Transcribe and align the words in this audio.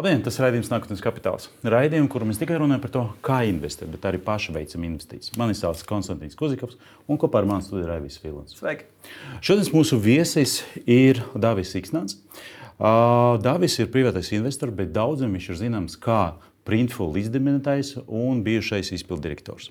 Labdien, 0.00 0.22
tas 0.24 0.38
ir 0.38 0.46
raidījums 0.46 0.70
Nākotnes 0.72 1.02
kapitāls. 1.04 1.50
Raidījums, 1.60 2.08
kur 2.08 2.22
mēs 2.24 2.38
tikai 2.40 2.56
runājam 2.56 2.80
par 2.80 2.92
to, 2.94 3.00
kā 3.20 3.42
investēt, 3.44 3.90
bet 3.92 4.06
arī 4.08 4.16
paši 4.24 4.54
veicam 4.54 4.86
investīcijas. 4.86 5.34
Mani 5.36 5.52
sauc 5.58 5.82
Konstants 5.84 6.38
Kuzikovs 6.40 6.78
un 7.04 7.20
kopā 7.20 7.42
ar 7.42 7.48
mani 7.50 7.66
studijā 7.66 7.90
Raivis 7.90 8.16
Filons. 8.22 8.54
Sveiki! 8.56 8.86
Šodienas 9.44 9.68
mūsu 9.74 9.98
viesis 10.00 10.62
ir 10.88 11.20
Dāvis 11.36 11.74
Iksnants. 11.76 12.16
Uh, 12.80 13.36
Dāvis 13.44 13.76
ir 13.76 13.92
privātais 13.92 14.32
investors, 14.32 14.72
bet 14.72 14.96
daudziem 14.96 15.36
viņš 15.36 15.50
ir 15.52 15.60
zināms 15.66 16.00
kā 16.00 16.22
Printful 16.64 17.20
izdibinātājs 17.20 17.98
un 18.06 18.40
bijušais 18.46 18.94
izpilddirektors. 18.96 19.68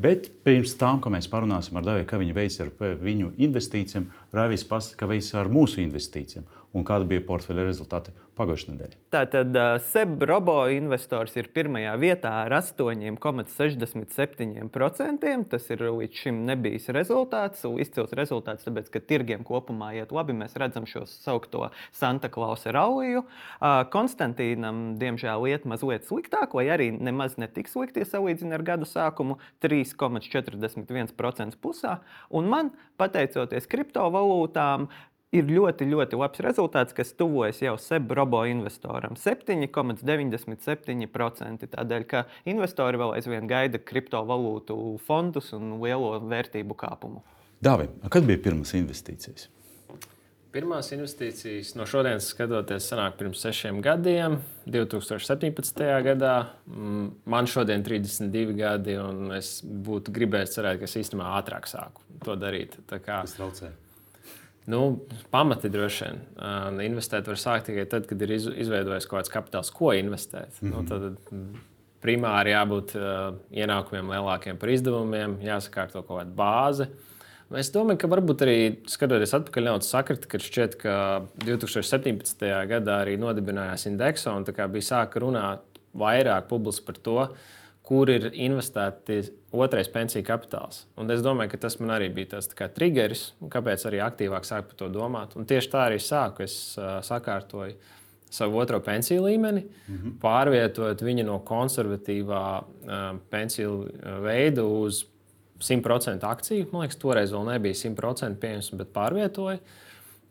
Bet 0.00 0.30
pirms 0.46 0.72
tam, 0.80 1.02
kad 1.04 1.12
mēs 1.12 1.28
parunāsim 1.28 1.76
ar 1.76 1.84
Dāvidu, 1.84 2.08
kā 2.08 2.16
viņi 2.22 2.36
veic 2.36 2.56
ar 2.64 2.72
viņu 3.04 3.34
investīcijām, 3.44 4.08
Raivis 4.36 4.64
pasaka, 4.64 5.02
kā 5.02 5.12
veic 5.12 5.28
ar 5.36 5.52
mūsu 5.52 5.84
investīcijām 5.84 6.48
un 6.76 6.84
kāda 6.84 7.08
bija 7.08 7.24
portfeļa 7.28 7.64
rezultāti 7.68 8.12
pagājušajā 8.36 8.72
nedēļā. 8.74 8.96
Tātad 9.14 9.50
SEB 9.88 10.10
robo 10.28 10.56
investors 10.72 11.32
ir 11.40 11.46
pirmajā 11.56 11.94
vietā 12.00 12.32
ar 12.44 12.52
8,67%. 12.58 15.46
Tas 15.50 15.64
ir 15.72 15.78
līdz 15.86 16.14
šim 16.20 16.36
nebijis 16.48 16.86
rezultāts, 16.94 17.60
izcils 17.80 18.12
rezultāts, 18.18 18.66
tāpēc, 18.68 18.86
ka 18.92 18.98
tirgiem 19.00 19.42
kopumā 19.46 19.88
iet 19.96 20.10
labi. 20.12 20.32
Mēs 20.36 20.52
redzam 20.60 20.84
šo 20.88 21.02
saukto 21.08 21.70
Santa 21.96 22.28
Klausa 22.32 22.70
rauju. 22.76 23.20
Konstantīnam, 23.94 24.76
diemžēl, 25.00 25.40
iet 25.50 25.62
mazliet 25.64 26.02
sliktāk, 26.08 26.48
vai 26.56 26.66
arī 26.76 26.88
nemaz 26.92 27.30
netik 27.40 27.66
slikti, 27.72 28.00
ja 28.04 28.08
salīdzina 28.12 28.52
ar 28.58 28.62
gadu 28.66 28.86
sākumu- 28.88 29.34
3,41% 29.64 31.56
pusā. 31.56 31.92
Un 32.30 32.44
man, 32.52 32.66
pateicoties 33.00 33.66
kriptovalūtām, 33.66 34.88
ir 35.34 35.48
ļoti, 35.50 35.88
ļoti 35.90 36.18
labs 36.20 36.38
rezultāts, 36.44 36.94
kas 36.96 37.10
tuvojas 37.18 37.58
jau 37.62 37.74
SEB 37.80 38.12
robo 38.18 38.40
investoram- 38.46 39.14
7,97%. 39.24 41.66
Tādēļ, 41.72 42.02
ka 42.06 42.24
investori 42.46 42.96
vēl 42.96 43.14
aizvien 43.16 43.46
gaida 43.48 43.78
kriptovalūtu 43.78 45.00
fondus 45.00 45.52
un 45.52 45.80
lielo 45.80 46.20
vērtību 46.20 46.74
kāpumu. 46.74 47.22
Dāvim, 47.62 47.88
kad 48.10 48.26
bija 48.26 48.38
pirmās 48.38 48.74
investīcijas? 48.76 49.48
Pirmās 50.52 50.92
investīcijas 50.92 51.74
no 51.76 51.84
šodienas 51.84 52.26
skatoties, 52.32 52.88
sanāk 52.88 53.12
pirms 53.18 53.40
sešiem 53.44 53.82
gadiem, 53.84 54.38
2017. 54.66 56.02
gadā. 56.06 56.46
Mm, 56.66 57.10
man 57.26 57.46
šodien 57.46 57.80
ir 57.80 57.84
32 57.84 58.52
gadi, 58.56 58.96
un 58.96 59.32
es 59.36 59.60
būtu 59.60 60.12
gribējis 60.16 60.54
cerēt, 60.56 60.78
ka 60.78 60.84
es 60.84 60.96
īstenībā 60.96 61.26
ātrāk 61.42 61.64
sāku 61.68 62.00
to 62.24 62.36
darīt. 62.40 62.70
Tā 62.88 62.98
kā, 63.04 63.20
Tas 63.26 63.36
traucē. 63.36 63.85
Nu, 64.66 64.98
pamati 65.30 65.70
droši 65.70 66.04
vien. 66.04 66.20
Uh, 66.34 66.80
investēt 66.82 67.28
var 67.30 67.38
sākt 67.38 67.68
tikai 67.70 67.84
tad, 67.90 68.08
kad 68.10 68.22
ir 68.26 68.32
izveidojis 68.34 69.06
kaut 69.06 69.20
kāds 69.20 69.30
kapitāls, 69.30 69.70
ko 69.74 69.92
investēt. 69.94 70.58
Mm 70.60 70.68
-hmm. 70.68 70.74
nu, 70.74 70.82
mhm. 70.82 70.86
tad 70.88 71.62
primāri 72.02 72.54
jābūt 72.54 72.96
uh, 72.98 73.36
ienākumiem 73.50 74.10
lielākiem 74.14 74.58
par 74.58 74.68
izdevumiem, 74.68 75.38
jāsakārto 75.42 76.02
kaut 76.02 76.20
kāda 76.20 76.34
bāze. 76.34 76.88
Es 77.54 77.70
domāju, 77.70 78.00
ka 78.02 78.08
varbūt 78.10 78.42
arī 78.42 78.58
skatoties 78.90 79.34
atpakaļ, 79.34 79.62
nedaudz 79.68 79.86
sakrita, 79.86 80.26
ka 80.26 80.38
šķiet, 80.42 80.72
ka 80.80 80.94
2017. 81.44 82.42
gadā 82.66 82.96
arī 83.04 83.14
nodibinājās 83.22 83.86
indeksa 83.86 84.34
un 84.34 84.44
bija 84.44 84.82
sāka 84.82 85.22
runāt 85.22 85.62
vairāk 85.94 86.48
publiski 86.50 86.86
par 86.88 86.98
to, 87.06 87.28
kur 87.86 88.10
ir 88.10 88.30
investēti 88.34 89.20
otrais 89.54 89.88
pensiju 89.92 90.24
kapitāls. 90.26 90.84
Un 90.98 91.10
es 91.14 91.22
domāju, 91.22 91.52
ka 91.52 91.60
tas 91.66 91.78
man 91.78 91.94
arī 91.94 92.08
bija 92.14 92.34
tas 92.34 92.50
triggeris, 92.50 93.28
kāpēc 93.52 93.86
arī 93.86 94.00
aktīvāk 94.02 94.48
sāku 94.48 94.72
par 94.72 94.80
to 94.80 94.88
domāt. 94.92 95.36
Un 95.38 95.46
tieši 95.46 95.70
tā 95.70 95.84
arī 95.86 96.00
sāku. 96.02 96.42
Es 96.42 96.74
uh, 96.80 96.98
sakārtoju 97.06 97.76
savu 98.36 98.58
otro 98.58 98.80
pensiju 98.82 99.22
līmeni, 99.22 99.62
mm 99.62 99.96
-hmm. 99.96 100.16
pārvietojot 100.20 101.02
viņu 101.02 101.24
no 101.24 101.38
konservatīvā 101.38 102.46
uh, 102.58 103.18
pensiju 103.30 103.86
veida 104.22 104.64
uz 104.64 105.04
100% 105.60 106.24
akciju. 106.24 106.66
Man 106.72 106.82
liekas, 106.82 106.98
toreiz 107.00 107.32
vēl 107.32 107.46
nebija 107.52 107.74
100% 107.74 108.34
pieejams, 108.40 108.70
bet 108.74 108.92
pārvietoju. 108.92 109.58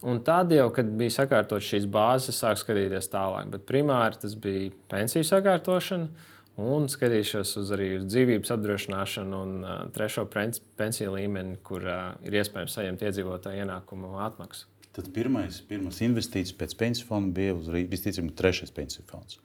Un 0.02 0.24
tad 0.24 0.52
jau, 0.52 0.70
kad 0.70 0.86
bija 0.86 1.10
sakārtotas 1.10 1.66
šīs 1.66 1.88
bāzes, 1.90 2.38
sāku 2.38 2.62
skatīties 2.62 3.10
tālāk. 3.10 3.50
Bet 3.50 3.66
primāri 3.66 4.20
tas 4.22 4.36
bija 4.36 4.72
pensiju 4.92 5.24
sakārtošana. 5.24 6.08
Un 6.56 6.86
skatīšos 6.88 7.50
uz 7.60 7.72
arī 7.76 7.90
uz 7.98 8.06
dzīvības 8.08 8.54
apdrošināšanu 8.56 9.40
un 9.44 9.56
uh, 9.60 9.74
trešo 9.96 10.24
pensiju 10.32 11.16
līmeni, 11.18 11.58
kur 11.68 11.84
uh, 11.84 12.14
ir 12.24 12.38
iespējams 12.40 12.78
saņemt 12.78 13.04
iedzīvotāju 13.04 13.66
ienākumu 13.66 14.14
atmaksu. 14.24 14.70
Tad 14.96 15.10
pirmais, 15.12 15.58
pirmais 15.68 16.00
investīcijas 16.06 16.56
pēc 16.56 16.78
pensiju 16.80 17.10
fonda 17.10 17.36
bija 17.36 17.58
visticamāk, 17.92 18.38
trešais 18.40 18.72
pensiju 18.72 19.04
fonds. 19.10 19.42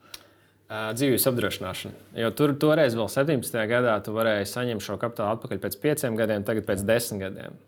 Uh, 0.71 0.93
dzīvības 0.95 1.27
apdrošināšana. 1.33 2.05
Jo 2.23 2.29
tur 2.31 2.55
toreiz, 2.55 2.95
vēl 2.95 3.11
17. 3.11 3.59
gadā, 3.67 3.97
tu 4.05 4.15
varēji 4.15 4.47
saņemt 4.53 4.85
šo 4.85 4.95
kapitālu 5.01 5.35
atpakaļ 5.35 5.59
pēc 5.65 5.75
pieciem 5.83 6.15
gadiem, 6.15 6.47
tagad 6.47 6.69
pēc 6.69 6.87
desmit 6.87 7.25
gadiem. 7.25 7.59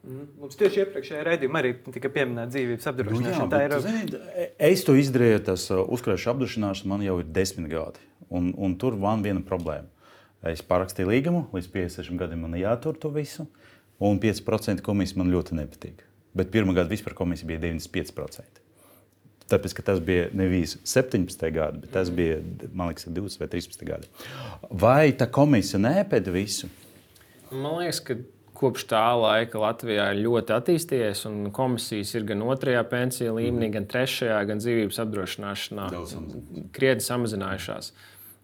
Mm. 0.00 0.28
Mums 0.40 0.56
tieši 0.56 0.80
iepriekšējā 0.80 1.24
raidījumā 1.26 1.60
arī 1.60 1.74
tika 1.92 2.08
pieminēta 2.12 2.54
dzīvības 2.54 2.88
apdrošināšana. 2.88 3.48
Nu, 3.50 3.58
jā, 3.60 3.66
ir... 3.66 3.74
zini, 3.84 4.20
es 4.70 4.84
to 4.86 4.94
izdarīju, 4.96 5.42
tas 5.50 5.66
uzkrājušu 5.76 6.30
apdrošināšana 6.32 6.92
man 6.94 7.04
jau 7.04 7.18
ir 7.20 7.28
desmit 7.36 7.68
gadi. 7.68 8.00
Un, 8.32 8.54
un 8.56 8.78
tur 8.80 8.96
man 9.00 9.24
viena 9.26 9.42
problēma. 9.44 9.90
Es 10.48 10.62
parakstīju 10.64 11.10
līgumu, 11.10 11.42
līdz 11.52 11.68
56 11.74 12.16
gadiem 12.16 12.46
man 12.46 12.56
jātur 12.56 12.96
to 12.96 13.10
visu, 13.12 13.44
un 14.00 14.16
5% 14.22 14.80
komisija 14.86 15.20
man 15.20 15.34
ļoti 15.34 15.58
nepatīk. 15.58 16.00
Bet 16.32 16.48
pirmā 16.54 16.72
gada 16.78 16.88
vispār 16.88 17.12
komisija 17.18 17.50
bija 17.50 17.60
95%. 17.66 18.64
Tāpēc, 19.50 19.74
ka 19.76 19.84
tas 19.84 20.00
bija 20.00 20.28
nevis 20.32 20.76
17. 20.86 21.44
gada, 21.52 21.76
bet 21.82 21.92
tas 21.92 22.08
bija, 22.14 22.38
man 22.72 22.92
liekas, 22.92 23.08
20 23.10 23.42
vai 23.42 23.48
13. 23.52 23.84
gada. 23.84 24.28
Vai 24.70 25.10
tā 25.12 25.26
komisija 25.28 25.82
nepēta 25.82 26.32
visu? 26.32 26.70
Man 27.50 27.80
liekas, 27.82 27.98
ka 28.06 28.16
kopš 28.60 28.86
tā 28.90 29.06
laika 29.16 29.60
Latvijā 29.62 30.10
ir 30.12 30.22
ļoti 30.26 30.54
attīstījies, 30.56 31.24
un 31.30 31.50
komisijas 31.54 32.12
ir 32.16 32.28
gan 32.28 32.44
otrajā 32.44 32.84
pensiju 32.90 33.38
līmenī, 33.38 33.70
mm. 33.70 33.74
gan 33.78 33.90
trešajā, 33.90 34.38
gan 34.48 34.62
dzīvības 34.62 35.00
apdrošināšanā 35.04 35.90
krietni 36.76 37.06
samazinājušās. 37.06 37.92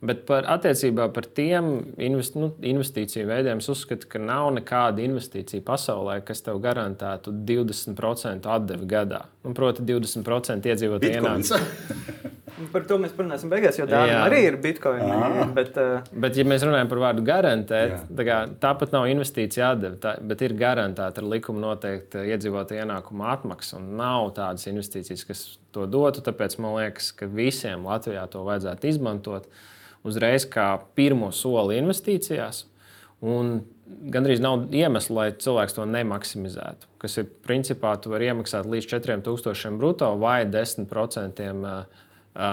Bet 0.07 0.27
par 0.29 0.45
attiecībā 0.53 1.07
par 1.17 1.25
tiem 1.39 1.71
invest, 2.05 2.35
nu, 2.37 2.51
investīciju 2.69 3.25
veidiem 3.31 3.63
es 3.63 3.69
uzskatu, 3.73 4.09
ka 4.13 4.21
nav 4.21 4.51
nekāda 4.59 5.01
investīcija 5.03 5.65
pasaulē, 5.65 6.19
kas 6.27 6.45
tev 6.45 6.61
garantētu 6.65 7.33
20% 7.49 8.51
atdevi 8.59 8.89
gadā. 8.91 9.25
Un, 9.41 9.55
nu, 9.55 9.57
proti, 9.57 9.87
20% 9.89 10.69
iedzīvotāju 10.73 11.23
ienākumu. 11.23 12.35
Par 12.73 12.85
to 12.89 12.97
mēs 13.01 13.13
parunāsim 13.17 13.51
beigās, 13.53 13.79
jo 13.79 13.87
tā 13.91 14.01
arī 14.21 14.43
ir 14.49 14.59
bitkoina. 14.63 15.09
Ah. 15.13 15.51
Bet, 15.57 15.77
uh... 15.81 16.07
bet, 16.13 16.39
ja 16.39 16.47
mēs 16.49 16.65
runājam 16.67 16.91
par 16.91 17.03
vārdu 17.03 17.25
garantēt, 17.27 17.97
tā 18.19 18.27
kā, 18.27 18.39
tāpat 18.63 18.95
nav 18.97 19.09
investīcija 19.13 19.73
atdeve, 19.75 19.99
tā, 20.03 20.17
bet 20.25 20.45
ir 20.47 20.57
garantēta 20.59 21.23
ar 21.23 21.29
likumu 21.35 21.63
noteikta 21.63 22.25
iedzīvotāju 22.33 22.85
ienākuma 22.85 23.31
atmaksa. 23.35 23.81
Un 23.81 23.95
nav 24.01 24.33
tādas 24.39 24.69
investīcijas, 24.71 25.27
kas 25.29 25.45
to 25.77 25.87
dotu. 25.91 26.25
Tāpēc 26.25 26.59
man 26.63 26.79
liekas, 26.79 27.13
ka 27.17 27.29
visiem 27.31 27.87
Latvijā 27.89 28.25
to 28.33 28.45
vajadzētu 28.47 28.91
izmantot 28.91 29.51
uzreiz 30.07 30.47
kā 30.49 30.71
pirmo 30.99 31.33
soli 31.35 31.81
investīcijās. 31.83 32.65
Un 33.27 33.61
gandrīz 34.13 34.43
nav 34.43 34.67
iemesla, 34.75 35.17
lai 35.17 35.29
cilvēks 35.41 35.77
to 35.77 35.87
nemaksimizētu. 35.89 36.91
Kas 37.01 37.17
ir 37.21 37.29
principā, 37.47 37.95
tu 38.01 38.13
vari 38.13 38.29
iemaksāt 38.31 38.69
līdz 38.69 38.91
4000 38.97 39.79
brutto 39.81 40.11
vai 40.21 40.43
10% 40.49 41.47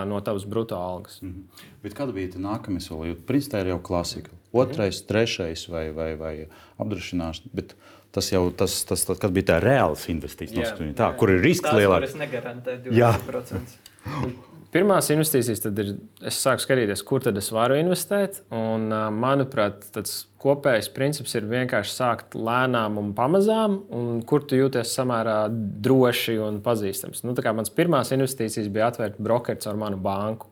no 0.08 0.22
tavas 0.22 0.46
brutto 0.46 0.76
algas. 0.76 1.22
Mm 1.22 1.30
-hmm. 1.30 1.66
Bet 1.84 1.94
kāda 1.94 2.14
bija 2.14 2.28
tā 2.36 2.40
nākamā 2.40 2.80
soli? 2.80 3.16
Principā 3.16 3.62
ir 3.62 3.68
jau 3.68 3.80
klasika. 3.80 4.30
Otrais, 4.52 5.00
mm 5.00 5.04
-hmm. 5.04 5.08
trešais 5.08 5.68
vai, 5.68 5.92
vai, 5.92 6.16
vai 6.16 6.48
apdrošināšana. 6.78 7.50
Bet 7.54 7.76
tas 8.12 8.32
jau 8.32 8.52
tas, 8.52 8.84
tas, 8.86 9.06
tas, 9.06 9.20
tas 9.20 9.32
bija 9.32 9.46
tā 9.46 9.60
reāls 9.60 10.10
investīcijas, 10.10 10.80
yeah. 10.80 11.18
kur 11.18 11.30
ir 11.30 11.42
risks 11.42 11.70
lielāks. 11.70 12.12
Tas 12.12 12.16
negarantē 12.16 12.84
20%. 12.84 13.60
Pirmās 14.74 15.06
investīcijas, 15.14 15.60
tad 15.62 15.78
ir, 15.84 15.90
es 16.26 16.40
sāku 16.42 16.64
skatīties, 16.64 17.04
kur 17.06 17.22
tad 17.22 17.38
es 17.38 17.52
varu 17.54 17.76
investēt. 17.78 18.40
Un, 18.58 18.88
manuprāt, 19.14 19.84
tas 19.94 20.24
kopējais 20.42 20.90
princips 20.96 21.36
ir 21.38 21.46
vienkārši 21.52 21.94
sākt 21.94 22.34
lēnām 22.34 22.98
un 22.98 23.12
pamazām, 23.14 23.76
un 23.94 24.24
kur 24.26 24.48
tu 24.50 24.58
jūties 24.58 24.96
samērā 24.98 25.44
droši 25.86 26.40
un 26.42 26.58
pazīstams. 26.66 27.22
Nu, 27.22 27.36
mans 27.38 27.70
pirmās 27.76 28.16
investīcijas 28.18 28.72
bija 28.74 28.90
atvērt 28.90 29.22
brokeru 29.22 29.70
ar 29.70 29.80
manu 29.86 30.02
banku. 30.02 30.50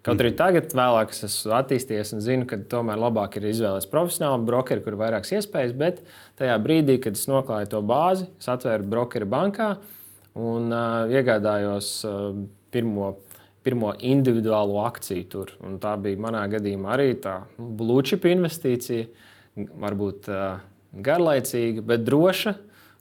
Kaut 0.00 0.22
arī 0.24 0.32
tagad, 0.32 0.72
vēlāk, 0.72 1.10
es 1.12 1.26
esmu 1.28 1.52
attīstījies 1.58 2.14
un 2.16 2.22
zinu, 2.24 2.46
ka 2.48 2.56
tomēr 2.72 2.98
labāk 2.98 3.36
ir 3.36 3.50
izvēlēties 3.52 3.90
profesionālu 3.92 4.46
brokeru, 4.48 4.82
kur 4.82 4.96
ir 4.96 5.02
vairākas 5.02 5.34
iespējas. 5.36 5.76
Bet 5.76 6.00
tajā 6.40 6.56
brīdī, 6.64 6.96
kad 7.04 7.20
es 7.20 7.26
noklāju 7.28 7.68
to 7.76 7.86
bāzi, 7.86 8.30
es 8.40 8.48
atvēru 8.50 8.88
brokeru 8.96 9.28
bankā 9.30 9.74
un 10.40 10.72
uh, 10.72 11.12
iegādājos 11.12 11.98
uh, 12.08 12.30
pirmo 12.72 13.12
pirmo 13.66 13.92
individuālo 14.00 14.80
akciju 14.86 15.26
tur. 15.30 15.52
Un 15.64 15.78
tā 15.82 15.94
bija 16.00 16.20
manā 16.20 16.42
gadījumā 16.52 16.94
arī 16.96 17.12
tā 17.22 17.42
nu, 17.58 17.70
blūčipa 17.80 18.30
investīcija, 18.32 19.08
varbūt 19.80 20.30
uh, 20.32 20.62
garlaicīga, 20.92 21.84
bet 21.86 22.06
droša. 22.06 22.56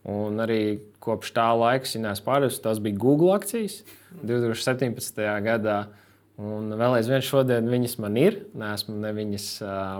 Un 0.10 0.40
arī 0.40 0.80
kopš 1.04 1.34
tā 1.36 1.50
laika, 1.60 1.88
ja 1.92 2.02
neesmu 2.06 2.26
pārdevis, 2.26 2.62
tas 2.64 2.80
bija 2.82 2.98
Google 3.00 3.34
akcijas 3.36 3.82
2017. 4.24 5.20
gadā. 5.46 5.80
Un 6.40 6.72
vēl 6.80 7.02
aizvien 7.02 7.24
šodien 7.26 7.68
viņas 7.68 7.98
man 8.00 8.16
ir. 8.20 8.38
Nesmu 8.58 8.96
ne 9.04 9.12
viņas 9.16 9.48
uh, 9.66 9.98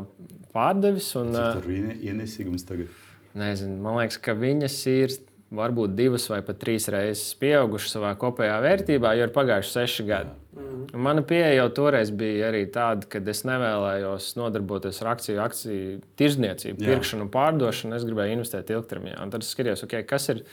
pārdevis. 0.56 1.12
Un, 1.20 1.34
uh, 1.36 1.58
tur 1.60 1.68
ir 1.76 1.98
ienesīgums 2.00 2.64
tagad. 2.68 2.94
Nezinu, 3.38 3.76
man 3.84 4.00
liekas, 4.00 4.18
ka 4.24 4.34
viņas 4.40 4.78
ir 4.90 5.18
varbūt 5.56 5.96
divas 5.98 6.28
vai 6.32 6.40
pat 6.46 6.60
trīs 6.62 6.88
reizes 6.94 7.34
pieaugušas 7.42 7.98
savā 7.98 8.14
kopējā 8.22 8.56
vērtībā, 8.64 9.14
jo 9.18 9.28
ir 9.28 9.34
pagājuši 9.36 9.76
seši 9.76 10.06
gadi. 10.08 10.34
Mm. 10.50 10.88
Mana 11.06 11.22
pieeja 11.22 11.52
jau 11.60 11.68
toreiz 11.78 12.10
bija 12.16 12.48
arī 12.50 12.64
tāda, 12.74 13.06
ka 13.10 13.22
es 13.30 13.44
nevēlējos 13.46 14.32
nodarboties 14.40 14.98
ar 15.04 15.12
akciju, 15.14 15.38
akciju 15.44 16.00
tirzniecību, 16.20 16.82
pirkšanu 16.82 17.28
un 17.28 17.32
pārdošanu. 17.34 17.96
Es 18.00 18.08
gribēju 18.08 18.40
investēt 18.40 18.74
ilgtermiņā. 18.74 19.22
Un 19.22 19.34
tad 19.36 19.46
es 19.46 19.54
skatījos, 19.54 19.86
okay, 19.86 20.08
kas 20.10 20.30
ir 20.34 20.44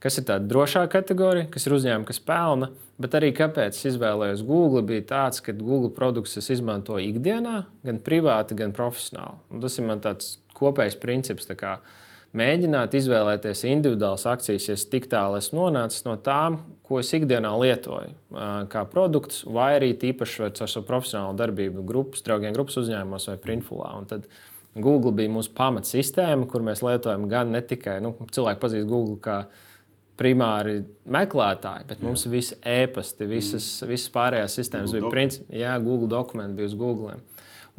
kas 0.00 0.16
ir 0.16 0.26
tāda 0.28 0.48
drošā 0.48 0.86
kategorija, 0.92 1.48
kas 1.52 1.66
ir 1.68 1.76
uzņēmumi, 1.76 2.08
kas 2.08 2.22
pelna. 2.24 2.70
Bet 3.00 3.16
arī 3.16 3.30
kāpēc 3.36 3.76
es 3.76 3.86
izvēlējos 3.94 4.42
Google, 4.48 4.82
bija 4.88 5.04
tāds, 5.14 5.40
ka 5.44 5.54
Google 5.56 5.92
produktus 5.96 6.40
es 6.40 6.50
izmantoju 6.56 7.04
ikdienā, 7.14 7.62
gan 7.86 8.00
privāti, 8.04 8.56
gan 8.58 8.74
profesionāli. 8.76 9.40
Un 9.52 9.64
tas 9.64 9.76
ir 9.80 9.88
man 9.88 10.02
tāds 10.04 10.34
kopējs 10.56 10.98
princips. 11.00 11.48
Tā 11.48 11.56
mēģināt 12.36 12.94
izvēlēties 12.98 13.64
individuālas 13.70 14.26
akcijas, 14.30 14.68
ja 14.68 14.76
es 14.78 14.86
tik 14.90 15.08
tālu 15.10 15.38
esmu 15.40 15.64
nonācis 15.64 16.04
no 16.06 16.16
tām, 16.20 16.60
ko 16.86 17.00
es 17.02 17.10
ikdienā 17.14 17.50
lietoju, 17.60 18.12
kā 18.70 18.84
produkts, 18.90 19.44
vai 19.46 19.72
arī 19.78 19.92
tīpaši 19.98 20.46
ar 20.48 20.54
savu 20.60 20.86
profesionālu 20.88 21.38
darbību, 21.38 21.84
grupas, 21.86 22.22
draugiem, 22.26 22.54
grupas 22.56 22.78
uzņēmumos 22.82 23.30
vai 23.30 23.38
printfulā. 23.42 23.92
Google 24.78 25.10
bija 25.18 25.30
mūsu 25.34 25.50
pamatsistēma, 25.56 26.46
kur 26.50 26.62
mēs 26.66 26.84
lietojam 26.86 27.26
gan 27.30 27.50
ne 27.50 27.62
tikai 27.66 27.96
nu, 28.04 28.14
cilvēku 28.30 28.62
pazīst 28.62 28.86
Google 28.90 29.18
kā 29.22 29.40
primāri 30.20 30.82
meklētāji, 31.10 31.88
bet 31.88 32.04
mums 32.04 32.26
ir 32.26 32.34
visi 32.36 32.58
e-pasti, 32.68 33.26
visas, 33.26 33.66
visas 33.88 34.12
pārējās 34.14 34.58
sistēmas 34.60 34.92
Google 34.92 35.08
bija 35.08 35.14
principā, 35.16 35.56
jā, 35.62 35.72
Google 35.82 36.10
dokumenti 36.12 36.60
bija 36.60 36.70
uz 36.70 36.76
Google. 36.78 37.16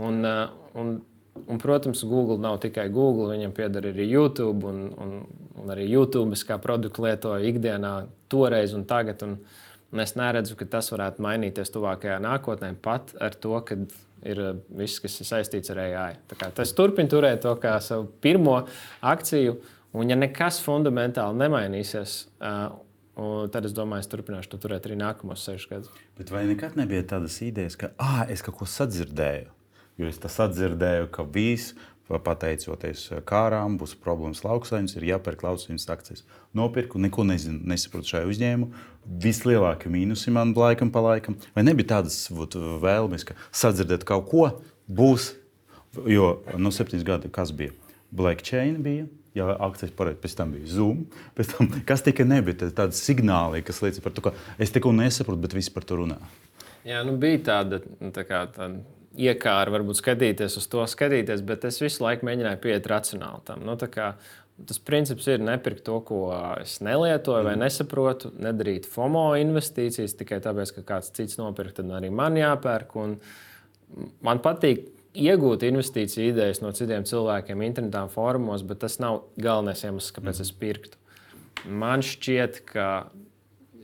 Un, 0.02 0.26
un, 0.74 0.96
un, 1.46 1.58
protams, 1.62 2.04
Google 2.08 2.40
nav 2.44 2.60
tikai 2.64 2.88
Google, 2.94 3.32
viņam 3.34 3.56
pieder 3.56 3.90
arī 3.92 4.08
YouTube, 4.10 4.68
un, 4.68 4.86
un, 5.02 5.18
un 5.62 5.74
arī 5.74 5.88
YouTube 5.90 6.38
kā 6.48 6.60
produktu 6.62 7.08
lietoju 7.08 7.52
ikdienā, 7.52 7.96
toreiz 8.32 8.76
un 8.78 8.86
tagad. 8.90 9.26
Un, 9.28 9.38
un 9.92 10.04
es 10.04 10.16
neredzu, 10.16 10.56
ka 10.60 10.70
tas 10.78 10.92
varētu 10.94 11.24
mainīties 11.24 11.74
tuvākajā 11.74 12.22
nākotnē, 12.24 12.74
pat 12.82 13.16
ar 13.20 13.36
to, 13.36 13.58
ka 13.68 13.80
ir 14.22 14.42
viss, 14.70 15.02
kas 15.02 15.20
ir 15.20 15.28
saistīts 15.28 15.74
ar 15.74 15.84
AI. 15.84 16.16
Tas 16.56 16.74
turpina 16.78 17.10
turēt 17.10 17.42
to 17.44 17.56
kā 17.60 17.80
savu 17.82 18.12
pirmo 18.22 18.60
akciju 19.02 19.58
Un, 19.92 20.08
ja 20.08 20.16
nekas 20.16 20.62
fundamentāli 20.64 21.36
nemainīsies, 21.42 22.14
uh, 22.40 22.70
tad 23.52 23.68
es 23.68 23.74
domāju, 23.76 24.06
es 24.06 24.12
turpināšu 24.12 24.54
to 24.54 24.60
turēt 24.64 24.88
arī 24.88 24.96
nākamos 25.02 25.44
sešus 25.44 25.68
gadus. 25.68 25.98
Bet 26.16 26.32
vai 26.32 26.46
nekad 26.48 26.78
nebija 26.80 27.04
tādas 27.16 27.36
idejas, 27.44 27.76
ka 27.80 27.92
ah, 28.00 28.24
es 28.32 28.44
kaut 28.46 28.62
ko 28.62 28.68
sadzirdēju? 28.72 29.52
Jo 30.02 30.10
es 30.10 30.18
sadzirdēju, 30.34 31.10
ka 31.14 31.26
viss, 31.30 31.76
pateicoties 32.12 33.06
kārām, 33.28 33.78
būs 33.80 33.94
problēmas 34.02 34.42
lauksaimnieks, 34.44 34.98
ir 34.98 35.06
jāpērk 35.14 35.46
lauksaimnieks 35.46 35.88
akcijas. 35.94 36.26
Nopirku, 36.58 37.00
neko 37.00 37.24
nezinu, 37.30 37.62
nesaprotu 37.72 38.16
šajā 38.16 38.28
uzņēmumā. 38.32 38.84
Vislielākie 39.22 39.92
mīnusi 39.94 40.34
man 40.36 40.52
laikam 40.58 40.92
pa 40.92 41.06
laikam. 41.06 41.38
Vai 41.56 41.64
nebija 41.64 41.94
tādas 41.94 42.26
vēlmes, 42.32 43.24
ka 43.30 43.38
sadzirdēt 43.56 44.04
kaut 44.10 44.28
ko 44.34 44.50
būs? 44.92 45.32
Jo 46.08 46.42
no 46.52 46.68
nu, 46.68 46.76
septiņas 46.76 47.08
gadi 47.08 47.32
kas 47.32 47.56
bija? 47.56 47.76
Blackchain 48.12 48.78
bija 48.84 49.08
Ja 49.32 49.46
akcijas 49.64 49.94
parādījās, 49.96 50.20
pēc 50.20 50.34
tam 50.36 50.50
bija 50.52 50.68
Zoom, 50.68 51.06
tam 51.54 51.70
kas 51.88 52.02
tika 52.04 52.26
nebija 52.28 52.68
tādi 52.76 52.98
signāli, 53.00 53.62
kas 53.64 53.80
liecina 53.80 54.04
par 54.04 54.16
to, 54.16 54.24
ka 54.26 54.34
es 54.60 54.74
tikko 54.76 54.92
nesaprotu, 54.96 55.40
bet 55.46 55.56
visi 55.56 55.72
par 55.72 55.86
to 55.88 56.02
runā. 56.02 56.18
Jā, 56.84 57.00
nu 57.08 57.14
bija 57.22 57.40
tāda, 57.48 57.80
tā 58.12 58.26
kā, 58.28 58.42
tāda 58.52 58.82
iekāra, 59.18 59.74
varbūt 59.74 60.00
skatīties 60.00 60.56
uz 60.60 60.68
to, 60.72 60.84
skatīties, 60.88 61.44
bet 61.48 61.66
es 61.68 61.82
visu 61.84 62.04
laiku 62.06 62.28
mēģināju 62.28 62.62
pieiet 62.64 62.88
racionāli 62.88 63.44
tam. 63.48 63.66
Nu, 63.68 63.76
kā, 63.92 64.14
Tas 64.68 64.80
princips 64.84 65.26
ir 65.32 65.42
nepirkt 65.42 65.84
to, 65.88 65.98
ko 66.06 66.20
es 66.62 66.78
nelietoju 66.86 67.42
mm. 67.42 67.48
vai 67.48 67.54
nesaprotu, 67.58 68.32
nedarīt 68.42 68.88
FOMO 68.90 69.32
investīcijas 69.42 70.14
tikai 70.20 70.42
tāpēc, 70.44 70.76
ka 70.76 70.84
kāds 70.94 71.12
cits 71.16 71.40
nopirka, 71.40 71.80
tad 71.80 71.94
arī 71.98 72.12
man 72.14 72.38
jāpērk. 72.38 72.94
Un 73.02 73.16
man 74.26 74.42
patīk 74.44 74.84
iegūt 75.18 75.66
investīciju 75.68 76.30
idejas 76.32 76.62
no 76.64 76.72
citiem 76.78 77.08
cilvēkiem, 77.08 77.64
internetā, 77.66 78.06
fórumos, 78.12 78.66
bet 78.68 78.84
tas 78.84 79.00
nav 79.02 79.24
galvenais 79.42 79.82
iemesls, 79.88 80.14
kāpēc 80.18 80.38
mm. 80.38 80.46
es 80.46 80.54
pirktu. 80.62 81.02
Man 81.66 82.06
šķiet, 82.06 82.62
ka 82.70 82.88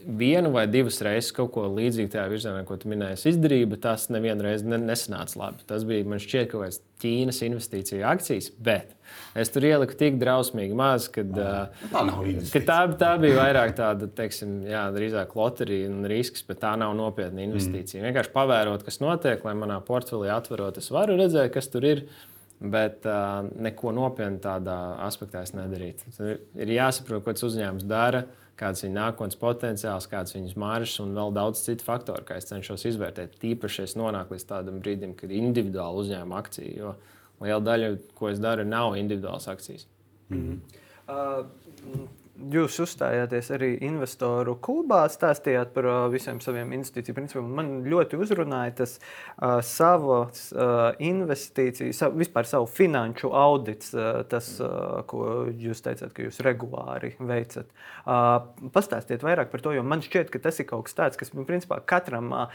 vienu 0.08 0.52
vai 0.52 0.64
divas 0.72 1.02
reizes 1.04 1.34
kaut 1.36 1.52
ko 1.56 1.66
līdzīgu 1.68 2.12
tajā 2.14 2.28
virzienā, 2.32 2.62
ko 2.68 2.78
tu 2.80 2.88
minēji, 2.92 3.20
izdarīju, 3.34 3.68
bet 3.74 3.82
tas 3.84 4.08
nevienu 4.14 4.46
reizi 4.46 4.68
ne, 4.70 4.80
nesanāca 4.80 5.40
labi. 5.42 5.66
Tas 5.68 5.84
bija 5.88 6.08
man 6.08 6.22
šķiet 6.24 6.52
kaut 6.52 6.64
kāds 6.64 6.84
Ķīnas 6.98 7.44
investīciju 7.46 8.06
akcijas, 8.10 8.48
bet 8.64 8.96
es 9.38 9.52
tur 9.54 9.68
ieliku 9.68 9.94
tik 10.00 10.16
drausmīgi 10.18 10.74
maz, 10.78 11.06
kad, 11.14 11.30
tā, 11.36 11.68
ka 12.54 12.62
tā, 12.66 12.78
tā 12.98 13.12
bija 13.22 13.36
vairāk 13.38 13.76
tāda, 13.78 14.08
teiksim, 14.18 14.56
jā, 14.66 14.88
drīzāk 14.96 15.36
loterija 15.38 15.92
un 15.92 16.08
risks, 16.10 16.42
bet 16.48 16.64
tā 16.64 16.72
nav 16.80 16.96
nopietna 16.98 17.44
investīcija. 17.46 18.02
Mm. 18.02 18.08
Vienkārši 18.10 18.34
pavērot, 18.34 18.88
kas 18.88 18.98
notiek, 19.04 19.46
lai 19.46 19.54
manā 19.60 19.78
portfelī 19.86 20.32
atverot, 20.34 20.82
es 20.82 20.90
varu 20.96 21.20
redzēt, 21.20 21.52
kas 21.54 21.70
tur 21.74 21.86
ir. 21.86 22.08
Bet 22.58 23.04
uh, 23.06 23.46
neko 23.62 23.92
nopietnu 23.94 24.40
tādā 24.42 24.74
aspektā 25.06 25.44
es 25.46 25.52
nedarītu. 25.54 26.10
Ir 26.58 26.72
jāsaprot, 26.74 27.22
ko 27.22 27.36
tas 27.38 27.46
uzņēmums 27.46 27.86
dara. 27.86 28.24
Uh, 28.26 28.47
kāds 28.58 28.84
ir 28.84 28.94
nākotnes 28.94 29.38
potenciāls, 29.40 30.10
kāds 30.10 30.34
ir 30.34 30.42
viņas 30.42 30.58
maržas 30.60 31.00
un 31.04 31.14
vēl 31.18 31.34
daudz 31.36 31.62
citu 31.66 31.86
faktoru, 31.86 32.26
kā 32.28 32.40
es 32.42 32.50
cenšos 32.50 32.86
izvērtēt. 32.90 33.38
Tīpaši 33.42 33.84
es 33.86 33.96
nonāku 34.00 34.36
līdz 34.36 34.48
tādam 34.50 34.82
brīdim, 34.84 35.14
kad 35.18 35.32
ir 35.32 35.44
individuāla 35.44 36.04
uzņēmuma 36.04 36.42
akcija, 36.42 36.74
jo 36.78 36.96
liela 37.44 37.62
daļa, 37.64 37.92
ko 38.18 38.32
es 38.32 38.42
daru, 38.44 38.66
nav 38.68 38.98
individuālas 38.98 39.48
akcijas. 39.52 39.88
Mm 40.30 40.42
-hmm. 40.42 40.60
uh, 41.08 42.08
Jūs 42.38 42.76
uzstājāties 42.84 43.48
arī 43.56 43.68
investoru 43.88 44.54
klubā, 44.62 45.00
stāstījāt 45.10 45.72
par 45.74 45.88
uh, 45.90 45.96
visiem 46.14 46.38
saviem 46.44 46.70
investīciju 46.76 47.16
principiem. 47.18 47.48
Man 47.58 47.72
ļoti 47.90 48.20
uzrunāja 48.22 48.76
tas 48.84 48.94
uh, 49.00 49.58
savas 49.66 50.44
uh, 50.54 50.92
investīcijas, 51.02 51.98
sav, 51.98 52.14
vispār 52.20 52.46
savu 52.46 52.68
finanšu 52.70 53.32
audits, 53.34 53.90
uh, 53.98 54.20
tas, 54.30 54.52
uh, 54.62 55.00
ko 55.10 55.48
jūs 55.50 55.82
teicāt, 55.82 56.14
ka 56.14 56.28
jūs 56.28 56.38
regulāri 56.46 57.16
veicat. 57.18 57.72
Uh, 58.06 58.70
pastāstiet 58.76 59.26
vairāk 59.26 59.50
par 59.50 59.66
to, 59.66 59.74
jo 59.74 59.82
man 59.82 60.06
šķiet, 60.06 60.30
ka 60.30 60.44
tas 60.46 60.62
ir 60.62 60.70
kaut 60.70 60.86
kas 60.86 60.98
tāds, 61.00 61.18
kas 61.18 61.34
principā 61.34 61.82
katram 61.90 62.30
uh, 62.38 62.46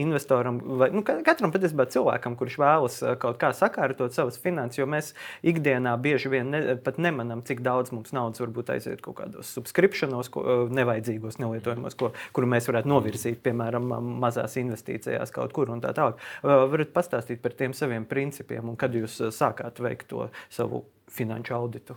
investoram, 0.00 0.62
vai 0.80 0.88
nu, 0.96 1.04
katram 1.04 1.52
patiesībā 1.52 1.90
cilvēkam, 1.92 2.38
kurš 2.40 2.56
vēlas 2.64 2.98
uh, 3.04 3.12
kaut 3.20 3.36
kā 3.42 3.52
sakārtot 3.52 4.16
savas 4.16 4.40
finanses, 4.40 4.80
jo 4.80 4.88
mēs 4.88 5.12
ikdienā 5.44 5.98
bieži 6.00 6.32
vien 6.32 6.56
ne, 6.56 6.64
pat 6.80 6.96
nemanām, 6.96 7.44
cik 7.44 7.60
daudz 7.68 7.92
mums 7.92 8.16
naudas 8.16 8.40
varbūt 8.40 8.72
aiziet 8.78 9.04
kaut 9.10 9.32
kādos 9.34 9.50
subscriptionos, 9.56 10.30
ko, 10.32 10.42
eh, 10.44 10.74
nevajadzīgos, 10.80 11.40
nelietojumos, 11.42 11.96
ko, 11.98 12.12
kuru 12.36 12.46
mēs 12.50 12.68
varētu 12.70 12.90
novirzīt, 12.90 13.42
piemēram, 13.44 13.90
mazās 14.22 14.56
investīcijās 14.60 15.32
kaut 15.34 15.52
kur 15.56 15.70
un 15.70 15.82
tā 15.82 15.92
tālāk. 15.96 16.20
Eh, 16.44 16.64
varat 16.74 16.94
pastāstīt 16.94 17.42
par 17.42 17.52
tiem 17.52 17.72
saviem 17.72 18.06
principiem 18.06 18.68
un 18.68 18.76
kad 18.76 18.94
jūs 18.94 19.20
eh, 19.20 19.34
sākāt 19.34 19.82
veikt 19.82 20.08
to 20.08 20.30
savu 20.48 20.84
finanšu 21.10 21.54
auditu? 21.54 21.96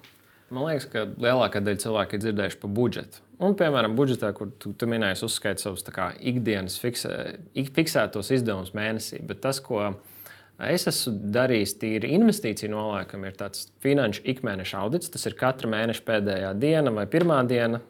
Man 0.53 0.67
liekas, 0.67 0.85
ka 0.91 1.05
lielākā 1.17 1.63
daļa 1.63 1.81
cilvēku 1.81 2.17
ir 2.17 2.21
dzirdējuši 2.21 2.59
par 2.61 2.69
budžetu. 2.77 3.21
Un, 3.43 3.55
piemēram, 3.57 3.95
budžetā, 3.97 4.29
kur 4.37 4.51
tu, 4.61 4.73
tu 4.77 4.87
minēji, 4.87 5.23
uzskaiti 5.25 5.63
savus 5.63 5.85
kā, 5.89 6.11
ikdienas 6.19 6.77
fiksē, 6.79 7.39
fiksētos 7.73 8.29
izdevumus 8.35 8.75
mēnesī. 8.77 9.23
Bet 9.25 9.41
tas, 9.41 9.59
ko 9.63 9.95
Es 10.71 10.87
esmu 10.89 11.15
darījis 11.33 11.75
tīri 11.81 12.13
investīciju 12.15 12.71
nolēkumu, 12.71 13.27
ir 13.27 13.37
tāds 13.39 13.67
finanšu 13.83 14.23
ikmēneša 14.33 14.81
audits. 14.85 15.11
Tas 15.13 15.27
ir 15.29 15.37
katra 15.39 15.69
mēneša 15.71 16.05
pēdējā 16.07 16.53
diena 16.61 16.93
vai 16.95 17.05
pirmā 17.09 17.41
diena, 17.49 17.81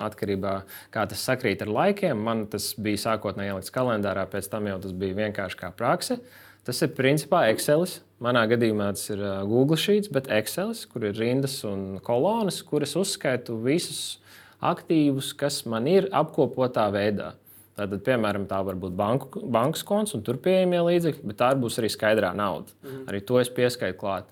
atkarībā 0.00 0.54
no 0.62 0.90
kā 0.94 1.04
tas 1.10 1.22
sakrīt 1.26 1.62
ar 1.64 1.70
laikiem. 1.70 2.24
Man 2.26 2.46
tas 2.50 2.72
bija 2.80 3.02
sākotnēji 3.08 3.54
ielikts 3.54 3.74
kalendārā, 3.74 4.26
pēc 4.30 4.48
tam 4.52 4.68
jau 4.70 4.80
tas 4.82 4.96
bija 4.96 5.18
vienkārši 5.20 5.60
kā 5.60 5.70
praksa. 5.76 6.18
Tas 6.64 6.80
ir 6.80 6.94
principā 6.96 7.44
Excel. 7.52 7.84
Manā 8.24 8.46
gadījumā 8.48 8.88
tas 8.96 9.10
ir 9.12 9.20
Google 9.50 9.76
Sheets, 9.76 10.08
bet 10.08 10.30
Excel, 10.32 10.72
kur 10.90 11.04
ir 11.10 11.18
rindas 11.18 11.58
un 11.68 11.98
kolonas, 12.04 12.62
kuras 12.64 12.94
uzskaitu 12.96 13.58
visus 13.60 14.18
aktīvus, 14.64 15.34
kas 15.36 15.64
man 15.68 15.88
ir 15.90 16.08
apkopotā 16.14 16.86
veidā. 16.94 17.34
Tātad, 17.74 18.04
piemēram, 18.06 18.44
tā 18.46 18.60
var 18.62 18.76
būt 18.78 18.92
banku, 18.94 19.40
bankas 19.50 19.82
konts 19.86 20.14
un 20.14 20.22
tur 20.26 20.38
pieejamie 20.42 20.78
līdzekļi, 20.86 21.24
bet 21.26 21.40
tā 21.40 21.50
būs 21.58 21.80
arī 21.82 21.90
skaidrā 21.90 22.30
nauda. 22.38 22.70
Mm. 22.84 23.00
Arī 23.10 23.22
to 23.26 23.40
es 23.40 23.50
pieskaitu 23.50 23.98
klāt. 23.98 24.28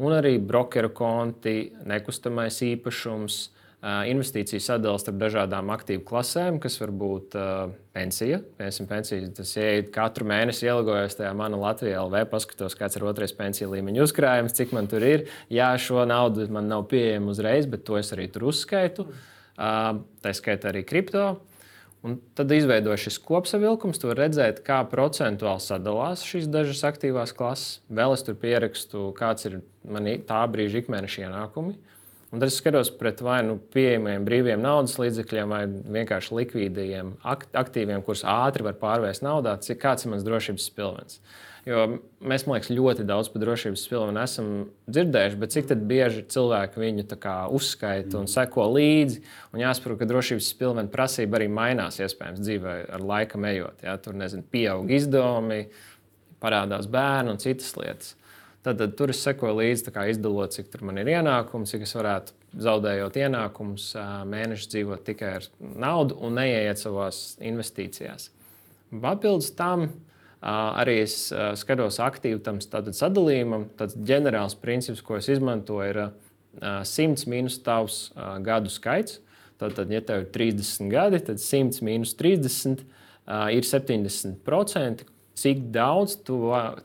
Un 0.00 0.14
arī 0.16 0.36
brokeru 0.40 0.88
konti, 0.96 1.72
nekustamais 1.88 2.56
īpašums, 2.64 3.36
investīciju 3.86 4.62
sadalījums 4.62 5.04
starp 5.04 5.18
dažādām 5.20 5.70
aktīvu 5.70 6.02
klasēm, 6.08 6.56
kas 6.62 6.78
var 6.80 6.90
būt 6.96 7.36
uh, 7.38 7.74
pensija. 7.94 8.40
Piemēram, 8.58 8.88
pensija, 8.90 9.28
tas 9.36 9.52
ieiet 9.60 9.92
katru 9.94 10.26
mēnesi, 10.26 10.66
ielogojos 10.66 11.18
tajā 11.18 11.30
manā 11.36 11.60
Latvijā 11.60 12.00
LV, 12.02 12.24
paskatos, 12.32 12.74
kāds 12.78 12.98
ir 12.98 13.06
otrais 13.06 13.34
pensiju 13.36 13.70
līmeņa 13.74 14.06
uzkrājums, 14.08 14.56
cik 14.56 14.72
man 14.76 14.88
tur 14.90 15.04
ir. 15.06 15.26
Jā, 15.52 15.70
šo 15.78 16.06
naudu 16.08 16.48
man 16.52 16.72
nav 16.72 16.88
pieejama 16.90 17.30
uzreiz, 17.34 17.68
bet 17.70 17.84
to 17.86 18.00
es 18.00 18.10
arī 18.16 18.26
tur 18.32 18.48
uzskaitu. 18.50 19.06
Uh, 19.56 20.00
tā 20.24 20.34
skaitā 20.36 20.72
arī 20.72 20.82
kriptovalūtu. 20.88 21.54
Un 22.04 22.18
tad 22.38 22.52
izveidojas 22.52 23.02
šis 23.06 23.16
kopsavilkums, 23.24 23.98
tur 24.02 24.14
redzēt, 24.18 24.60
kā 24.66 24.82
procentuāli 24.90 25.62
sadalās 25.64 26.22
šīs 26.26 26.46
dažas 26.52 26.84
aktīvās 26.86 27.32
klases. 27.34 27.80
Vēl 27.88 28.14
es 28.14 28.22
tur 28.26 28.36
pierakstu, 28.38 29.08
kāds 29.16 29.48
ir 29.48 29.60
mani 29.82 30.18
tā 30.28 30.42
brīža 30.50 30.84
ikmēneša 30.84 31.24
ienākumi. 31.26 31.74
Un 32.34 32.42
tad 32.42 32.50
es 32.50 32.58
skatos 32.60 32.90
pret 32.98 33.22
vai 33.22 33.38
nu 33.46 33.56
pieejamiem 33.72 34.24
brīviem 34.26 34.62
naudas 34.62 34.96
līdzekļiem, 35.00 35.52
vai 35.54 35.62
vienkārši 35.96 36.34
likvidiem 36.36 37.14
aktīviem, 37.24 38.02
kurus 38.04 38.26
ātri 38.28 38.66
var 38.66 38.78
pārvērst 38.80 39.24
naudā, 39.24 39.54
cik 39.62 39.80
kāds 39.82 40.06
ir 40.06 40.12
mans 40.12 40.26
drošības 40.26 40.66
pilvens. 40.76 41.20
Jo 41.66 41.80
mēs, 42.22 42.44
man 42.46 42.60
liekas, 42.60 42.70
ļoti 42.70 43.04
daudz 43.08 43.28
par 43.32 43.42
drošības 43.42 43.82
pilvenu 43.90 44.20
esam 44.22 44.50
dzirdējuši, 44.86 45.38
bet 45.40 45.54
cik 45.56 45.72
bieži 45.90 46.22
cilvēki 46.30 46.78
viņu 46.78 47.06
uzskaita 47.58 48.20
un 48.20 48.30
seko 48.30 48.68
līdzi. 48.70 49.18
Un 49.50 49.64
jāsaprot, 49.64 49.98
ka 49.98 50.06
drošības 50.06 50.52
pilvena 50.60 50.92
prasība 50.92 51.40
arī 51.40 51.48
mainās 51.50 51.98
iespējams 51.98 52.44
dzīvē 52.44 52.76
ar 52.94 53.02
laika 53.02 53.42
ejot. 53.50 53.82
Ja? 53.82 53.96
Tur 53.98 54.14
nezinu, 54.14 54.46
pieaug 54.46 54.94
izdevumi, 54.94 55.66
parādās 56.38 56.86
bērni 56.86 57.34
un 57.34 57.42
citas 57.42 57.74
lietas. 57.74 58.14
Tad, 58.62 58.78
tad 58.78 58.94
tur 58.98 59.10
es 59.10 59.26
sekoju 59.26 59.58
līdzi, 59.58 59.90
izdalot, 60.14 60.54
cik 60.54 60.70
man 60.86 61.02
ir 61.02 61.10
ienākums, 61.18 61.74
cik 61.74 61.82
es 61.82 61.98
varētu 61.98 62.34
zaudējot 62.62 63.18
ienākumus, 63.26 63.92
mēnešu 64.30 64.70
dzīvot 64.70 65.06
tikai 65.06 65.36
ar 65.40 65.50
naudu 65.58 66.14
un 66.22 66.38
neieiet 66.38 66.78
savās 66.78 67.36
investīcijās. 67.42 68.30
Papildus 69.02 69.50
tam 69.58 69.88
Arī 70.46 71.00
es 71.02 71.16
skatos 71.58 71.98
aktīvi 72.02 72.38
tam 72.44 72.60
sadalījumam. 72.62 73.66
Tāds 73.78 73.96
ģenerāls 73.98 74.54
princips, 74.62 75.02
ko 75.02 75.16
es 75.18 75.26
izmantoju, 75.32 75.88
ir 75.90 75.98
100 76.86 77.26
mīnus 77.32 77.58
tavs 77.66 78.12
gadu 78.46 78.70
skaits. 78.70 79.18
Tātad, 79.56 79.90
ja 79.90 80.02
tev 80.04 80.22
ir 80.22 80.30
30 80.34 80.90
gadi, 80.92 81.18
tad 81.24 81.40
100 81.40 81.82
mīnus 81.82 82.12
30 82.18 82.84
ir 83.56 83.66
70%. 83.66 85.06
Cik 85.36 85.66
daudz 85.72 86.14
tu, 86.24 86.38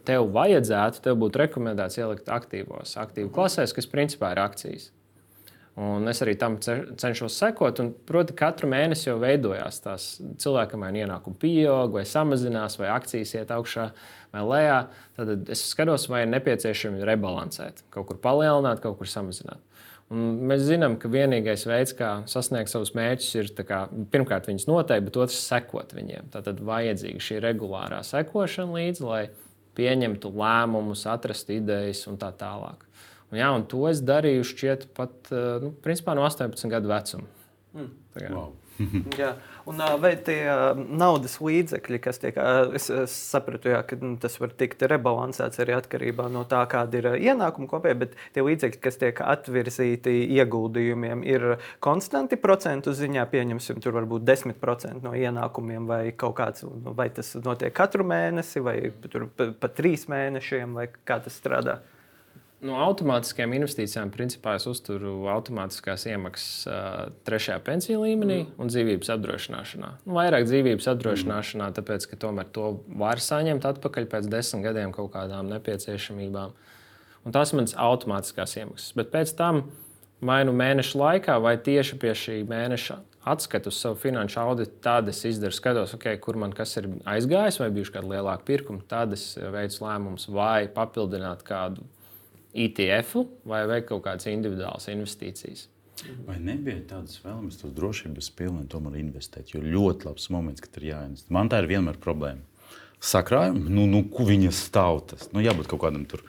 tev 0.08 0.26
vajadzētu, 0.36 1.04
tev 1.06 1.20
būtu 1.22 1.40
rekomendēts 1.40 2.00
ielikt 2.02 2.32
aktīvos, 2.32 2.98
aktīvu 3.00 3.30
klasēs, 3.36 3.72
kas 3.76 3.88
principā 3.88 4.34
ir 4.34 4.42
akcijas. 4.44 4.90
Un 5.80 6.04
es 6.12 6.20
arī 6.20 6.34
tam 6.36 6.58
cenšos 6.60 7.38
sekot. 7.40 7.80
Proti, 8.08 8.36
katru 8.36 8.68
mēnesi 8.72 9.08
jau 9.08 9.16
veidojās 9.22 9.80
tās 9.86 10.08
cilvēkam, 10.44 10.84
vai 10.84 10.92
ienākumi 11.00 11.40
pieaug, 11.40 11.96
vai 11.96 12.04
samazinās, 12.08 12.76
vai 12.82 12.90
akcijas 12.92 13.32
iet 13.38 13.54
augšā 13.56 13.88
vai 14.34 14.44
lejā. 14.50 14.80
Tad 15.16 15.52
es 15.56 15.64
skatos, 15.72 16.10
vai 16.12 16.26
ir 16.26 16.34
nepieciešami 16.34 17.08
rebalansēt, 17.08 17.86
kaut 17.94 18.10
kur 18.10 18.20
palielināt, 18.20 18.84
kaut 18.84 19.00
kur 19.00 19.08
samazināt. 19.08 19.64
Un 20.12 20.42
mēs 20.50 20.66
zinām, 20.68 20.98
ka 21.00 21.08
vienīgais 21.08 21.64
veids, 21.70 21.94
kā 21.96 22.10
sasniegt 22.28 22.68
savus 22.68 22.92
mērķus, 22.98 23.30
ir 23.40 23.52
kā, 23.64 23.86
pirmkārt 24.12 24.50
viņus 24.50 24.68
noteikt, 24.68 25.06
bet 25.08 25.20
otrs 25.24 25.40
sekot 25.40 25.96
viņiem. 25.96 26.34
Tad 26.34 26.60
vajadzīga 26.68 27.24
šī 27.24 27.40
regulārā 27.46 28.02
sekošana 28.04 28.76
līdzi, 28.76 29.06
lai 29.08 29.22
pieņemtu 29.80 30.34
lēmumus, 30.36 31.06
atrastu 31.08 31.56
idejas 31.62 32.04
un 32.12 32.20
tā 32.20 32.34
tālāk. 32.36 32.84
Un, 33.32 33.40
jā, 33.40 33.52
un 33.56 33.68
to 33.72 33.86
es 33.88 34.04
darīju 34.04 34.48
šķiet 34.48 34.90
pat 34.98 35.32
eh, 35.32 35.54
nu, 35.64 35.72
principā, 35.84 36.16
no 36.18 36.28
18 36.28 36.72
gadu 36.72 36.92
vecuma. 36.92 37.30
Mm. 37.72 37.94
Wow. 38.28 38.50
jā, 39.22 39.30
un 39.70 39.82
vai 40.02 40.12
tie 40.26 40.40
naudas 40.76 41.38
līdzekļi, 41.44 42.00
kas 42.04 42.20
tiek, 42.22 42.38
es, 42.76 42.88
es 42.92 43.14
sapratu, 43.32 43.72
jā, 43.72 43.82
ka 43.88 43.98
nu, 44.02 44.14
tas 44.22 44.36
var 44.42 44.54
tikt 44.58 44.84
rebalansēts 44.90 45.62
arī 45.64 45.76
atkarībā 45.78 46.28
no 46.34 46.44
tā, 46.50 46.64
kāda 46.72 47.00
ir 47.00 47.10
ienākuma 47.20 47.70
kopēja, 47.72 48.00
bet 48.04 48.18
tie 48.36 48.44
līdzekļi, 48.46 48.82
kas 48.84 49.00
tiek 49.02 49.22
atvirzīti 49.24 50.16
ieguldījumiem, 50.40 51.24
ir 51.28 51.48
konstanti 51.84 52.40
procentu 52.42 52.96
ziņā, 52.98 53.28
pieņemsim, 53.32 53.82
tur 53.84 53.96
varbūt 54.00 54.26
10% 54.28 55.06
no 55.06 55.16
ienākumiem 55.18 55.88
vai 55.90 56.04
kaut 56.12 56.38
kāds, 56.42 56.66
vai 56.98 57.10
tas 57.14 57.36
notiek 57.46 57.76
katru 57.78 58.08
mēnesi 58.08 58.64
vai 58.66 58.78
tur 59.08 59.30
pa, 59.36 59.52
pa 59.56 59.72
trīs 59.72 60.08
mēnešiem, 60.12 60.78
vai 60.80 60.90
kā 61.08 61.22
tas 61.24 61.38
strādā. 61.38 61.82
No 62.62 62.76
automātiskajām 62.78 63.56
investīcijām 63.58 64.12
principā 64.14 64.54
es 64.60 64.68
uzturu 64.70 65.24
automātiskās 65.34 66.04
iemaksas 66.12 66.68
uh, 66.70 66.98
trešajā 67.26 67.58
pensiju 67.66 68.04
līmenī 68.04 68.36
mm. 68.44 68.52
un 68.62 68.70
dzīvības 68.70 69.10
apdrošināšanā. 69.16 69.88
Nu, 70.06 70.14
vairāk 70.20 70.46
dzīvības 70.46 70.92
apdrošināšanā, 70.92 71.72
tāpēc 71.80 72.06
ka 72.12 72.20
tomēr 72.22 72.52
to 72.54 72.68
var 73.02 73.22
saņemt 73.24 73.66
atpakaļ 73.66 74.06
pēc 74.12 74.30
desmit 74.30 74.68
gadiem 74.68 74.94
kaut 74.94 75.10
kādām 75.16 75.50
nepieciešamībām. 75.56 76.54
Un 77.26 77.34
tās 77.34 77.54
manas 77.58 77.74
automātiskās 77.82 78.54
iemaksas. 78.60 78.92
Bet 79.00 79.10
pēc 79.14 79.34
tam, 79.40 79.64
vai 80.22 80.44
nu 80.46 80.54
mēneša 80.54 81.02
laikā, 81.02 81.38
vai 81.42 81.56
tieši 81.66 81.98
pie 82.02 82.14
šī 82.18 82.36
mēneša 82.50 83.00
atskatu 83.32 83.74
savu 83.74 83.98
finanšu 84.02 84.38
auditu, 84.42 84.76
tad 84.86 85.10
es 85.10 85.24
izdaru, 85.30 85.54
skatos, 85.58 85.96
okay, 85.98 86.22
kur 86.22 86.38
man 86.42 86.54
kas 86.58 86.76
ir 86.78 86.92
aizgājis, 87.10 87.58
vai 87.62 87.72
bijuši 87.74 87.96
kādi 87.98 88.14
lielāki 88.14 88.48
pirkumi. 88.52 88.86
Tad 88.90 89.18
es 89.18 89.26
veicu 89.38 89.82
lēmumus 89.88 90.30
vai 90.30 90.70
papildināt 90.70 91.42
kādu 91.46 91.86
ETF 92.54 93.26
vai 93.48 93.64
veikt 93.70 93.92
kaut 93.92 94.06
kādas 94.08 94.30
individuālas 94.32 94.90
investīcijas. 94.92 95.68
Vai 96.26 96.38
nebija 96.42 96.82
tādas 96.96 97.20
vēlmes, 97.22 97.60
tos 97.62 97.74
drošības 97.78 98.32
pilni 98.38 98.66
tomēr 98.70 98.98
investēt? 99.04 99.54
Jo 99.54 99.62
ļoti 99.62 100.08
labs 100.10 100.32
moments, 100.34 100.64
kad 100.64 100.80
ir 100.80 100.92
jāinvestē. 100.92 101.30
Man 101.34 101.52
tā 101.52 101.62
ir 101.62 101.70
vienmēr 101.70 102.00
problēma. 102.02 102.42
Sakrājumi, 103.02 103.66
nu, 103.74 103.88
nu 103.90 104.04
ko 104.14 104.28
viņa 104.28 104.52
stāv 104.54 105.00
tas? 105.10 105.26
Nu, 105.34 105.42
jābūt 105.42 105.70
kaut 105.72 105.82
kādam 105.82 106.04
tur 106.10 106.22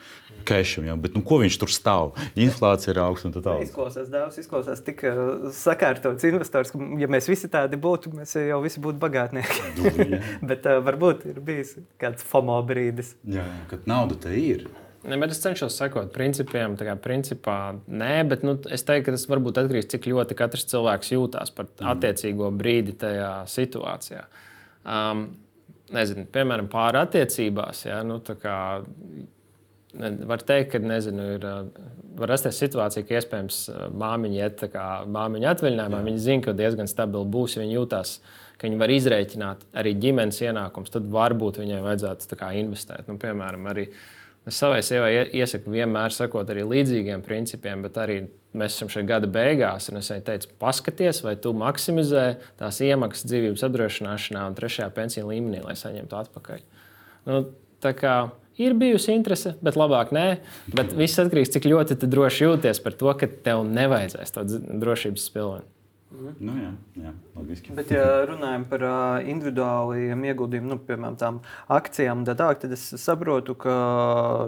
kešam, 0.48 0.86
jā, 0.88 0.94
bet 0.98 1.16
nu, 1.16 1.20
ko 1.26 1.36
viņš 1.42 1.58
tur 1.60 1.70
stāv? 1.72 2.14
Inflācija 2.38 2.94
ir 2.94 3.00
augsta 3.02 3.28
un 3.28 3.34
tā 3.34 3.42
tālāk. 3.44 3.66
Izklausās 3.68 4.08
daudz, 4.12 4.38
izklausās 4.40 4.80
tik 4.86 5.04
uh, 5.06 5.50
sakārtots 5.56 6.24
investors, 6.28 6.72
ka, 6.72 6.80
ja 7.00 7.08
mēs 7.12 7.28
visi 7.30 7.50
tādi 7.52 7.78
būtu, 7.80 8.14
mēs 8.16 8.34
jau 8.40 8.62
visi 8.64 8.82
būtu 8.82 9.02
bagātnieki. 9.02 9.60
Nu, 9.82 10.18
bet 10.48 10.66
uh, 10.68 10.80
varbūt 10.84 11.26
ir 11.30 11.38
bijis 11.44 11.76
kāds 12.00 12.24
FOMO 12.26 12.56
brīdis. 12.66 13.12
Jā, 13.28 13.44
kad 13.70 13.84
nauda 13.90 14.16
te 14.24 14.32
ir. 14.36 14.66
Ne, 15.02 15.16
bet 15.18 15.32
es 15.34 15.40
cenšos 15.42 15.74
sekot 15.74 16.12
principiem. 16.14 16.76
Kā, 16.78 16.94
principā, 17.02 17.56
nē, 17.90 18.14
bet 18.30 18.44
nu, 18.46 18.54
es 18.70 18.84
teiktu, 18.86 19.08
ka 19.08 19.16
tas 19.16 19.26
varbūt 19.30 19.58
atkarīgs 19.58 19.88
no 19.88 19.90
tā, 19.90 19.96
cik 19.96 20.10
ļoti 20.12 20.36
katrs 20.38 20.68
cilvēks 20.70 21.14
jūtas 21.16 21.50
par 21.56 21.66
mm. 21.66 21.88
attiecīgo 21.94 22.50
brīdi 22.54 22.94
tajā 23.00 23.32
situācijā. 23.50 24.22
Um, 24.82 25.24
nezinu, 25.94 26.26
piemēram, 26.32 26.70
pāri 26.70 27.02
attiecībās. 27.02 27.82
Ja, 27.88 27.98
nu, 28.06 28.20
kā, 28.42 28.58
var 30.30 30.46
teikt, 30.46 30.70
ka 30.76 30.82
nezinu, 30.82 31.26
ir, 31.34 31.48
var 32.18 32.32
rasties 32.32 32.62
situācija, 32.62 33.04
ka 33.08 33.18
iespējams 33.18 33.60
māmiņa 33.98 34.40
iet 34.40 34.64
kā, 34.72 34.86
māmiņa 35.18 35.52
atvaļinājumā. 35.56 35.98
Jā. 35.98 36.08
Viņa 36.12 36.24
zina, 36.28 36.46
ka 36.46 36.56
diezgan 36.62 36.90
stabili 36.90 37.28
būs, 37.34 37.58
viņa 37.58 37.74
jūtas, 37.74 38.16
ka 38.54 38.68
viņa 38.68 38.80
var 38.80 38.94
izrēķināt 38.94 39.68
arī 39.82 39.98
ģimenes 40.00 40.42
ienākumus. 40.46 40.94
Tad 40.94 41.10
varbūt 41.12 41.58
viņai 41.62 41.84
vajadzētu 41.84 42.38
kā, 42.38 42.54
investēt. 42.62 43.08
Nu, 43.10 43.18
piemēram, 43.20 43.66
arī 43.72 43.90
Es 44.48 44.58
savai 44.58 44.80
sievai 44.82 45.10
iesaku 45.38 45.70
vienmēr 45.70 46.14
sekot 46.14 46.48
arī 46.50 46.64
līdzīgiem 46.66 47.20
principiem, 47.22 47.84
bet 47.84 47.98
arī 48.02 48.16
mēs 48.58 48.74
esam 48.74 48.90
šajā 48.90 49.06
gada 49.06 49.30
beigās. 49.30 49.86
Es 49.86 50.10
viņai 50.10 50.24
teicu, 50.26 50.50
paskaties, 50.62 51.22
vai 51.22 51.36
tu 51.38 51.52
maksimizē 51.54 52.24
tās 52.58 52.80
iemaksas 52.82 53.28
dzīvības 53.30 53.62
apdrošināšanā 53.68 54.44
un 54.50 54.56
trešajā 54.58 54.88
pensiju 54.96 55.30
līmenī, 55.30 55.62
lai 55.62 55.76
saņemtu 55.78 56.18
atpakaļ. 56.24 56.64
Nu, 57.30 57.44
kā 57.86 58.16
ir 58.58 58.74
bijusi 58.78 59.14
interese, 59.14 59.54
bet 59.62 59.78
labāk 59.78 60.10
nē. 60.14 60.26
Bet 60.74 60.90
viss 60.98 61.22
atkarīgs 61.22 61.52
no 61.52 61.54
tā, 61.54 61.60
cik 61.60 61.70
ļoti 61.70 61.98
droši 62.02 62.48
jūties 62.48 62.82
par 62.82 62.98
to, 62.98 63.14
ka 63.18 63.30
tev 63.46 63.62
nevajadzēs 63.70 64.34
to 64.34 64.44
drošības 64.82 65.28
spilvenu. 65.30 65.68
Mhm. 66.12 66.32
Nu, 66.44 66.54
jā, 66.60 66.70
jā, 67.00 67.10
logiski. 67.36 67.72
Bet, 67.76 67.90
ja 67.94 68.04
runājam 68.28 68.64
par 68.68 68.82
individuāliem 69.28 70.24
ieguldījumiem, 70.28 70.72
nu, 70.74 70.76
piemēram, 70.84 71.16
tām 71.20 71.38
akcijām, 71.72 72.24
tā, 72.28 72.36
tad 72.36 72.74
es 72.76 72.84
saprotu, 73.00 73.56
ka 73.58 73.76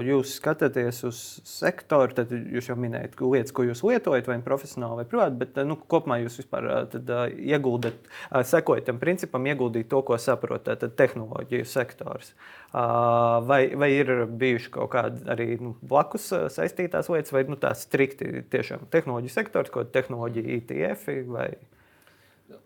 jūs 0.04 0.36
skatāties 0.40 1.00
uz 1.08 1.20
sektoru, 1.48 2.12
tad 2.18 2.34
jūs 2.34 2.68
jau 2.68 2.76
minējat 2.80 3.16
lietas, 3.22 3.54
ko 3.56 3.64
jūs 3.64 3.80
lietojat, 3.86 4.28
vai 4.28 4.38
profesionāli 4.44 5.00
vai 5.00 5.06
privāti, 5.08 5.40
bet 5.40 5.62
nu, 5.64 5.78
kopumā 5.80 6.20
jūs 6.22 6.36
vispār 6.42 6.68
tad, 6.92 7.14
ieguldat, 7.40 8.12
sekojat 8.50 8.90
tam 8.90 9.00
principam, 9.00 9.48
ieguldīt 9.48 9.88
to, 9.92 10.02
ko 10.04 10.20
saprotat, 10.20 10.82
tad 10.84 10.98
tehnoloģiju 11.00 11.68
sektors. 11.68 12.34
Vai, 12.74 13.60
vai 13.78 13.90
ir 13.94 14.08
bijuši 14.34 14.70
kaut 14.74 14.90
kādi 14.96 15.24
arī 15.30 15.48
nu, 15.62 15.76
blakus 15.86 16.26
saistītās 16.52 17.08
lietas, 17.12 17.32
vai 17.32 17.44
nu, 17.48 17.56
tās 17.60 17.86
strikti 17.86 18.44
tiešām 18.50 18.88
tehnoloģiju 18.92 19.32
sektors, 19.32 19.70
ko 19.72 19.86
tehnoloģija 19.86 20.58
ETF 20.58 21.12
vai 21.30 21.53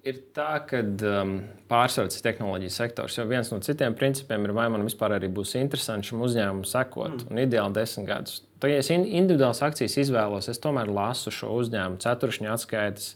Ir 0.08 0.16
tā, 0.34 0.56
ka 0.66 0.80
um, 0.82 1.36
pārsvarā 1.70 2.10
tas 2.10 2.22
tehnoloģijas 2.24 2.78
sektors 2.80 3.14
jau 3.18 3.26
viens 3.30 3.50
no 3.52 3.60
citiem 3.62 3.94
principiem 3.98 4.46
ir, 4.46 4.52
vai 4.56 4.66
man 4.74 4.82
vispār 4.82 5.14
būs 5.30 5.54
interesanti 5.60 6.10
šim 6.10 6.24
uzņēmumam 6.26 6.66
sekot. 6.66 7.22
Mm. 7.22 7.28
Un 7.30 7.42
ideāli 7.44 7.76
desmit 7.76 8.08
gadus. 8.08 8.40
Tad, 8.58 8.72
ja 8.72 8.80
es 8.82 8.90
individuālas 8.90 9.62
akcijas 9.62 9.94
izvēlos, 10.02 10.50
es 10.50 10.58
tomēr 10.62 10.90
lasu 10.90 11.30
šo 11.34 11.52
uzņēmumu 11.60 12.02
ceturkšņa 12.02 12.50
atskaites, 12.56 13.12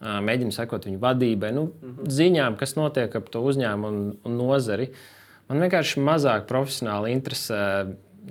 mēģinu 0.00 0.54
sekot 0.54 0.88
viņu 0.88 1.00
vadībai, 1.02 1.52
nu, 1.52 1.68
mm 1.68 1.94
-hmm. 1.94 2.10
ziņām, 2.20 2.56
kas 2.56 2.76
notiek 2.78 3.14
ap 3.18 3.28
to 3.34 3.42
uzņēmumu 3.44 3.88
un, 3.88 4.16
un 4.24 4.36
nozari. 4.38 4.92
Man 5.48 5.60
vienkārši 5.64 6.00
mazāk 6.04 6.46
profesionāli 6.48 7.12
interesē 7.16 7.60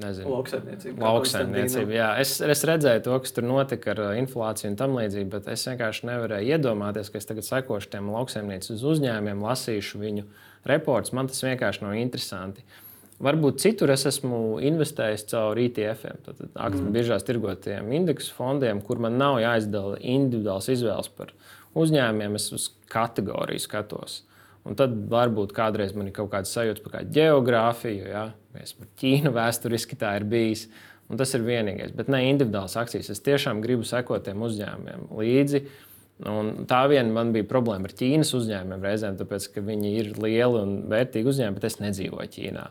nezinu, 0.02 0.32
lauksaimniecība. 0.32 1.04
lauksaimniecība. 1.04 1.94
Jā, 1.96 2.08
es, 2.22 2.38
es 2.42 2.64
redzēju 2.68 3.04
to, 3.06 3.20
kas 3.24 3.36
tur 3.36 3.48
notika 3.48 3.94
ar 3.94 4.02
uh, 4.04 4.10
inflāciju 4.20 4.72
un 4.72 4.78
tam 4.80 4.98
līdzīgi, 4.98 5.30
bet 5.32 5.48
es 5.54 5.64
vienkārši 5.70 6.10
nevarēju 6.10 6.58
iedomāties, 6.58 7.12
ka 7.14 7.22
es 7.22 7.30
tagad 7.30 7.48
sekošu 7.48 7.92
tiem 7.94 8.12
lauksaimniecības 8.14 8.84
uzņēmumiem, 8.94 9.46
lasīšu 9.48 10.02
viņu 10.04 10.28
reportus. 10.70 11.16
Man 11.18 11.32
tas 11.32 11.44
vienkārši 11.46 11.86
nav 11.86 11.98
interesanti. 11.98 12.66
Varbūt 13.24 13.64
citur 13.64 13.90
es 13.90 14.06
esmu 14.06 14.60
investējis 14.62 15.26
caur 15.32 15.58
ETF, 15.58 16.06
tātad 16.28 16.52
akciju 16.54 16.84
mm. 16.86 16.94
biržās 16.94 17.26
tirgotiem 17.26 17.90
indeksu 17.98 18.36
fondiem, 18.38 18.84
kur 18.86 19.02
man 19.02 19.18
nav 19.18 19.40
jāizdala 19.42 19.98
individuāls 19.98 20.70
izvēles 20.70 21.10
par 21.18 21.34
uzņēmumiem. 21.78 22.38
Es 22.38 22.52
uz 22.54 22.70
kategoriju 22.94 23.64
skatos. 23.64 24.20
Un 24.68 24.76
tad 24.80 24.94
varbūt 25.12 25.56
kādreiz 25.56 25.96
man 25.96 26.10
ir 26.10 26.16
kaut 26.16 26.30
kāda 26.34 26.50
sajūta 26.50 26.84
par 26.84 26.98
kādu 26.98 27.16
geogrāfiju, 27.16 28.06
ja 28.12 28.28
mēs 28.56 28.76
par 28.78 28.92
Ķīnu 29.00 29.32
vēsturiski 29.36 30.00
tā 30.00 30.18
ir 30.20 30.28
bijis. 30.28 30.68
Un 31.08 31.20
tas 31.20 31.32
ir 31.38 31.46
vienīgais. 31.48 31.94
Bet 31.96 32.10
ne 32.12 32.26
individuāls 32.28 32.76
akcijas. 32.80 33.14
Es 33.14 33.24
tiešām 33.24 33.62
gribu 33.64 33.88
sekot 33.88 34.26
tiem 34.28 34.42
uzņēmumiem 34.44 35.08
līdzi. 35.16 35.62
Un 36.26 36.66
tā 36.66 36.80
vien 36.90 37.12
man 37.14 37.30
bija 37.30 37.46
problēma 37.46 37.86
ar 37.88 37.94
Ķīnas 37.94 38.32
uzņēmumiem 38.34 38.86
reizēm, 38.88 39.18
tāpēc, 39.20 39.46
ka 39.54 39.62
viņi 39.62 39.92
ir 40.00 40.08
lieli 40.18 40.62
un 40.64 40.72
vērtīgi 40.90 41.30
uzņēmumi, 41.30 41.58
bet 41.60 41.68
es 41.70 41.78
nedzīvoju 41.78 42.32
Ķīnā. 42.34 42.64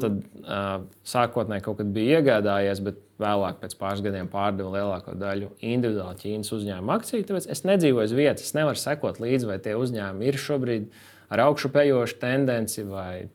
Tad 0.00 0.16
uh, 0.16 0.86
sākotnēji 1.06 1.66
kaut 1.66 1.76
kad 1.82 1.90
bija 1.92 2.22
iegādājies, 2.22 2.80
bet 2.86 3.02
vēlāk, 3.20 3.60
pēc 3.60 3.76
pāris 3.76 4.00
gadiem, 4.04 4.30
pārdeva 4.32 4.72
lielāko 4.78 5.12
daļu 5.20 5.50
individuālu 5.60 6.16
Ķīnas 6.22 6.54
uzņēmumu 6.56 6.94
akciju. 6.96 7.26
Tāpēc 7.28 7.50
es 7.52 7.62
nedzīvoju 7.68 8.08
uz 8.08 8.16
vietas, 8.16 8.48
es 8.48 8.56
nevaru 8.56 8.80
sekot 8.80 9.20
līdzi, 9.20 9.50
vai 9.52 9.60
tie 9.60 9.76
uzņēmumi 9.76 10.32
ir 10.32 10.40
šobrīd 10.40 10.88
ar 11.32 11.46
augšupejošu 11.46 12.20
tendenci 12.22 12.84
vai, 12.88 13.26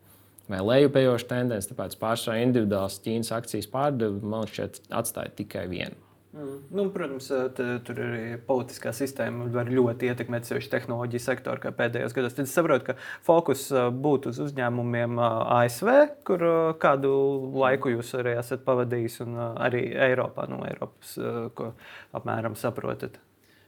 vai 0.52 0.62
lejupējošu 0.68 1.28
tendenci. 1.32 1.72
Tāpēc 1.74 1.98
pārsvarā 2.02 2.40
individuāls 2.46 3.02
Ķīnas 3.04 3.34
akcijas 3.40 3.70
pārdevi 3.72 4.32
man 4.34 4.48
šķiet 4.50 4.86
atstāja 5.02 5.36
tikai 5.42 5.68
vienu. 5.72 6.00
Mm. 6.32 6.60
Nu, 6.72 6.86
protams, 6.94 7.26
te, 7.58 7.66
tur 7.84 7.98
arī 8.00 8.38
politiskā 8.48 8.94
sistēma 8.96 9.50
var 9.52 9.68
ļoti 9.68 10.08
ietekmēt 10.08 10.48
sevišķi 10.48 10.72
tehnoloģiju 10.72 11.24
sektoru, 11.26 11.60
kā 11.60 11.74
pēdējos 11.76 12.16
gados. 12.16 12.38
Tad 12.38 12.48
es 12.48 12.54
saprotu, 12.56 12.86
ka 12.88 12.96
fokus 13.28 13.66
būtu 14.06 14.32
uz 14.32 14.40
uzņēmumiem 14.46 15.20
ASV, 15.20 15.90
kur 16.28 16.46
kādu 16.80 17.12
laiku 17.60 17.92
jūs 17.98 18.14
arī 18.22 18.38
esat 18.40 18.64
pavadījis, 18.68 19.20
un 19.26 19.36
arī 19.42 19.90
Eiropā, 20.08 20.48
no 20.48 20.62
Eiropas, 20.70 21.18
ko 21.58 21.74
apmēram 22.16 22.56
saprotat. 22.60 23.20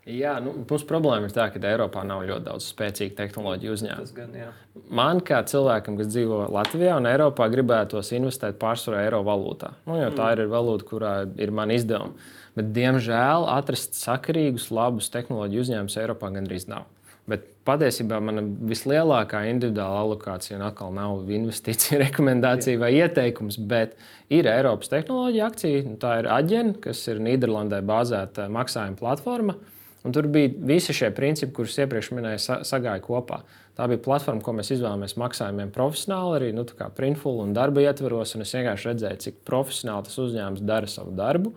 Jā, 0.03 0.33
nu, 0.43 0.51
mums 0.67 0.83
problēma 0.83 1.29
ir 1.29 1.31
tā, 1.31 1.45
ka 1.53 1.61
Eiropā 1.63 2.01
nav 2.03 2.25
ļoti 2.27 2.43
daudz 2.49 2.65
spēcīgu 2.73 3.15
tehnoloģiju 3.15 3.75
uzņēmumu. 3.77 4.47
Man, 4.91 5.21
kā 5.23 5.39
cilvēkam, 5.47 5.95
kas 5.99 6.09
dzīvo 6.11 6.41
Latvijā 6.51 6.97
un 6.99 7.07
Eiropā, 7.07 7.47
gribētos 7.53 8.11
investēt 8.17 8.57
pārsvarā 8.59 9.05
eiro 9.05 9.21
valūtā. 9.23 9.71
Nu, 9.87 9.95
jo 10.01 10.09
tā 10.11 10.33
mm. 10.33 10.41
ir 10.43 10.49
valūta, 10.51 10.87
kurā 10.89 11.13
ir 11.39 11.53
mani 11.55 11.77
izdevumi. 11.79 12.19
Bet, 12.57 12.73
diemžēl, 12.75 13.47
atrast 13.53 13.95
sakarīgus, 13.95 14.67
labus 14.75 15.07
tehnoloģiju 15.13 15.63
uzņēmumus 15.63 15.95
Eiropā 16.01 16.33
gandrīz 16.35 16.67
nav. 16.67 16.89
Bet 17.31 17.45
patiesībā 17.63 18.17
mana 18.19 18.43
vislielākā 18.43 19.45
individuāla 19.47 20.01
alokācija 20.01 20.59
atkal 20.67 20.91
nav 20.97 21.31
investīcija, 21.31 22.01
rekomendācija 22.09 22.81
vai 22.81 22.91
ieteikums, 22.97 23.55
bet 23.71 23.95
ir 24.27 24.51
Eiropas 24.51 24.91
tehnoloģija 24.91 25.47
akcija. 25.47 25.85
Tā 26.03 26.17
ir 26.19 26.29
Aģena, 26.35 26.75
kas 26.83 27.05
ir 27.07 27.23
Nīderlandē 27.23 27.79
bāzēta 27.87 28.49
maksājuma 28.51 28.99
platforma. 28.99 29.55
Uh, 29.55 29.79
Un 30.03 30.11
tur 30.11 30.27
bija 30.27 30.51
visi 30.67 30.93
šie 30.95 31.09
principi, 31.15 31.53
kurus 31.55 31.77
iepriekš 31.79 32.09
minēju, 32.11 32.41
sagāja 32.67 32.99
kopā. 33.03 33.39
Tā 33.77 33.87
bija 33.89 34.01
platforma, 34.03 34.43
ko 34.43 34.53
mēs 34.57 34.73
izvēlējāmies 34.75 35.15
maksājumiem 35.17 35.71
profesionāli, 35.73 36.33
arī 36.37 36.49
nu, 36.57 36.65
printful 36.97 37.39
un 37.45 37.53
darba 37.55 37.85
ietvaros. 37.85 38.35
Es 38.35 38.51
vienkārši 38.53 38.89
redzēju, 38.91 39.21
cik 39.23 39.39
profesionāli 39.47 40.09
tas 40.09 40.19
uzņēmums 40.21 40.65
dara 40.67 40.91
savu 40.91 41.15
darbu, 41.17 41.53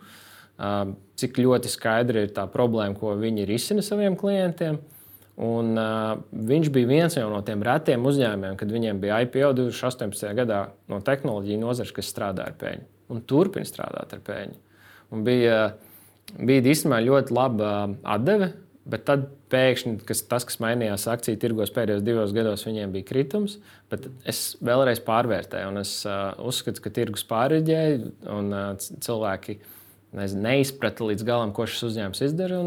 cik 1.19 1.41
ļoti 1.43 1.71
skaidra 1.73 2.23
ir 2.23 2.31
tā 2.33 2.47
problēma, 2.49 2.95
ko 2.97 3.17
viņi 3.19 3.45
risina 3.49 3.83
saviem 3.85 4.15
klientiem. 4.19 4.79
Un, 5.37 5.75
uh, 5.77 6.15
viņš 6.33 6.71
bija 6.73 6.89
viens 6.89 7.15
no 7.21 7.43
tiem 7.45 7.61
retiem 7.61 8.05
uzņēmumiem, 8.09 8.55
kad 8.57 8.71
viņiem 8.73 8.97
bija 9.03 9.19
IPO 9.21 9.51
2018. 9.59 10.31
gadā 10.39 10.63
no 10.89 10.97
tehnoloģiju 11.05 11.59
nozares, 11.61 11.91
kas 11.93 12.09
strādā 12.09 12.47
ar 12.49 12.55
peļņu 12.57 13.13
un 13.13 13.21
turpina 13.21 13.67
strādāt 13.67 14.15
ar 14.17 14.23
peļņu. 14.25 14.57
Un 15.13 15.21
bija 15.27 15.59
uh, 15.67 15.86
bija 16.35 16.65
īstenībā 16.73 17.01
ļoti 17.05 17.35
laba 17.35 17.73
atdeve. 18.03 18.53
Bet 18.87 19.03
tad 19.03 19.25
pēkšņi 19.51 20.05
kas, 20.07 20.21
tas, 20.31 20.45
kas 20.47 20.61
mainījās 20.63 21.09
akciju 21.11 21.39
tirgos 21.41 21.73
pēdējos 21.75 22.05
divos 22.07 22.31
gados, 22.35 22.63
viņiem 22.63 22.93
bija 22.93 23.07
kritums. 23.09 23.57
Es 24.23 24.55
vēlreiz 24.63 25.01
pārvērtēju, 25.03 25.71
un 25.73 25.81
es 25.81 25.91
uh, 26.07 26.29
uzskatu, 26.47 26.79
ka 26.85 26.91
tirgus 26.95 27.25
pārreģēja, 27.27 27.97
un 28.31 28.53
uh, 28.55 28.69
cilvēki 29.03 29.57
nezinu, 30.15 30.45
neizprata 30.45 31.07
līdz 31.09 31.25
galam, 31.27 31.51
ko 31.55 31.65
šis 31.67 31.83
uzņēmums 31.89 32.23
izdara. 32.29 32.61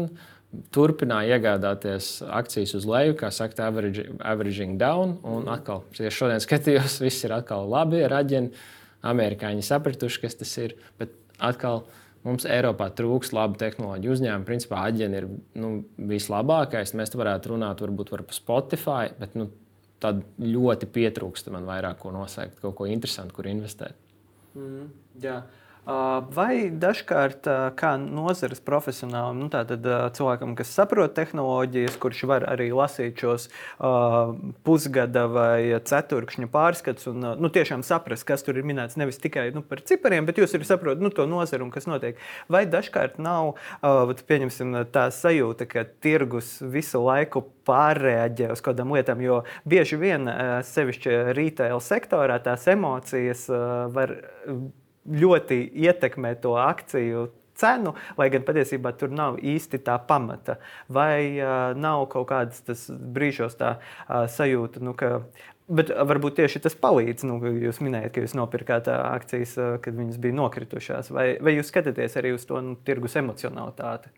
Turpināja 0.75 1.39
iegādāties 1.39 2.11
akcijas 2.27 2.75
uz 2.77 2.85
leju, 2.85 3.15
kā 3.17 3.31
saka, 3.33 3.57
average, 3.71 4.05
averaging 4.19 4.77
down. 4.81 5.15
Un 5.25 5.49
atkal, 5.49 5.87
ja 5.97 6.11
šodien 6.13 6.43
skatījos, 6.43 6.99
viss 7.01 7.25
ir 7.25 7.33
atkal 7.33 7.65
labi 7.71 8.03
ar 8.05 8.19
aģenu. 8.19 8.53
Amerikāņi 9.09 9.65
sapratuši, 9.65 10.21
kas 10.21 10.37
tas 10.37 10.53
ir. 10.61 10.75
Bet 11.01 11.15
atkal, 11.41 11.81
uh, 11.81 12.00
Mums 12.21 12.45
Eiropā 12.45 12.91
trūks 12.93 13.31
labu 13.33 13.57
tehnoloģiju 13.61 14.13
uzņēmumu. 14.13 14.45
Principā 14.45 14.83
Aģena 14.89 15.23
ir 15.23 15.27
nu, 15.57 15.71
vislabākais. 16.11 16.93
Mēs 16.97 17.15
varētu 17.17 17.55
runāt 17.55 17.81
varbūt 17.81 18.13
par 18.13 18.23
Spotify, 18.35 19.09
bet 19.17 19.33
nu, 19.39 19.47
tad 20.01 20.21
ļoti 20.41 20.89
pietrūkst 20.93 21.49
man 21.53 21.65
vairāk 21.69 21.97
ko 22.01 22.13
nosaukt, 22.13 22.59
kaut 22.61 22.77
ko 22.77 22.89
interesantu, 22.89 23.37
kur 23.37 23.49
investēt. 23.49 23.97
Mm, 24.57 24.91
jā. 25.23 25.39
Vai 25.81 26.69
dažkārt 26.69 27.47
kā 27.73 27.91
nozares 27.97 28.59
profesionālim, 28.61 29.39
nu, 29.41 29.47
tātad, 29.49 29.85
cilvēkam, 30.13 30.53
kas 30.53 30.69
saprot 30.77 31.15
tehnoloģijas, 31.17 31.95
kurš 31.97 32.19
var 32.29 32.43
arī 32.45 32.67
lasīt 32.69 33.17
šos 33.17 33.47
uh, 33.49 34.35
pusgada 34.61 35.23
vai 35.25 35.73
ceturkšņa 35.81 36.49
pārskatus 36.53 37.09
un 37.09 37.25
nu, 37.41 37.49
tiešām 37.49 37.81
saprast, 37.81 38.27
kas 38.29 38.45
tur 38.45 38.59
ir 38.61 38.67
minēts 38.69 38.99
nevis 39.01 39.17
tikai 39.23 39.47
nu, 39.55 39.63
par 39.65 39.81
cipariem, 39.81 40.27
bet 40.29 40.37
jūs 40.37 40.53
arī 40.53 40.67
saprotat 40.69 41.01
nu, 41.01 41.09
to 41.09 41.25
nozaru 41.25 41.65
un 41.65 41.73
kas 41.73 41.89
notiek. 41.89 42.21
Vai 42.45 42.67
dažkārt 42.69 43.17
nav 43.17 43.55
uh, 43.55 44.13
tā 44.93 45.07
sajūta, 45.17 45.65
ka 45.65 45.87
tirgus 46.05 46.59
visu 46.61 47.01
laiku 47.01 47.41
pārreaģē 47.65 48.51
uz 48.53 48.61
kādām 48.61 48.93
lietām, 48.93 49.21
jo 49.25 49.41
bieži 49.65 49.97
vien, 49.97 50.29
sevišķi 50.69 51.17
retail 51.37 51.81
sektorā, 51.81 52.37
tās 52.45 52.67
emocijas 52.69 53.47
var 53.49 54.13
ļoti 55.05 55.63
ietekmē 55.87 56.35
to 56.41 56.55
akciju 56.61 57.29
cenu, 57.61 57.93
lai 58.17 58.29
gan 58.33 58.45
patiesībā 58.47 58.93
tur 58.97 59.13
nav 59.13 59.39
īsti 59.41 59.81
tā 59.85 59.97
pamata. 60.07 60.57
Vai 60.91 61.37
uh, 61.37 61.71
nav 61.77 62.07
kaut 62.11 62.29
kādas 62.31 62.87
brīžos 62.89 63.57
tā 63.59 63.77
uh, 63.77 64.25
sajūta, 64.31 64.83
nu, 64.83 64.95
ka. 64.97 65.21
Bet 65.71 65.87
varbūt 65.87 66.35
tieši 66.35 66.59
tas 66.65 66.73
palīdz. 66.75 67.23
Nu, 67.29 67.37
jūs 67.39 67.77
minējāt, 67.79 68.09
ka 68.11 68.23
jūs 68.25 68.33
nopirkāt 68.35 68.89
akcijas, 68.91 69.53
kad 69.79 69.95
viņas 69.95 70.17
bija 70.19 70.35
nokritušās. 70.35 71.13
Vai, 71.15 71.27
vai 71.39 71.53
jūs 71.55 71.69
skatāties 71.71 72.17
arī 72.19 72.33
uz 72.35 72.43
to 72.49 72.59
nu, 72.65 72.73
tirgus 72.83 73.15
emocionalitāti? 73.21 74.11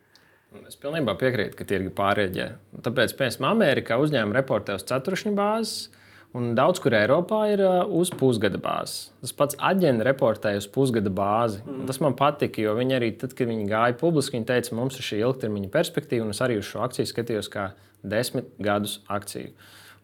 Es 0.66 0.80
pilnībā 0.82 1.14
piekrītu, 1.20 1.58
ka 1.60 1.68
tirgi 1.70 1.92
pārēģē. 1.94 2.48
Tāpēc, 2.88 3.14
piemēram, 3.20 3.46
Amerikā 3.52 4.00
uzņēmuma 4.02 4.40
reportē 4.40 4.80
uz 4.80 4.88
ceturkšņa 4.90 5.36
bāzes 5.38 5.92
Un 6.34 6.56
daudz 6.58 6.80
kur 6.82 6.96
Eiropā 6.98 7.44
ir 7.54 7.62
uh, 7.62 7.84
uz 7.94 8.10
pusgada 8.18 8.58
bāzes. 8.58 9.12
Tas 9.22 9.36
pats 9.38 9.58
aģents 9.62 10.02
reportēja 10.08 10.64
uz 10.64 10.66
pusgada 10.74 11.12
bāzi. 11.14 11.60
Mm. 11.62 11.84
Tas 11.90 12.00
man 12.02 12.16
patika, 12.18 12.64
jo 12.64 12.74
viņi 12.80 12.96
arī, 12.98 13.12
tad, 13.22 13.36
kad 13.38 13.52
viņi 13.52 13.68
gāja 13.70 13.94
publiski, 14.00 14.40
viņi 14.40 14.50
teica, 14.50 14.74
mums 14.80 14.98
ir 14.98 15.06
šī 15.06 15.20
ilgtermiņa 15.22 15.70
perspektīva, 15.76 16.26
un 16.26 16.34
es 16.34 16.42
arī 16.42 16.58
uz 16.58 16.66
šo 16.72 16.82
akciju 16.88 17.12
skatījos 17.12 17.52
kā 17.54 17.68
desmit 18.02 18.50
gadus 18.66 18.98
akciju. 19.14 19.54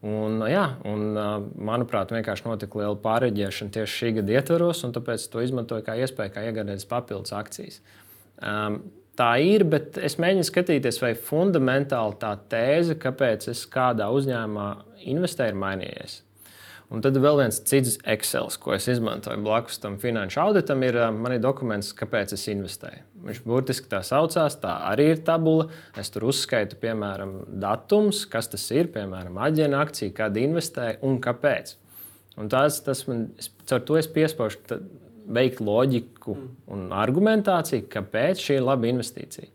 Un, 0.05 0.37
jā, 0.47 0.67
un, 0.87 1.07
uh, 1.17 1.31
manuprāt, 1.71 2.13
vienkārši 2.13 2.45
notika 2.45 2.79
liela 2.79 3.01
pārreģēšana 3.01 3.73
tieši 3.79 3.97
šī 4.03 4.13
gada 4.19 4.37
ietvaros, 4.37 4.85
un 4.85 4.93
tāpēc 4.95 5.25
to 5.33 5.41
izmantoju 5.43 5.87
kā 5.87 5.97
iespēju, 5.99 6.35
kā 6.37 6.45
iegādāties 6.45 6.87
papildus 6.93 7.33
akcijas. 7.35 7.81
Um, 8.37 8.83
tā 9.19 9.33
ir, 9.43 9.67
bet 9.67 9.99
es 10.01 10.17
mēģinu 10.21 10.47
skatīties, 10.47 11.01
vai 11.03 11.11
fundamentāli 11.29 12.17
tā 12.21 12.33
tēze, 12.51 12.95
kāpēc 12.99 13.49
es 13.51 13.65
kādā 13.69 14.07
uzņēmumā 14.15 14.71
investēju, 15.11 15.53
ir 15.53 15.63
mainījies. 15.65 16.19
Un 16.89 17.03
tad 17.05 17.19
vēl 17.21 17.37
viens 17.37 17.59
cits 17.69 17.99
Excel, 18.09 18.47
ko 18.57 18.73
es 18.73 18.87
izmantoju 18.89 19.43
blakus 19.45 19.77
tam 19.81 19.99
finanšu 20.01 20.39
auditam, 20.41 20.81
ir 20.87 20.97
mani 21.13 21.37
dokuments, 21.41 21.91
kāpēc 21.93 22.33
es 22.33 22.47
investēju. 22.49 23.03
Viņš 23.27 23.41
burtiski 23.45 23.91
tā 23.91 23.99
saucās, 24.05 24.55
tā 24.63 24.73
arī 24.89 25.11
ir 25.13 25.21
tabula. 25.27 25.67
Es 25.99 26.09
tur 26.09 26.25
uzskaitu, 26.31 26.79
piemēram, 26.81 27.35
datums, 27.61 28.23
kas 28.31 28.49
tas 28.49 28.65
ir, 28.73 28.89
piemēram, 28.95 29.37
aģēna 29.37 29.83
akcija, 29.85 30.15
kad 30.17 30.39
investēju 30.41 31.03
un 31.05 31.21
kāpēc. 31.21 31.75
Un 32.41 32.49
tas, 32.49 32.79
tas 32.81 33.03
man, 33.05 33.27
caur 33.69 33.85
to 33.85 33.99
es 33.99 34.09
piespaužu 34.09 34.79
veikt 35.29 35.61
loģiku 35.63 36.35
un 36.73 36.89
argumentāciju, 36.95 37.87
kāpēc 37.93 38.43
šī 38.43 38.59
ir 38.59 38.67
laba 38.67 38.89
investīcija. 38.89 39.49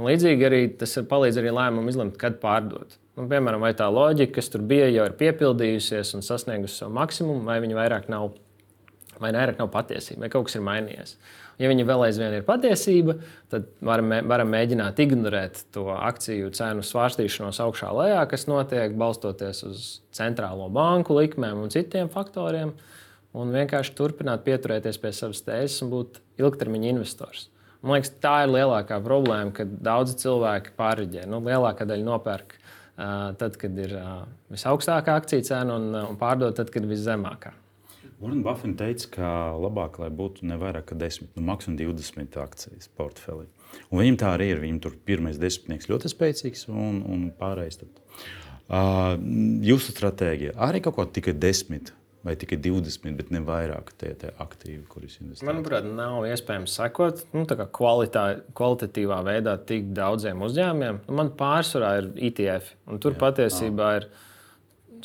Un 0.00 0.08
līdzīgi 0.08 0.46
arī 0.48 0.60
tas 0.80 0.96
palīdz 1.08 1.40
arī 1.42 1.52
lēmumu 1.52 1.92
izlemt, 1.92 2.16
kad 2.20 2.38
pārdot. 2.40 2.96
Nu, 3.18 3.26
piemēram, 3.28 3.60
vai 3.60 3.74
tā 3.76 3.90
loģika, 3.92 4.38
kas 4.38 4.48
tur 4.48 4.62
bija, 4.64 4.88
jau 4.88 5.04
ir 5.10 5.16
piepildījusies 5.20 6.14
un 6.16 6.24
sasniegusi 6.24 6.80
savu 6.80 6.94
maksimumu, 6.96 7.44
vai 7.44 7.58
viņa 7.60 7.76
vairāk 7.76 8.08
nav 8.12 8.30
vai 9.20 9.30
vairāk 9.36 9.60
nav 9.60 9.70
patiesība, 9.72 10.24
vai 10.24 10.30
kaut 10.32 10.48
kas 10.48 10.56
ir 10.56 10.64
mainījies. 10.64 11.14
Ja 11.60 11.68
viņa 11.68 11.84
vēl 11.90 12.06
aizvien 12.06 12.34
ir 12.38 12.44
patiesība, 12.46 13.18
tad 13.52 13.66
varam, 13.84 14.14
varam 14.30 14.48
mēģināt 14.54 15.02
ignorēt 15.04 15.64
to 15.74 15.90
akciju 15.92 16.48
cenu 16.56 16.84
svārstīšanos 16.86 17.60
augšā 17.60 17.90
lejā, 17.98 18.22
kas 18.30 18.46
notiek 18.48 18.94
balstoties 19.00 19.60
uz 19.68 19.90
centrālo 20.16 20.70
banku 20.72 21.18
likmēm 21.18 21.60
un 21.60 21.72
citiem 21.72 22.08
faktoriem, 22.12 22.72
un 23.36 23.54
vienkārši 23.54 23.94
turpināt 23.98 24.44
pieturēties 24.46 24.98
pie 25.00 25.12
savas 25.14 25.42
tēzes 25.46 25.80
un 25.84 25.92
būt 25.94 26.20
ilgtermiņa 26.40 26.92
investors. 26.94 27.48
Man 27.80 27.96
liekas, 27.96 28.12
tā 28.20 28.42
ir 28.44 28.52
lielākā 28.52 28.98
problēma, 29.04 29.54
kad 29.56 29.70
daudzi 29.80 30.18
cilvēki 30.20 30.74
pārreģē. 30.76 31.24
Nu, 31.30 31.40
lielākā 31.46 31.86
daļa 31.88 32.04
nopērk 32.04 32.58
uh, 32.58 33.30
tad, 33.40 33.56
kad 33.60 33.78
ir 33.80 33.94
uh, 33.96 34.26
visaugstākā 34.52 35.14
akciju 35.16 35.46
cena, 35.48 35.78
un, 35.80 35.94
un 36.10 36.18
pārdod 36.20 36.58
tad, 36.58 36.72
kad 36.74 36.84
ir 36.84 36.92
viszemākā. 36.92 37.54
Warren 38.20 38.42
Buffett 38.44 38.76
teica, 38.76 39.06
ka 39.14 39.28
labāk, 39.56 39.96
lai 40.02 40.10
būtu 40.12 40.44
ne 40.44 40.58
vairāk 40.60 40.90
kā 40.90 40.98
10, 41.00 41.30
nu, 41.38 41.44
maksimum 41.48 41.78
20 41.80 42.36
akcijas 42.42 42.90
portfelī. 42.98 43.46
Un 43.88 44.02
viņam 44.02 44.18
tā 44.20 44.34
arī 44.36 44.50
ir. 44.52 44.60
Viņam 44.60 44.82
tur 44.84 44.98
pirmais 45.08 45.40
desmitnieks 45.40 45.88
ļoti 45.88 46.10
spēcīgs 46.12 46.66
un, 46.68 47.00
un 47.00 47.24
pārējais. 47.38 47.80
Tad. 47.80 48.02
Uh, 48.68 49.14
jūsu 49.64 49.94
stratēģija 49.94 50.58
arī 50.68 50.82
kaut 50.84 50.98
ko 50.98 51.08
tikai 51.08 51.32
desmit 51.32 51.94
vai 52.26 52.36
tikai 52.36 52.58
20, 52.60 53.14
bet 53.16 53.30
ne 53.32 53.40
vairāk 53.44 53.92
tie, 54.00 54.12
tie 54.20 54.32
aktīvi, 54.42 54.82
kurus 54.90 55.18
investējat? 55.22 55.48
Manuprāt, 55.48 55.86
nav 55.88 56.26
iespējams 56.28 56.74
sekot 56.76 57.22
nu, 57.32 57.46
kvalitā, 57.48 58.24
kvalitatīvā 58.56 59.20
veidā 59.26 59.56
tik 59.68 59.92
daudziem 59.96 60.42
uzņēmumiem. 60.44 61.04
Nu, 61.06 61.16
man 61.20 61.32
pārsvarā 61.38 61.94
ir 62.02 62.10
ETF, 62.30 62.74
un 62.90 63.00
tur 63.02 63.16
Jā, 63.16 63.22
patiesībā 63.24 63.92
nav. 63.94 64.02
ir 64.02 64.10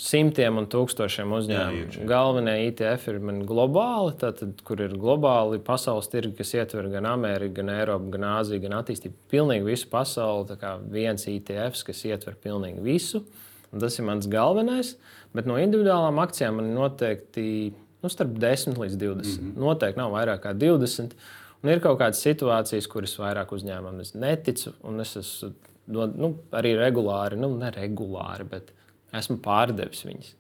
simtiem 0.02 0.60
un 0.60 0.68
tūkstošiem 0.72 1.32
uzņēmumu. 1.38 2.06
Galvenie 2.10 2.56
ETF 2.68 3.08
ir 3.14 3.20
globāli, 3.48 4.16
tātad, 4.20 4.60
kur 4.68 4.84
ir 4.84 4.96
globāli 5.00 5.62
pasaules 5.64 6.10
tirgi, 6.12 6.34
kas 6.42 6.52
ietver 6.58 6.90
gan 6.92 7.08
Ameriku, 7.10 7.62
gan 7.62 7.72
Eiropu, 7.78 8.12
gan 8.16 8.28
Āziju, 8.36 8.64
gan 8.66 8.80
attīstību. 8.82 9.16
Pilnīgi 9.32 9.70
visu 9.70 9.90
pasauli. 9.92 10.50
Tā 10.52 10.60
kā 10.60 10.76
viens 10.92 11.28
ETF, 11.32 11.80
kas 11.88 12.04
ietver 12.12 12.36
pilnīgi 12.44 12.84
visu. 12.84 13.24
Un 13.72 13.84
tas 13.84 13.96
ir 14.00 14.08
mans 14.08 14.28
galvenais. 14.32 14.96
Bet 15.36 15.50
no 15.50 15.58
individuālām 15.60 16.22
akcijām 16.24 16.62
man 16.62 16.72
noteikti 16.76 17.48
nu, 17.74 18.12
starp 18.12 18.38
10 18.40 18.80
līdz 18.80 18.96
20. 19.02 19.42
Mm 19.42 19.52
-hmm. 19.52 19.60
Noteikti 19.66 20.00
nav 20.00 20.14
vairāk 20.14 20.44
kā 20.46 20.54
20. 20.54 21.16
Un 21.64 21.70
ir 21.70 21.80
kaut 21.82 22.00
kādas 22.00 22.22
situācijas, 22.22 22.88
kuras 22.88 23.18
vairāk 23.20 23.52
uzņēmumam 23.52 24.00
es 24.02 24.14
neticu. 24.14 24.74
Un 24.84 25.00
es 25.00 25.16
esmu 25.18 25.54
nu, 25.88 26.32
arī 26.52 26.76
regulāri, 26.78 27.38
nu, 27.38 27.58
ne 27.58 27.72
regulāri, 27.72 28.48
bet 28.50 28.74
esmu 29.14 29.38
pārdevis 29.44 30.06
viņas. 30.06 30.34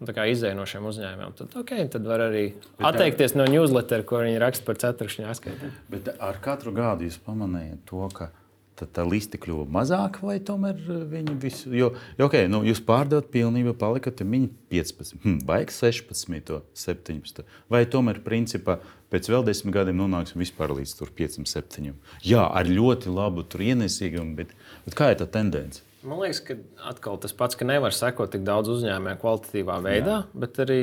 Un, 0.00 0.08
tā 0.08 0.14
kā 0.16 0.26
izēja 0.26 0.56
no 0.58 0.66
šiem 0.66 0.86
uzņēmumiem, 0.90 1.34
tad, 1.38 1.52
okay, 1.60 1.86
tad 1.88 2.06
var 2.06 2.26
arī 2.26 2.48
bet 2.78 2.88
atteikties 2.90 3.32
tā... 3.32 3.38
no 3.38 3.44
newslettera, 3.46 4.02
ko 4.02 4.24
viņi 4.24 4.40
raksta 4.42 4.66
par 4.66 4.80
ceturkšņu 4.82 5.28
atskaitēm. 5.30 5.76
Bet 5.92 6.10
ar 6.18 6.40
katru 6.42 6.74
gadu 6.74 7.06
jūs 7.06 7.20
pamanījat 7.22 7.84
to, 7.86 8.02
ka 8.16 8.32
tad 8.78 8.90
tā 8.96 9.04
liste 9.06 9.38
kļuva 9.40 9.66
mazāka, 9.70 10.24
vai 10.26 10.36
tomēr 10.42 10.80
eh, 10.80 11.04
viņi 11.10 11.36
visu. 11.42 11.72
Jo, 11.74 11.92
jo 12.18 12.28
okay, 12.28 12.48
nu, 12.50 12.62
jūs 12.66 12.82
pārdevat 12.84 13.30
pilnībā, 13.34 13.74
palikat 13.78 14.24
viņi 14.24 14.50
15, 14.74 15.16
hm, 15.22 15.38
vajag 15.48 15.72
16, 15.74 16.60
17. 16.84 17.42
Vai 17.72 17.84
tomēr, 17.90 18.20
principā, 18.24 18.80
pēc 19.14 19.30
vēl 19.30 19.46
desmit 19.46 19.76
gadiem 19.76 20.02
nonāksim 20.02 20.42
vispār 20.42 20.74
līdz 20.74 20.96
5, 21.06 21.40
7. 21.50 21.94
Jā, 22.26 22.44
ar 22.50 22.70
ļoti 22.70 23.12
labu 23.14 23.46
ienesīgumu, 23.46 24.34
bet, 24.40 24.54
bet 24.86 24.98
kā 24.98 25.12
ir 25.14 25.20
tā 25.22 25.30
tendence? 25.30 25.84
Man 26.04 26.20
liekas, 26.20 26.42
ka 26.44 26.58
atkal 26.90 27.16
tas 27.20 27.32
pats, 27.32 27.56
ka 27.56 27.64
nevar 27.64 27.94
sekot 27.96 28.34
tik 28.34 28.42
daudz 28.44 28.68
uzņēmēju 28.74 29.20
kvalitatīvā 29.22 29.78
veidā, 29.86 30.18
Jā. 30.20 30.40
bet 30.42 30.58
arī, 30.60 30.82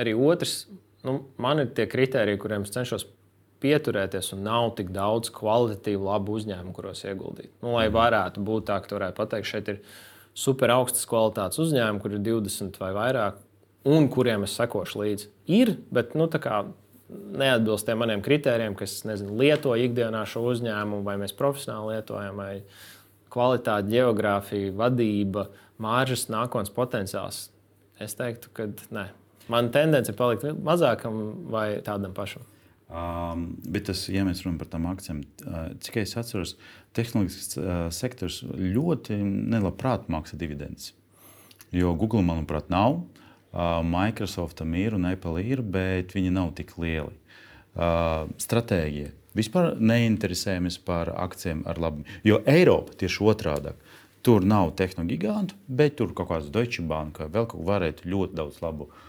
arī 0.00 0.14
otrs, 0.16 0.62
nu, 1.04 1.18
man 1.36 1.60
ir 1.60 1.74
tie 1.76 1.84
kriteriji, 1.90 2.40
kuriem 2.40 2.64
es 2.64 2.72
cenšos 2.72 3.04
pieturēties, 3.64 4.32
un 4.36 4.44
nav 4.44 4.74
tik 4.78 4.92
daudz 4.94 5.32
kvalitatīvu, 5.34 6.04
labu 6.06 6.36
uzņēmumu, 6.38 6.74
kuros 6.76 7.04
ieguldīt. 7.06 7.50
Nu, 7.62 7.72
lai 7.78 7.88
mhm. 7.88 7.96
varētu 7.96 8.44
būt 8.44 8.68
tā, 8.70 8.78
ka 8.84 8.98
varētu 8.98 9.20
pateikt, 9.22 9.50
šeit 9.50 9.72
ir 9.72 9.82
super 10.36 10.72
augstas 10.74 11.08
kvalitātes 11.08 11.62
uzņēmumi, 11.62 12.02
kur 12.02 12.16
ir 12.16 12.24
20 12.26 12.80
vai 12.82 12.94
vairāk, 12.96 13.42
un 13.88 14.08
kuriem 14.12 14.46
es 14.46 14.56
sekošu 14.58 15.02
līdzi. 15.02 15.30
Ir, 15.54 15.76
bet 15.94 16.16
nu, 16.18 16.28
neatbilst 17.14 17.86
tiem 17.86 18.00
maniem 18.00 18.22
kritērijiem, 18.24 18.76
kas 18.78 19.02
nezinu, 19.08 19.36
lieto 19.40 19.74
ikdienā 19.78 20.24
šo 20.28 20.44
uzņēmumu, 20.52 21.04
vai 21.06 21.16
mēs 21.20 21.36
profesionāli 21.36 21.98
lietojam, 21.98 22.40
vai 22.40 22.54
kvalitāte, 23.34 23.90
geogrāfija, 23.92 24.72
vadība, 24.78 25.48
māržas, 25.82 26.28
nākotnes 26.32 26.72
potenciāls. 26.74 27.48
Es 28.02 28.16
teiktu, 28.18 28.50
ka 28.54 28.68
nē. 28.94 29.08
Man 29.52 29.68
tendence 29.74 30.10
ir 30.10 30.16
palikt 30.18 30.46
mazākam 30.64 31.20
vai 31.52 31.68
tādam 31.84 32.14
pašam. 32.16 32.46
Um, 32.84 33.46
bet 33.64 33.86
tas, 33.88 34.02
ja 34.12 34.26
mēs 34.26 34.42
runājam 34.44 34.58
par 34.60 34.68
tām 34.74 34.84
akcijām, 34.90 35.22
uh, 35.48 35.70
cik 35.80 36.02
es 36.02 36.12
atceros, 36.20 36.52
tehnoloģisks 36.94 37.56
uh, 37.56 37.70
sektors 37.94 38.42
ļoti 38.44 39.16
nelabprāt 39.24 40.10
maksā 40.12 40.36
dividendus. 40.38 40.92
Jo 41.72 41.94
Google, 41.96 42.20
manuprāt, 42.26 42.68
nav, 42.70 43.00
uh, 43.00 43.80
Microsoftam 43.88 44.76
ir 44.76 44.98
un 44.98 45.08
Apple 45.08 45.40
ir, 45.40 45.64
bet 45.64 46.12
viņi 46.14 46.34
nav 46.36 46.52
tik 46.60 46.76
lieli. 46.76 47.16
Uh, 47.74 48.28
stratēģija. 48.38 49.14
Vispār 49.34 49.72
neinteresējamies 49.80 50.76
par 50.84 51.08
akcijiem 51.16 51.64
ar 51.66 51.80
labu. 51.80 52.04
Jo 52.22 52.42
Eiropa 52.46 52.94
tieši 53.00 53.24
otrādi. 53.32 53.72
Tur 54.24 54.44
nav 54.46 54.76
tehnoloģiju 54.78 55.20
gigantu, 55.24 55.56
bet 55.66 55.96
tur 55.98 56.12
kaut 56.16 56.30
kāds 56.30 56.52
Deutsche 56.52 56.84
Bank 56.88 57.18
vai 57.20 57.32
vēl 57.32 57.48
kaut 57.48 57.58
ko 57.58 57.66
varētu 57.66 58.06
ļoti 58.12 58.38
daudz 58.38 58.60
labu 58.62 58.86
uh, 58.86 59.02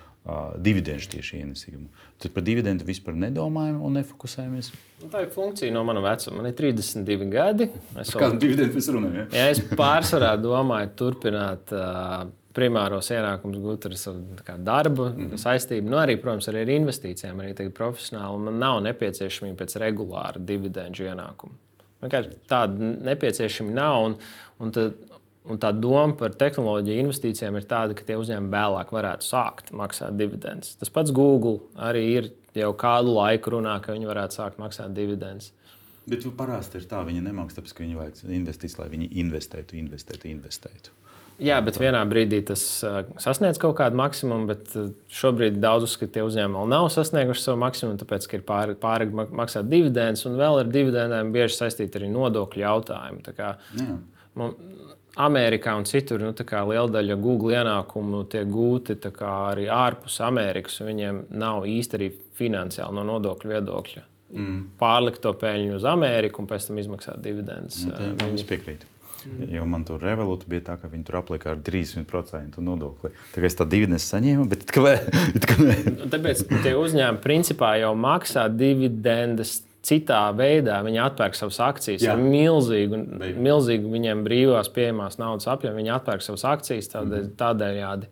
dividendžu 0.58 1.12
tieši 1.12 1.42
ienesīgumu. 1.44 1.90
Tad 2.22 2.34
par 2.34 2.46
dividendu 2.46 2.86
vispār 2.88 3.18
nedomājam 3.20 3.84
un 3.86 4.00
nefokusējamies. 4.00 4.72
Nu, 5.04 5.10
tā 5.14 5.26
ir 5.26 5.30
funkcija 5.34 5.74
no 5.76 5.84
mana 5.86 6.02
vecuma. 6.02 6.40
Man 6.40 6.50
ir 6.50 6.56
32 6.58 7.28
gadi. 7.30 7.68
Es 8.02 8.14
vēl... 8.14 8.24
Kādu 8.24 8.42
dividendu 8.42 8.80
mēs 8.80 8.90
runājam? 8.96 9.20
Ja? 9.20 9.28
ja 9.38 9.52
es 9.54 9.62
pārsvarā 9.78 10.34
domāju 10.42 10.92
turpināt. 11.02 11.76
Uh, 11.76 12.26
primāros 12.56 13.10
ienākumus 13.12 13.60
gūt 13.60 13.90
ar 13.90 13.98
savu 14.00 14.22
darbu, 14.64 15.10
mm 15.10 15.26
-hmm. 15.26 15.42
saistību. 15.42 15.90
Nu, 15.92 15.98
arī, 16.00 16.16
protams, 16.22 16.48
arī 16.48 16.62
ar 16.64 16.72
investīcijām, 16.78 17.42
arī 17.44 17.70
profesionāli. 17.70 18.46
Man 18.46 18.60
nav 18.60 18.80
nepieciešamība 18.86 19.58
pēc 19.60 19.76
regulāra 19.84 20.40
dividendžu 20.40 21.10
ienākuma. 21.10 21.52
Vienkārši 22.02 22.38
tāda 22.50 22.94
nepieciešama 23.10 23.72
nav. 23.72 24.06
Un, 24.06 24.16
un 24.60 24.72
tad, 24.72 24.94
Un 25.46 25.60
tā 25.62 25.70
doma 25.78 26.16
par 26.18 26.34
tehnoloģiju 26.34 27.04
investīcijām 27.04 27.60
ir 27.60 27.68
tāda, 27.70 27.94
ka 27.98 28.06
tie 28.08 28.16
uzņēmumi 28.18 28.50
vēlāk 28.50 28.94
varētu 28.96 29.28
sākt 29.28 29.70
maksāt 29.78 30.18
dividendus. 30.18 30.74
Tas 30.80 30.90
pats 30.94 31.14
Google 31.14 31.60
arī 31.78 32.02
ir 32.16 32.32
jau 32.58 32.72
kādu 32.80 33.14
laiku 33.14 33.54
runā, 33.58 33.76
ka 33.84 33.94
viņi 33.94 34.10
varētu 34.10 34.40
sākt 34.40 34.58
maksāt 34.62 34.96
dividendus. 34.98 35.52
Bet 36.10 36.26
parasti 36.38 36.82
ir 36.82 36.90
tā, 36.90 37.02
viņi 37.06 37.24
nemaksā, 37.26 37.60
tāpēc, 37.60 37.74
ka 37.78 37.84
viņi 37.86 37.98
vajag 37.98 38.36
investīcijas, 38.40 38.78
lai 38.82 38.92
viņi 38.92 39.10
investētu, 39.22 39.78
investētu, 39.82 40.30
investētu. 40.34 40.94
Jā, 41.42 41.58
bet 41.60 41.76
vienā 41.82 42.00
brīdī 42.08 42.40
tas 42.48 42.62
sasniedz 43.20 43.58
kaut 43.60 43.74
kādu 43.82 43.98
maksimumu, 44.00 44.48
bet 44.54 44.72
šobrīd 45.12 45.58
daudz 45.60 45.90
uzskata, 45.90 46.08
ka 46.08 46.16
tie 46.16 46.24
uzņēmumi 46.24 46.62
vēl 46.62 46.70
nav 46.72 46.88
sasnieguši 46.94 47.44
savu 47.44 47.60
maksimumu, 47.66 48.00
tāpēc, 48.00 48.28
ka 48.32 48.40
ir 48.40 48.46
pārāk 48.48 48.80
pār, 48.80 49.04
maksāt 49.12 49.68
dividendus, 49.68 50.24
un 50.30 50.38
vēl 50.40 50.62
ar 50.62 50.72
dividendēm 50.72 51.34
bieži 51.36 51.58
saistīti 51.58 52.00
arī 52.00 52.14
nodokļu 52.14 52.64
jautājumi. 52.64 53.26
Man, 54.40 54.56
Amerikā 55.16 55.76
un 55.80 55.86
citur 55.88 56.20
nu, 56.20 56.34
liela 56.36 56.88
daļa 56.92 57.16
Google 57.22 57.56
ienākumu 57.56 58.26
tiek 58.32 58.50
gūti 58.52 58.98
arī 59.24 59.70
ārpus 59.72 60.20
Amerikas. 60.26 60.82
Viņiem 60.84 61.26
nav 61.40 61.68
īsti 61.70 62.00
arī 62.00 62.10
finansiāli 62.36 62.98
no 62.98 63.06
nodokļu 63.14 63.54
viedokļa. 63.54 64.04
Mm. 64.36 64.58
Pārlikt 64.80 65.22
to 65.24 65.32
peļņu 65.40 65.78
uz 65.78 65.86
Ameriku 65.88 66.44
un 66.44 66.50
pēc 66.50 66.68
tam 66.68 66.82
izmaksāt 66.82 67.22
dividendus. 67.24 67.86
Nu, 67.88 68.12
Viņus 68.26 68.48
piekrīt. 68.50 68.84
Mm. 69.26 69.46
Jo 69.56 69.66
man 69.70 69.86
tur 69.88 70.04
revolūcija 70.04 70.50
bija 70.52 70.64
tā, 70.68 70.76
ka 70.82 70.90
viņi 70.92 71.06
tur 71.08 71.20
aplika 71.22 71.54
ar 71.54 71.62
30% 71.66 72.60
nodokli. 72.62 73.14
Tā 73.34 73.42
kā 73.42 73.48
es 73.48 73.58
tādu 73.58 73.74
dividendu 73.74 74.02
saņēmu, 74.04 74.50
bet 74.52 74.66
it 74.68 74.74
kā, 74.76 74.84
it 75.38 75.48
kā 75.50 75.56
nu, 75.62 76.10
Tāpēc 76.12 76.44
tie 76.66 76.76
uzņēmumi 76.78 77.24
principā 77.24 77.72
jau 77.82 77.94
maksā 77.98 78.46
dividendes 78.52 79.62
citā 79.86 80.22
veidā 80.38 80.80
viņi 80.86 81.02
atpērk 81.06 81.38
savas 81.38 81.60
akcijas 81.68 82.06
Jā. 82.06 82.16
ar 82.16 82.24
milzīgu, 82.24 83.02
Beidz. 83.22 83.38
milzīgu 83.48 83.92
viņiem 83.94 84.24
brīvās 84.26 84.72
pieejamās 84.74 85.20
naudas 85.22 85.48
apjomu. 85.52 85.78
Viņi 85.82 85.94
atpērk 86.00 86.26
savas 86.26 86.46
akcijas 86.56 86.92
tādēļ, 86.96 87.24
mm 87.30 87.38
tādējādi. 87.40 88.12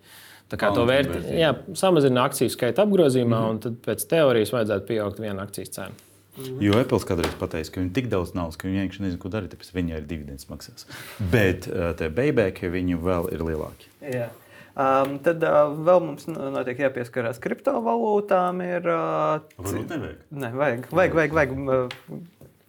Tā 0.53 0.59
kā 0.59 0.69
to 0.75 0.83
vērtē, 0.85 1.21
jā, 1.33 1.49
samazina 1.79 2.27
akciju 2.27 2.51
skaitu 2.53 2.83
apgrozījumā, 2.83 3.37
mm 3.39 3.45
-hmm. 3.45 3.49
un 3.49 3.59
tad 3.63 3.77
pēc 3.85 4.03
teorijas 4.09 4.51
vajadzētu 4.53 4.85
pieaugt 4.85 5.19
viena 5.19 5.41
akcijas 5.47 5.69
cena. 5.69 5.95
-hmm. 6.37 6.61
Jo 6.61 6.77
Apple 6.79 6.99
kādreiz 6.99 7.33
pateica, 7.39 7.71
ka 7.71 7.81
viņi 7.81 7.93
tik 7.93 8.09
daudz 8.09 8.33
naudas, 8.33 8.57
ka 8.57 8.67
viņi 8.67 8.79
vienkārši 8.81 9.01
nezina, 9.01 9.21
ko 9.21 9.29
darīt, 9.29 9.53
tāpēc 9.53 9.73
viņi 9.73 9.95
arī 9.97 10.07
dividendus 10.07 10.49
maksās. 10.49 10.87
Bet 11.35 11.67
uh, 11.67 11.95
tie 11.97 12.09
beigās 12.09 12.61
viņi 12.61 12.99
vēl 13.01 13.33
ir 13.33 13.39
lielāki. 13.39 13.89
Yeah. 14.01 14.29
Um, 14.73 15.19
tad 15.21 15.43
uh, 15.45 15.73
vēl 15.85 15.99
mums 16.01 16.25
notiek 16.29 16.79
jāpieskarās 16.87 17.41
kriptovalūtām. 17.43 18.61
Ir, 18.65 18.87
uh, 18.89 19.43
Varbūt 19.59 19.91
nevajag. 19.93 20.23
Ne, 20.33 20.49
vajag, 20.57 20.87
vajag, 20.89 21.17
vajag, 21.19 21.35
vajag. 21.37 21.91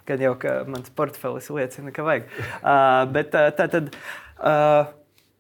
Kad 0.05 0.21
jau 0.21 0.35
mans 0.69 0.91
portfelis 0.93 1.49
liecina, 1.49 1.95
ka 1.97 2.05
vajag. 2.05 2.29
Uh, 2.61 3.07
bet 3.15 3.33
uh, 3.33 3.49
tā 3.57 3.71
tad, 3.73 3.89
uh, 4.37 4.91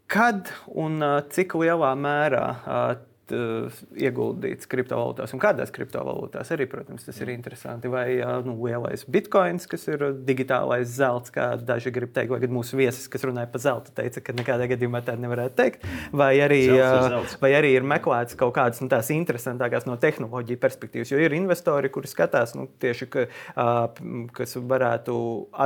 kad 0.09 0.49
un 0.73 1.05
uh, 1.05 1.19
cik 1.35 1.53
lielā 1.61 1.93
mērā 2.01 2.47
uh, 2.55 2.95
uh, 3.33 3.73
ieguldīts 3.97 4.69
kriptovalūtās 4.71 5.33
un 5.35 5.41
kādās 5.43 5.73
kriptovalūtās. 5.75 6.51
Arī, 6.55 6.67
protams, 6.71 7.07
tas 7.07 7.19
ir 7.23 7.33
interesanti. 7.33 7.91
Vai 7.93 8.19
uh, 8.19 8.39
nu, 8.45 8.57
lielais 8.65 9.07
bitkoins, 9.09 9.69
kas 9.71 9.87
ir 9.89 10.05
digitālais 10.27 10.91
zelts, 10.99 11.33
kā 11.35 11.55
daži 11.57 11.93
grib 11.95 12.13
teikt, 12.15 12.33
vai 12.35 12.51
mūsu 12.51 12.79
viesis, 12.79 13.09
kas 13.11 13.25
runāja 13.27 13.51
par 13.51 13.65
zeltu, 13.65 13.95
teica, 13.97 14.23
ka 14.25 14.37
nekādā 14.37 14.69
gadījumā 14.75 15.01
tā 15.07 15.17
nevarētu 15.21 15.57
teikt. 15.61 15.89
Vai 16.13 16.33
arī, 16.45 16.61
uh, 16.75 17.19
vai 17.41 17.53
arī 17.57 17.75
ir 17.79 17.89
meklēts 17.89 18.39
kaut 18.39 18.55
kādas 18.59 18.83
nu, 18.85 18.91
tās 18.93 19.11
interesantākās 19.15 19.89
no 19.89 19.97
tehnoloģiju 20.01 20.61
perspektīvas, 20.61 21.15
jo 21.15 21.23
ir 21.23 21.37
investori, 21.37 21.93
kuri 21.95 22.11
skatās 22.11 22.57
nu, 22.59 22.69
tieši, 22.83 23.11
ka, 23.11 23.27
uh, 23.57 24.29
kas 24.37 24.57
varētu 24.61 25.17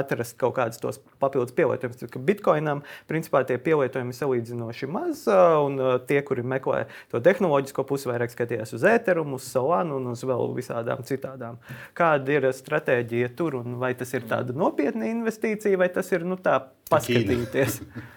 atrast 0.00 0.38
kaut 0.40 0.56
kādus 0.60 0.82
tos 0.82 1.02
papildus 1.18 1.56
pielietojumus. 1.56 2.16
Bitcoinam, 2.28 2.84
principā, 3.10 3.42
tie 3.48 3.58
pielietojumi 3.62 4.14
ir 4.14 4.18
salīdzinoši 4.18 4.90
maz, 4.92 5.24
uh, 5.30 5.58
un 5.66 5.78
uh, 5.82 5.94
tie, 6.06 6.20
kuri 6.26 6.44
meklē 6.46 6.84
to 7.12 7.20
tehnoloģiju, 7.24 7.47
tehnoloģisko 7.48 7.84
pusi, 7.88 8.08
vairāk 8.11 8.32
skatījās 8.32 8.74
uz 8.76 8.84
Ethereum, 8.84 9.32
uz 9.37 9.46
Solanu 9.48 9.98
un 9.98 10.12
uz 10.12 10.22
vēl 10.26 10.52
visādām 10.56 11.00
citādām. 11.06 11.58
Kāda 11.96 12.37
ir 12.37 12.48
stratēģija 12.52 13.32
tur, 13.37 13.58
un 13.62 13.78
vai 13.80 13.94
tas 13.94 14.12
ir 14.14 14.26
tāda 14.28 14.52
nopietna 14.52 15.08
investīcija, 15.08 15.78
vai 15.78 15.88
tas 15.88 16.11
ir 16.12 16.24
nu, 16.24 16.37
tā 16.37 16.61
paskatīties? 16.90 17.82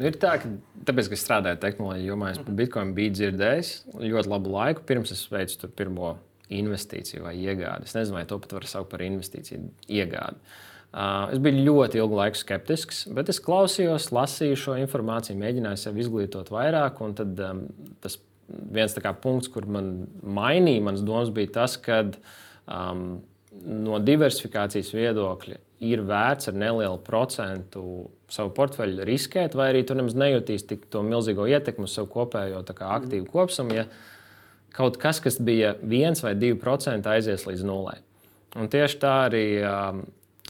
Nu, 0.00 0.06
ir 0.08 0.14
tā, 0.16 0.30
ka 0.40 0.48
tāpēc, 0.88 1.10
ka 1.10 1.12
es 1.12 1.20
strādāju 1.20 1.58
tehnoloģiju 1.60 2.08
jomā, 2.08 2.30
es 2.32 2.38
par 2.40 2.54
Bitcoin 2.56 2.94
biju 2.96 3.10
dzirdējis 3.18 3.72
ļoti 4.00 4.30
labu 4.32 4.54
laiku, 4.54 4.80
pirms 4.88 5.10
es 5.12 5.26
veicu 5.28 5.68
pirmo 5.76 6.14
investīciju 6.48 7.26
vai 7.26 7.34
iegādi. 7.36 7.84
Es 7.84 7.92
nezinu, 7.92 8.16
vai 8.16 8.22
to 8.24 8.38
pat 8.40 8.54
var 8.56 8.64
saukt 8.70 8.88
par 8.94 9.04
investīciju 9.04 9.66
iegādi. 9.92 10.40
Uh, 10.88 11.28
es 11.34 11.42
biju 11.44 11.66
ļoti 11.66 12.00
ilgu 12.00 12.16
laiku 12.16 12.40
skeptisks, 12.40 13.02
bet 13.12 13.28
es 13.28 13.42
klausījos, 13.44 14.08
lasīju 14.16 14.56
šo 14.62 14.78
informāciju, 14.80 15.36
mēģināju 15.44 15.82
sev 15.84 16.00
izglītot 16.00 16.48
vairāk. 16.56 17.04
Tad 17.20 17.44
um, 17.50 17.66
tas 18.00 18.16
viens 18.72 18.94
punkts, 19.22 19.48
kur 19.52 19.66
man 19.66 20.06
mainīja 20.22 20.82
manas 20.82 21.02
domas, 21.06 21.32
bija 21.34 21.52
tas, 21.60 21.76
ka 21.80 22.02
um, 22.66 23.20
no 23.64 23.98
diversifikācijas 24.02 24.92
viedokļa 24.94 25.58
ir 25.80 26.02
vērts 26.04 26.50
ar 26.50 26.56
nelielu 26.60 26.98
procentu 27.04 28.10
savu 28.30 28.52
portfeļu 28.56 29.06
riskēt, 29.08 29.56
vai 29.56 29.70
arī 29.72 29.82
tu 29.86 29.96
nemaz 29.96 30.14
nejūtīs 30.18 30.66
tik 30.68 30.86
to 30.92 31.02
milzīgo 31.06 31.48
ietekmi 31.48 31.88
uz 31.88 31.96
savu 31.96 32.10
kopējo 32.12 32.62
kā, 32.68 32.92
aktīvu 32.98 33.26
kopsumu, 33.32 33.80
ja 33.80 33.86
kaut 34.76 35.00
kas, 35.00 35.22
kas 35.24 35.40
bija 35.42 35.74
1 35.80 36.22
vai 36.22 36.36
2% 36.38 37.10
aizies 37.10 37.46
līdz 37.48 37.66
nulē. 37.66 37.98
Un 38.60 38.70
tieši 38.70 39.00
tā 39.02 39.14
arī 39.28 39.44
um, 39.64 40.04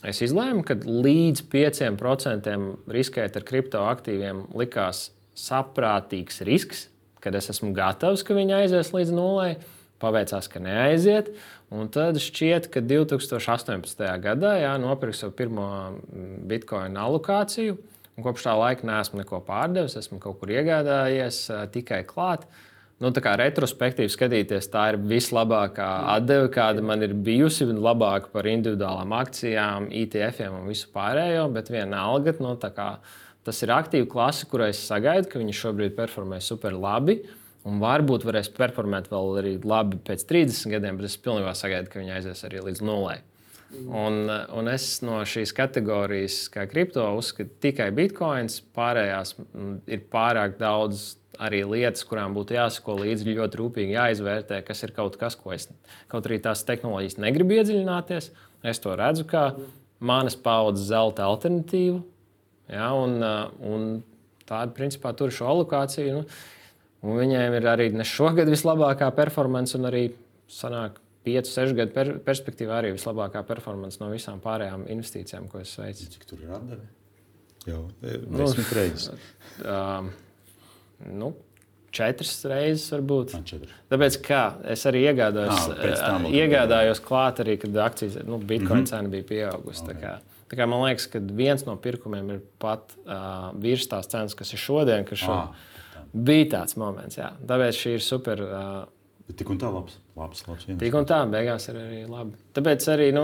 es 0.05 0.21
izlēmu, 0.25 0.65
ka 0.67 0.77
līdz 0.83 1.45
5% 1.49 2.59
riskēt 2.91 3.37
ar 3.37 3.47
kriptoaktīviem 3.47 4.47
likās 4.57 5.09
saprātīgs 5.37 6.43
risks 6.45 6.90
kad 7.23 7.35
es 7.37 7.51
esmu 7.53 7.71
gatavs, 7.77 8.25
ka 8.25 8.37
viņi 8.37 8.57
aizies 8.63 8.91
līdz 8.95 9.13
nulai. 9.15 9.53
Paveicās, 10.01 10.47
ka 10.49 10.57
neaiziet. 10.57 11.29
Un 11.71 11.87
tad 11.93 12.17
šķiet, 12.17 12.71
ka 12.73 12.81
2018. 12.81 14.01
gadā 14.23 14.55
jā, 14.57 14.71
nopirku 14.81 15.19
savu 15.19 15.35
pirmo 15.37 15.67
mm, 15.93 16.41
bitkoinu 16.49 16.99
alokāciju. 17.05 17.77
Kopš 18.21 18.43
tā 18.45 18.57
laika 18.57 18.85
neesmu 18.85 19.21
neko 19.21 19.39
pārdevis, 19.45 19.95
esmu 19.97 20.19
kaut 20.21 20.41
kur 20.41 20.51
iegādājies 20.51 21.45
tikai 21.73 22.01
klāt. 22.09 22.43
Nu, 23.01 23.09
tā 23.09 23.23
kā 23.23 23.31
retrospektīvi 23.39 24.11
skatīties, 24.13 24.67
tā 24.69 24.91
ir 24.91 24.99
vislabākā 25.09 25.87
atdeve, 26.13 26.51
kāda 26.53 26.83
man 26.85 27.01
ir 27.01 27.15
bijusi. 27.17 27.65
Labāka 27.65 28.29
par 28.33 28.45
individuālām 28.49 29.15
akcijām, 29.17 29.87
ITF 30.03 30.43
un 30.51 30.67
visu 30.69 30.91
pārējo, 30.93 31.47
bet 31.55 31.71
vienalga. 31.73 32.35
Nu, 32.43 32.53
Tas 33.47 33.61
ir 33.65 33.73
aktīva 33.73 34.05
klase, 34.09 34.45
kurai 34.49 34.69
es 34.73 34.81
sagaidu, 34.85 35.29
ka 35.31 35.41
viņi 35.41 35.55
šobrīd 35.57 35.95
performē 35.97 36.37
super 36.45 36.75
labi. 36.77 37.21
Un 37.65 37.81
varbūt 37.81 38.23
varēs 38.25 38.49
performēt 38.53 39.09
vēl 39.11 39.35
arī 39.41 39.55
labi 39.65 39.99
pēc 40.05 40.25
30 40.29 40.73
gadiem, 40.73 40.97
bet 40.97 41.09
es 41.09 41.17
pilnībā 41.21 41.53
sagaidu, 41.57 41.89
ka 41.91 42.01
viņi 42.01 42.15
aizies 42.15 42.41
arī 42.47 42.61
līdz 42.65 42.81
nulē. 42.85 43.19
Un, 43.71 44.25
un 44.27 44.67
es 44.67 44.85
no 45.05 45.21
šīs 45.27 45.53
kategorijas, 45.55 46.43
kā 46.51 46.65
kripto, 46.69 47.05
uzskatu 47.17 47.53
tikai 47.63 47.87
bitkoins. 47.95 48.59
Pārējās 48.75 49.35
ir 49.87 50.03
pārāk 50.11 50.57
daudz 50.59 51.15
arī 51.41 51.63
lietas, 51.65 52.03
kurām 52.05 52.35
būtu 52.35 52.57
jāsako 52.57 52.99
līdzi, 53.01 53.37
ļoti 53.39 53.61
rūpīgi 53.61 53.95
jāizvērtē, 53.95 54.61
kas 54.67 54.83
ir 54.85 54.93
kaut 54.97 55.17
kas, 55.21 55.37
ko 55.39 55.55
es 55.55 55.69
kaut 56.11 56.27
arī 56.27 56.41
tās 56.43 56.65
tehnoloģijas 56.67 57.17
negribu 57.23 57.57
iedziļināties. 57.57 58.31
Es 58.67 58.81
to 58.83 58.93
redzu 58.97 59.25
kā 59.29 59.47
manas 60.03 60.35
paudzes 60.37 60.89
zelta 60.91 61.25
alternatīvu 61.29 62.03
Ja, 62.71 62.93
un, 62.95 63.19
un 63.67 63.87
tāda, 64.47 64.71
principā, 64.75 65.13
tur 65.17 65.33
šo 65.33 65.49
alokāciju. 65.51 66.21
Nu, 66.21 67.15
viņiem 67.19 67.57
ir 67.57 67.69
arī 67.71 67.89
ne 67.95 68.05
šogad 68.07 68.49
vislabākā 68.51 69.09
performance, 69.17 69.75
un 69.77 69.89
arī 69.89 70.05
sanāk, 70.51 70.99
5, 71.25 71.51
6 71.53 71.75
gadu 71.77 71.93
per 71.93 72.15
perspektīvā 72.25 72.79
arī 72.79 72.95
vislabākā 72.95 73.43
performance 73.45 74.01
no 74.01 74.09
visām 74.09 74.39
pārējām 74.41 74.87
investīcijām, 74.89 75.45
ko 75.51 75.61
es 75.61 75.75
veicu. 75.77 76.07
Cik 76.15 76.25
tur 76.29 76.41
ir 76.41 76.55
atdevi? 76.57 76.87
Jau 77.67 77.83
e, 78.01 78.17
desmit 78.25 78.65
nu, 78.65 78.77
reizes. 78.79 79.27
Uh, 79.61 80.07
nu, 81.21 81.29
četras 81.93 82.33
reizes, 82.49 82.87
varbūt. 82.95 83.35
Tāpēc, 83.91 84.17
kā 84.25 84.41
es 84.73 84.87
arī 84.89 85.03
iegādājos, 85.11 85.69
à, 85.77 86.15
iegādājos 86.31 87.03
klāt, 87.05 87.43
arī, 87.45 87.59
kad 87.61 87.77
akcijas, 87.85 88.17
nu, 88.25 88.41
bitkoina 88.41 88.79
mm 88.79 88.85
-hmm. 88.85 88.89
cena 88.89 89.13
bija 89.13 89.29
pieaugusi. 89.29 89.83
Okay. 89.93 90.17
Man 90.59 90.81
liekas, 90.83 91.07
ka 91.11 91.21
viens 91.37 91.63
no 91.67 91.77
pirkumiem 91.79 92.33
ir 92.35 92.39
pat 92.61 92.95
uh, 93.05 93.51
virs 93.61 93.87
tās 93.91 94.09
cenas, 94.11 94.35
kas 94.37 94.51
ir 94.51 94.59
šodien. 94.59 95.05
Kas 95.07 95.23
šo... 95.23 95.35
ah, 95.35 96.01
bija 96.11 96.49
tāds 96.57 96.75
moments, 96.79 97.19
jā. 97.19 97.29
Tāpēc 97.47 97.77
šī 97.77 97.95
ir 97.97 98.03
super. 98.05 98.43
Uh, 98.47 99.35
Tik 99.37 99.53
un 99.53 99.61
tā, 99.61 99.69
labs. 99.71 99.95
labs, 100.19 100.41
labs 100.49 100.67
Tik 100.81 100.97
un 100.97 101.07
tā, 101.07 101.21
beigās 101.31 101.69
ir 101.71 101.77
arī 101.79 102.01
labi. 102.09 102.35
Tāpēc 102.57 102.87
arī, 102.91 103.05
nu, 103.15 103.23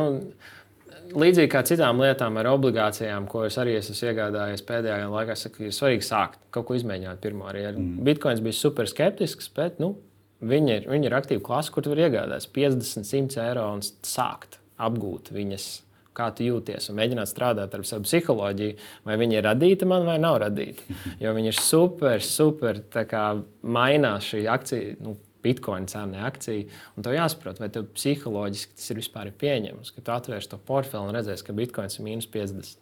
līdzīgi 1.11 1.51
kā 1.51 1.63
citām 1.67 1.99
lietām 2.03 2.37
ar 2.39 2.47
obligācijām, 2.53 3.27
ko 3.31 3.43
es 3.47 3.57
arī 3.59 3.75
esmu 3.79 3.97
iegādājies 4.07 4.63
pēdējā 4.67 5.09
laikā, 5.11 5.35
saku, 5.39 5.67
ir 5.67 5.75
svarīgi 5.75 6.07
sākt 6.07 6.39
kaut 6.55 6.69
ko 6.69 6.77
izmēģināt. 6.79 7.19
Pirmā 7.23 7.51
arī 7.51 7.65
mm. 7.73 7.97
Bitcoins 8.07 8.43
bija 8.45 8.55
super 8.55 8.87
skeptisks, 8.87 9.51
bet 9.57 9.81
nu, 9.83 9.95
viņi, 10.39 10.77
ir, 10.77 10.87
viņi 10.91 11.09
ir 11.09 11.17
aktīvi 11.17 11.43
klasi, 11.43 11.73
kur 11.73 11.83
tu 11.83 11.91
vari 11.91 12.07
iegādāties 12.07 12.47
50, 12.55 13.09
100 13.11 13.43
eiro 13.49 13.67
un 13.75 13.83
sākt 13.83 14.61
apgūt 14.87 15.33
viņas 15.35 15.67
kā 16.17 16.31
tu 16.35 16.47
jūties, 16.47 16.89
un 16.89 16.97
mēģināt 16.99 17.29
strādāt 17.29 17.75
ar 17.77 17.85
savu 17.87 18.07
psiholoģiju, 18.07 18.77
vai 19.07 19.19
viņa 19.21 19.37
ir 19.37 19.47
radīta 19.47 19.87
man 19.89 20.07
vai 20.07 20.17
nav 20.21 20.41
radīta. 20.47 20.97
Jo 21.23 21.33
viņa 21.37 21.53
ir 21.53 21.57
super, 21.61 22.23
super 22.25 22.81
mainās 23.61 24.27
šī 24.31 24.45
akcija. 24.51 24.99
Nu, 25.03 25.17
Bitcoin 25.47 25.85
cena, 25.87 26.25
akcija. 26.27 26.65
Un 26.97 27.05
tev 27.05 27.13
jāsaprot, 27.15 27.61
vai 27.61 27.69
tev 27.71 27.85
psiholoģiski 27.95 28.75
tas 28.75 28.91
ir 28.91 28.99
vispār 28.99 29.29
pieņemams, 29.39 29.93
ka 29.95 30.03
tu 30.03 30.11
atvērsi 30.11 30.51
to 30.51 30.59
portfeli 30.67 31.07
un 31.07 31.15
redzēsi, 31.15 31.45
ka 31.47 31.55
Bitcoin 31.55 31.93
ir 31.93 32.05
mīnus 32.07 32.27
50. 32.33 32.81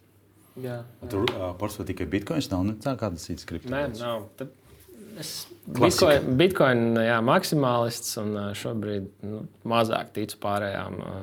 Jā. 0.64 0.80
Tur 1.12 1.28
uh, 1.36 1.50
portfelī 1.60 1.92
tikai 1.92 2.08
Bitcoins 2.14 2.48
nav 2.54 2.64
ne 2.66 2.78
tā 2.82 2.96
kādas 3.00 3.28
citas 3.28 3.48
kriptovalūtas. 3.50 4.00
Nē, 4.00 4.06
nav. 4.08 4.30
Tad 4.40 5.20
es 5.20 5.34
Bitcoin, 5.68 6.30
Bitcoin 6.40 7.02
jā, 7.04 7.18
maksimālists 7.28 8.16
un 8.22 8.38
šobrīd 8.56 9.10
nu, 9.28 9.44
mazāk 9.68 10.16
ticu 10.16 10.40
pārējām 10.46 11.02
uh, 11.04 11.20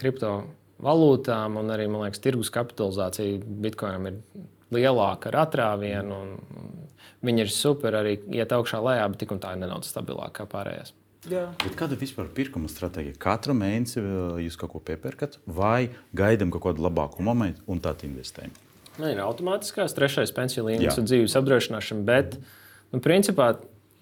kriptovalūtām 0.00 0.56
valūtām, 0.84 1.58
un 1.60 1.74
arī 1.74 1.88
liekas, 1.90 2.22
tirgus 2.22 2.52
kapitalizācija 2.54 3.40
Bitcoinam 3.64 4.08
ir 4.10 4.20
lielāka 4.74 5.30
ar 5.30 5.42
atrāvienu. 5.46 6.20
Viņi 7.26 7.44
ir 7.44 7.52
super 7.52 7.98
arī 7.98 8.16
iet 8.32 8.52
augšā 8.56 8.80
lejā, 8.84 9.04
bet 9.12 9.20
tik 9.22 9.34
un 9.34 9.42
tā 9.42 9.52
ir 9.54 9.62
nedaudz 9.64 9.90
stabilāka 9.92 10.40
kā 10.40 10.48
pārējās. 10.54 10.94
Kāda 11.76 11.92
ir 11.92 12.00
vispār 12.00 12.30
pirkuma 12.32 12.70
stratēģija? 12.72 13.18
Katru 13.20 13.52
mēnesi 13.56 14.00
jūs 14.46 14.56
kaut 14.60 14.72
ko 14.72 14.80
piepērkat, 14.86 15.36
vai 15.44 15.90
gaidām 16.16 16.52
kaut 16.54 16.70
kādu 16.70 16.86
labāku 16.86 17.24
momentu 17.26 17.60
un 17.68 17.82
tad 17.84 18.06
investējam? 18.08 18.54
Ne, 19.00 19.12
ir 19.12 19.20
automātiskās 19.22 19.92
trešais 19.96 20.32
pensiju 20.36 20.64
līmenis 20.70 20.96
un 21.00 21.08
dzīves 21.08 21.36
apdrošināšana, 21.38 22.06
bet 22.08 22.38
nu, 22.92 23.02
principā 23.04 23.52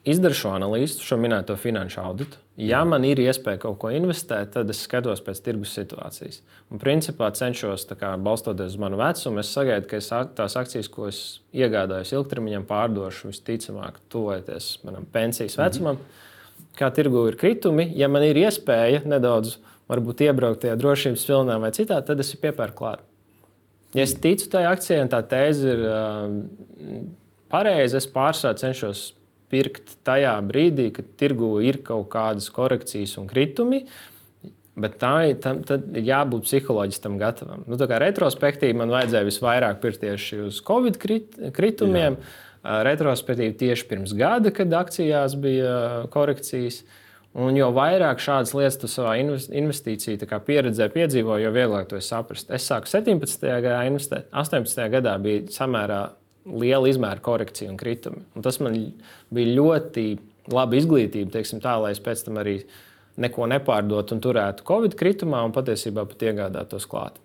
Izdara 0.09 0.37
šo 0.37 0.53
analīzi, 0.57 1.03
šo 1.05 1.19
minēto 1.21 1.53
finanšu 1.59 1.99
auditu. 2.01 2.39
Ja 2.59 2.81
man 2.89 3.05
ir 3.05 3.21
iespēja 3.21 3.61
kaut 3.63 3.77
ko 3.83 3.91
investēt, 3.93 4.55
tad 4.55 4.71
es 4.73 4.81
skatos 4.87 5.21
pēc 5.25 5.41
tirgus 5.45 5.75
situācijas. 5.77 6.41
Un, 6.73 6.81
principā, 6.81 7.29
cenšos, 7.37 7.85
kā, 7.99 8.15
balstoties 8.25 8.73
uz 8.73 8.81
manu 8.81 8.99
vecumu, 9.01 9.43
es 9.43 9.51
sagaidu, 9.53 9.89
ka 9.91 10.01
es 10.01 10.09
tās 10.39 10.57
akcijas, 10.59 10.89
ko 10.95 11.11
es 11.11 11.21
iegādājos 11.53 12.15
ilgtermiņam, 12.15 12.65
pārdošu 12.71 13.33
visticamāk, 13.33 14.01
tuvojoties 14.13 14.71
manam 14.89 15.05
pensijas 15.13 15.59
vecumam. 15.61 15.99
Mm 15.99 16.01
-hmm. 16.01 16.79
Kā 16.79 16.91
tirgu 16.95 17.27
ir 17.29 17.37
kritumi, 17.37 17.93
ja 17.95 18.09
man 18.09 18.23
ir 18.23 18.37
iespēja 18.37 19.05
nedaudz 19.05 19.59
iebraukt 20.21 20.63
tajā 20.63 20.77
drošības 20.77 21.27
filmā 21.27 21.61
vai 21.61 21.71
citā, 21.71 22.01
tad 22.07 22.21
es 22.21 22.35
piepērku 22.37 22.77
klāt. 22.79 22.99
Ja 23.95 24.03
es 24.03 24.15
ticu 24.15 24.49
tai 24.51 24.65
akcijai, 24.65 25.03
un 25.03 25.09
tā 25.09 25.23
tēze 25.23 25.69
ir 25.73 25.79
uh, 25.79 27.03
pareiza, 27.49 27.97
es 27.97 28.07
pārsvarā 28.07 28.55
cenšos 28.57 29.18
pirkt 29.53 29.97
tajā 30.07 30.37
brīdī, 30.47 30.91
kad 30.95 31.09
tirgu 31.21 31.59
ir 31.65 31.81
kaut 31.87 32.09
kādas 32.13 32.49
korekcijas 32.55 33.17
un 33.21 33.29
kritumi. 33.31 33.85
Bet 34.79 35.01
tā 35.01 35.15
ir, 35.33 35.39
tam, 35.43 35.65
ir 35.99 36.05
jābūt 36.07 36.45
psiholoģiski 36.47 37.03
tam 37.03 37.17
gatavam. 37.19 37.65
Nu, 37.67 37.79
retrospektīvi 37.79 38.77
man 38.79 38.93
vajadzēja 38.95 39.27
visvairāk 39.27 39.81
pirkt 39.83 40.05
tieši 40.05 40.45
uz 40.45 40.61
Covid 40.63 41.01
krit, 41.03 41.35
kritumiem. 41.57 42.21
Jā. 42.21 42.45
retrospektīvi 42.87 43.55
tieši 43.59 43.85
pirms 43.91 44.13
gada, 44.19 44.51
kad 44.55 44.73
akcijās 44.75 45.37
bija 45.39 45.75
korekcijas. 46.15 46.83
Un 47.39 47.55
jo 47.55 47.69
vairāk 47.75 48.23
šādas 48.23 48.55
lietas 48.57 48.79
tu 48.81 48.89
savā 48.91 49.19
investīciju 49.21 50.41
pieredzē 50.47 50.89
piedzīvo, 50.91 51.37
jo 51.39 51.53
vieglāk 51.55 51.91
to 51.91 52.01
saprast. 52.03 52.51
Es 52.51 52.67
sāku 52.67 52.91
17. 52.91 53.45
gadā 53.63 53.83
investēt, 53.87 54.31
18. 54.33 54.89
gadā 54.95 55.15
bija 55.23 55.45
samērā 55.55 56.01
liela 56.47 56.89
izmēra 56.89 57.23
korekcija 57.25 57.71
un 57.73 57.79
kritumi. 57.81 58.25
Un 58.37 58.45
tas 58.47 58.61
man 58.65 58.77
bija 59.35 59.55
ļoti 59.59 60.07
laba 60.53 60.79
izglītība, 60.79 61.33
teiksim, 61.35 61.63
tā, 61.65 61.77
lai 61.83 61.93
es 61.95 62.03
pēc 62.03 62.25
tam 62.27 62.41
arī 62.41 62.61
neko 63.21 63.49
nepārdotu 63.51 64.17
un 64.17 64.23
turētu 64.25 64.67
Covid 64.69 64.95
kritumā 64.99 65.43
un 65.45 65.55
patiesībā 65.57 66.07
pat 66.09 66.25
iegādātos 66.31 66.87
klāt. 66.89 67.19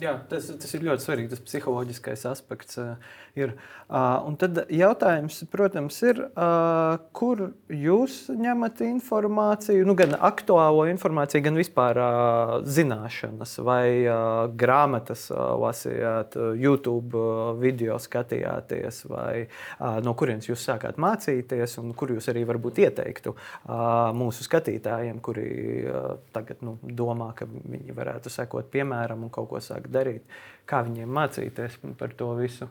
Jā, 0.00 0.14
tas, 0.26 0.48
tas 0.58 0.72
ir 0.74 0.82
ļoti 0.88 1.04
svarīgi. 1.04 1.30
Tas 1.30 1.42
psiholoģiskais 1.44 2.24
aspekts 2.26 2.78
uh, 2.82 2.94
ir. 3.38 3.52
Uh, 3.84 4.24
un 4.26 4.34
tad 4.40 4.64
jautājums, 4.72 5.36
protams, 5.52 6.00
ir, 6.02 6.18
uh, 6.32 6.96
kur 7.14 7.42
jūs 7.70 8.16
ņemat 8.34 8.80
informāciju, 8.88 9.84
nu, 9.86 9.94
gan 9.98 10.16
aktuālo 10.18 10.88
informāciju, 10.90 11.44
gan 11.44 11.60
vispār 11.60 12.00
uh, 12.00 12.54
zināšanas, 12.66 13.52
vai 13.62 13.84
uh, 14.02 14.16
grāmatas 14.58 15.28
uh, 15.30 15.52
lasījāt, 15.62 16.34
uh, 16.40 16.50
YouTube 16.58 17.20
uh, 17.20 17.52
video 17.60 18.00
skatījāties, 18.02 19.04
vai 19.12 19.44
uh, 19.44 20.00
no 20.02 20.16
kurienes 20.18 20.50
jūs 20.50 20.64
sākāt 20.64 20.98
mācīties, 20.98 21.78
un 21.84 21.94
kur 21.94 22.16
jūs 22.16 22.30
arī 22.32 22.42
varbūt 22.50 22.82
ieteiktu 22.88 23.36
uh, 23.36 24.10
mūsu 24.16 24.48
skatītājiem, 24.48 25.22
kuri 25.22 25.46
uh, 25.84 26.10
tagad 26.34 26.66
nu, 26.66 26.80
domā, 26.82 27.30
ka 27.38 27.46
viņi 27.46 27.94
varētu 27.94 28.32
sekot 28.32 28.72
piemēram 28.74 29.28
un 29.28 29.34
kaut 29.34 29.52
ko 29.52 29.62
sākt 29.62 29.83
sāk 29.84 29.92
darīt. 29.92 30.24
Kā 30.66 30.82
viņiem 30.84 31.08
mācīties 31.12 31.78
par 31.98 32.14
to 32.16 32.34
visu? 32.38 32.68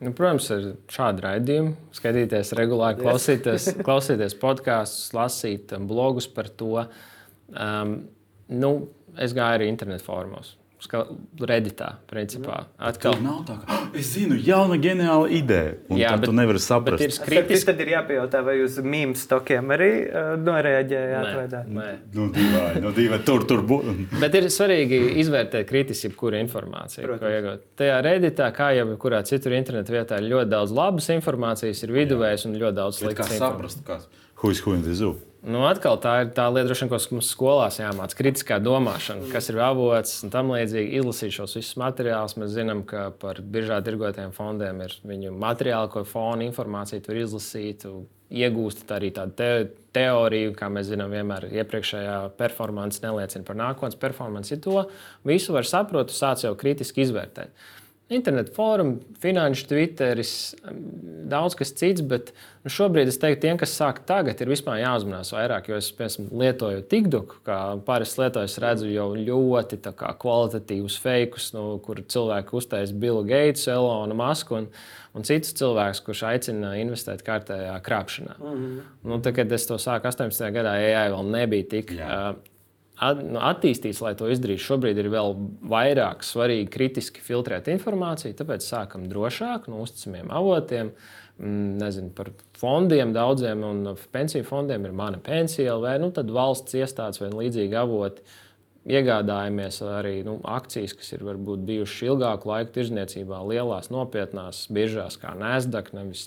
Nu, 0.00 0.12
protams, 0.16 0.48
ar 0.50 0.62
šādu 0.88 1.20
raidījumu 1.26 1.74
skatīties 1.92 2.54
regulāri, 2.56 3.02
klausīties, 3.02 3.74
klausīties 3.86 4.34
podkāstus, 4.40 5.12
lasīt 5.12 5.74
um, 5.76 5.86
blogus 5.86 6.26
par 6.26 6.48
to. 6.48 6.86
Um, 7.52 8.08
nu, 8.48 8.88
es 9.18 9.34
gāju 9.36 9.58
arī 9.58 9.68
internetu 9.68 10.04
formos. 10.06 10.56
Reditā, 11.50 11.90
principā. 12.08 12.62
Atkal 12.80 13.16
tā 13.18 13.24
nav 13.24 13.40
tā, 13.48 13.56
ka 13.60 13.76
oh, 13.76 13.82
es 14.00 14.12
zinu, 14.14 14.38
jauna 14.40 14.78
ģeniāla 14.80 15.28
ideja. 15.36 15.74
Jā, 15.92 16.14
bet 16.16 16.30
tu 16.30 16.34
nevari 16.36 16.62
saprast. 16.62 17.04
Ir 17.04 17.12
kritiski... 17.26 17.68
Tad 17.68 17.82
ir 17.84 17.92
jāpajautā, 17.92 18.40
vai 18.46 18.56
uz 18.64 18.78
mīmīm 18.80 19.12
stokiem 19.18 19.74
arī 19.76 19.90
uh, 20.08 20.32
noreaģējāt. 20.40 21.52
Nē, 21.52 21.62
nē. 21.76 21.88
Nu, 22.16 22.28
dīvāji, 22.34 22.82
nu, 22.86 22.94
dīvāji, 22.96 23.24
tur, 23.28 23.46
tur 23.50 23.64
būtu. 23.68 23.96
bet 24.22 24.40
ir 24.40 24.48
svarīgi 24.52 25.00
izvērtēt 25.22 25.68
kritiski 25.68 26.08
jebkuru 26.08 26.40
informāciju, 26.40 27.06
Protams. 27.06 27.22
ko 27.22 27.34
iegūt. 27.36 27.66
Tajā 27.80 28.02
reditā, 28.06 28.50
kā 28.56 28.72
jau 28.78 28.88
kurā 29.00 29.22
citur 29.28 29.56
internetu 29.58 29.96
vietā, 29.96 30.20
ir 30.20 30.32
ļoti 30.32 30.54
daudz 30.56 30.74
labas 30.76 31.10
informācijas, 31.14 31.84
ir 31.84 31.96
viduvējs 32.00 32.48
un 32.48 32.60
ļoti 32.60 32.80
daudz 32.80 33.02
sliktas. 33.04 33.34
Kā 33.36 33.42
saprast, 33.44 33.84
kas? 33.86 34.08
Who 34.40 34.50
is 34.50 34.64
who 34.64 34.74
in 34.74 34.82
the 34.86 34.96
zoo? 34.96 35.18
Nu, 35.40 35.62
atkal 35.64 35.96
tā 35.96 36.14
ir 36.20 36.32
tā 36.36 36.44
lieta, 36.52 36.66
droši, 36.68 36.86
ko 36.90 36.98
mums 37.14 37.30
skolās 37.32 37.78
jāmācās. 37.80 38.16
Kritiskā 38.18 38.58
domāšana, 38.60 39.30
kas 39.32 39.48
ir 39.48 39.60
avots 39.64 40.18
un 40.26 40.32
tam 40.34 40.52
līdzīgi. 40.52 41.00
Izlasīt 41.00 41.32
šos 41.32 41.56
visus 41.56 41.78
materiālus. 41.80 42.36
Mēs 42.36 42.52
zinām, 42.58 42.82
ka 42.88 43.06
par 43.22 43.40
biržā 43.40 43.78
tirgotiem 43.86 44.34
fondiem 44.36 44.82
ir 44.84 44.98
viņu 45.08 45.32
materiāli, 45.40 45.88
ko 45.94 46.04
fona 46.04 46.44
informācija 46.44 47.00
tur 47.06 47.22
izlasīt. 47.22 47.88
Iegūst 48.30 48.92
arī 48.94 49.08
tādu 49.16 49.34
te 49.40 49.50
teoriju, 49.96 50.52
kā 50.58 50.68
mēs 50.70 50.92
zinām, 50.92 51.10
vienmēr 51.16 51.48
iepriekšējā 51.48 52.18
performance 52.38 53.00
neliecina 53.02 53.48
par 53.48 53.58
nākotnes 53.58 53.98
performanci. 53.98 54.60
To 54.68 54.84
visu 55.26 55.56
var 55.56 55.66
saprast, 55.66 56.12
sāc 56.20 56.44
jau 56.44 56.52
kritiski 56.60 57.08
izvērtēt 57.08 57.56
internetu 58.10 58.52
fórumi, 58.54 58.98
finanšu 59.22 59.68
twitteris, 59.70 60.32
daudz 61.30 61.54
kas 61.58 61.70
cits. 61.78 62.02
Bet 62.06 62.32
nu, 62.64 62.72
šobrīd 62.72 63.10
es 63.10 63.20
teiktu, 63.22 63.44
tiem, 63.44 63.58
kas 63.60 63.74
sāk 63.78 64.02
tagad, 64.08 64.40
ir 64.42 64.50
vispār 64.50 64.80
jāuzmanās 64.82 65.30
vairāk. 65.34 65.70
Jo 65.70 65.78
es 65.78 65.90
piemēram, 65.94 66.28
lietoju 66.42 66.84
TikTok, 66.90 67.36
kā 67.46 67.58
parasts 67.86 68.18
lietotājs, 68.20 68.58
redzu 68.64 68.90
jau 68.90 69.08
ļoti 69.14 69.80
kā, 69.86 70.12
kvalitatīvus 70.20 70.98
feikus, 71.02 71.52
nu, 71.56 71.66
kur 71.84 72.02
cilvēki 72.02 72.58
uztaisīja 72.60 73.02
Billu 73.06 73.22
Gatesu, 73.30 73.70
Elonu 73.76 74.18
Masku. 74.18 74.58
Un, 74.58 74.68
un 75.14 75.26
citus 75.26 75.54
cilvēkus, 75.58 76.04
kurš 76.06 76.26
aicina 76.34 76.74
investēt 76.82 77.22
kārtējā 77.26 77.78
krāpšanā. 77.86 78.38
Mm 78.38 78.54
-hmm. 78.54 78.92
nu, 79.06 79.22
tad, 79.22 79.34
kad 79.38 79.52
es 79.52 79.66
to 79.66 79.78
sāku 79.78 80.10
18. 80.10 80.50
gadā, 80.54 80.78
AI 80.78 81.10
vēl 81.14 81.30
nebija 81.30 81.70
tik 81.78 81.94
uh, 81.98 82.34
Nu, 82.34 82.49
attīstīts, 83.00 84.02
lai 84.04 84.12
to 84.18 84.28
izdarītu. 84.30 84.62
Šobrīd 84.64 84.98
ir 85.00 85.08
vēl 85.12 85.32
vairāk 85.70 86.24
svarīgi 86.26 86.68
kritiski 86.72 87.24
filtrēt 87.24 87.70
informāciju, 87.72 88.36
tāpēc 88.36 88.66
sākam 88.66 89.06
drošāk 89.10 89.70
no 89.72 89.80
uzticamiem 89.84 90.30
avotiem. 90.32 90.92
Mm, 91.40 91.78
nezinu 91.80 92.12
par 92.12 92.28
fondiem, 92.60 93.14
daudziem 93.16 93.64
un 93.64 93.94
pensiju 94.12 94.44
fondiem 94.44 94.84
ir 94.84 94.92
mana 94.92 95.20
pensija, 95.24 95.78
vai 95.80 95.96
nu, 96.02 96.10
valsts 96.12 96.76
iestādes 96.76 97.22
vai 97.22 97.30
līdzīgi 97.32 97.78
avoti. 97.80 98.24
Iegādājamies 98.90 99.78
arī 99.84 100.14
nu, 100.24 100.38
akcijas, 100.48 100.94
kas 100.96 101.12
ir 101.12 101.24
varbūt 101.24 101.64
bijušas 101.68 102.02
ilgāku 102.08 102.48
laiku 102.48 102.72
tirzniecībā, 102.78 103.40
lielās, 103.48 103.90
nopietnās 103.92 104.66
biržās, 104.72 105.18
kā 105.20 105.34
Nēsdaq, 105.36 105.92
nevis 105.96 106.26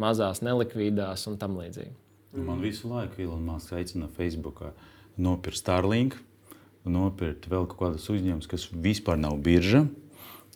mazās, 0.00 0.42
nelikvidās 0.44 1.24
un 1.28 1.38
tam 1.40 1.56
līdzīgi. 1.60 1.92
Man 2.36 2.60
visu 2.62 2.88
laiku 2.88 3.24
Ilona 3.24 3.56
Maska 3.56 3.80
aicina 3.80 4.08
Facebookā. 4.16 4.70
Uh, 4.70 4.99
nopirkt 5.18 5.58
Starlink, 5.58 6.16
nopirkt 6.84 7.48
vēl 7.50 7.66
kaut 7.70 7.80
kādus 7.80 8.08
uzņēmumus, 8.12 8.48
kas 8.50 8.68
vispār 8.70 9.18
nav 9.20 9.38
birža. 9.42 9.86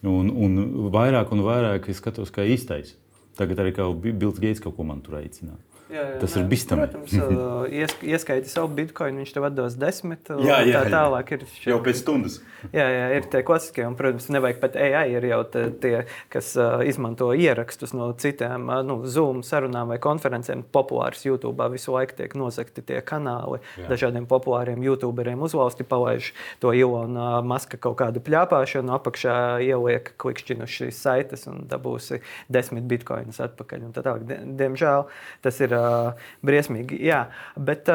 Un, 0.04 0.28
un 0.28 0.90
vairāk 0.92 1.32
un 1.32 1.40
vairāk 1.46 1.88
es 1.88 2.00
skatos, 2.02 2.32
kā 2.34 2.44
īstais. 2.44 2.92
Tagad 3.38 3.62
arī 3.62 3.72
Bills 4.12 4.38
Gates 4.38 4.60
kaut 4.62 4.76
ko 4.76 4.84
man 4.86 5.00
tur 5.02 5.16
aicināja. 5.18 5.58
Jā, 5.92 6.00
jā, 6.00 6.18
tas 6.22 6.34
ir 6.40 6.46
bīstami. 6.48 6.86
Protams, 6.88 7.12
ies, 7.68 7.92
ieskaiti 8.00 8.48
savu 8.48 8.70
bitkoinu, 8.78 9.20
viņš 9.20 9.32
tev 9.36 9.44
atdos 9.50 9.74
desmit. 9.76 10.30
Jā, 10.40 10.62
jā, 10.64 10.80
tā 10.80 10.94
tālāk 10.94 11.34
ir. 11.36 11.44
Šeit, 11.50 11.66
jau 11.68 11.78
pēc 11.84 11.98
stundas. 12.00 12.38
Jā, 12.72 12.86
jā, 12.88 13.02
ir 13.18 13.26
tie 13.28 13.42
klasiskie, 13.44 13.84
un, 13.84 13.96
protams, 13.98 14.30
nevajag 14.32 14.62
pat 14.62 14.78
AI, 14.80 15.02
ir 15.12 15.26
jau 15.28 15.42
tie, 15.52 15.92
kas 16.32 16.54
izmanto 16.88 17.28
ierakstus 17.36 17.92
no 17.92 18.08
citām 18.16 18.70
nu, 18.88 18.96
Zoom 19.04 19.42
sarunām 19.44 19.92
vai 19.92 19.98
konferencēm. 20.02 20.64
Populārs 20.72 21.26
YouTube 21.26 21.68
visu 21.74 21.92
laiku 21.92 22.16
tiek 22.22 22.32
nozagti 22.38 22.80
tie 22.80 23.02
kanāli. 23.04 23.60
Jā. 23.76 23.90
Dažādiem 23.92 24.24
populāriem 24.30 24.80
YouTuberiem 24.86 25.44
uzvalsti 25.44 25.84
palaiž 25.84 26.32
to 26.64 26.72
Ilona 26.72 27.42
Maska 27.44 27.76
kaut 27.76 27.98
kādu 28.00 28.24
pļāpāšanu, 28.24 28.94
apakšā 28.96 29.36
ieliek 29.68 30.14
klikšķinu 30.16 30.70
šīs 30.70 31.04
saites 31.04 31.44
un 31.50 31.66
dabūsi 31.68 32.22
desmit 32.48 32.88
bitkoinus 32.88 33.42
atpakaļ. 33.44 33.86
Tā, 34.00 34.16
diemžēl 34.24 35.08
tas 35.44 35.60
ir 35.60 35.73
briesmīgi. 36.44 36.98
Jā, 37.04 37.20
bet 37.56 37.88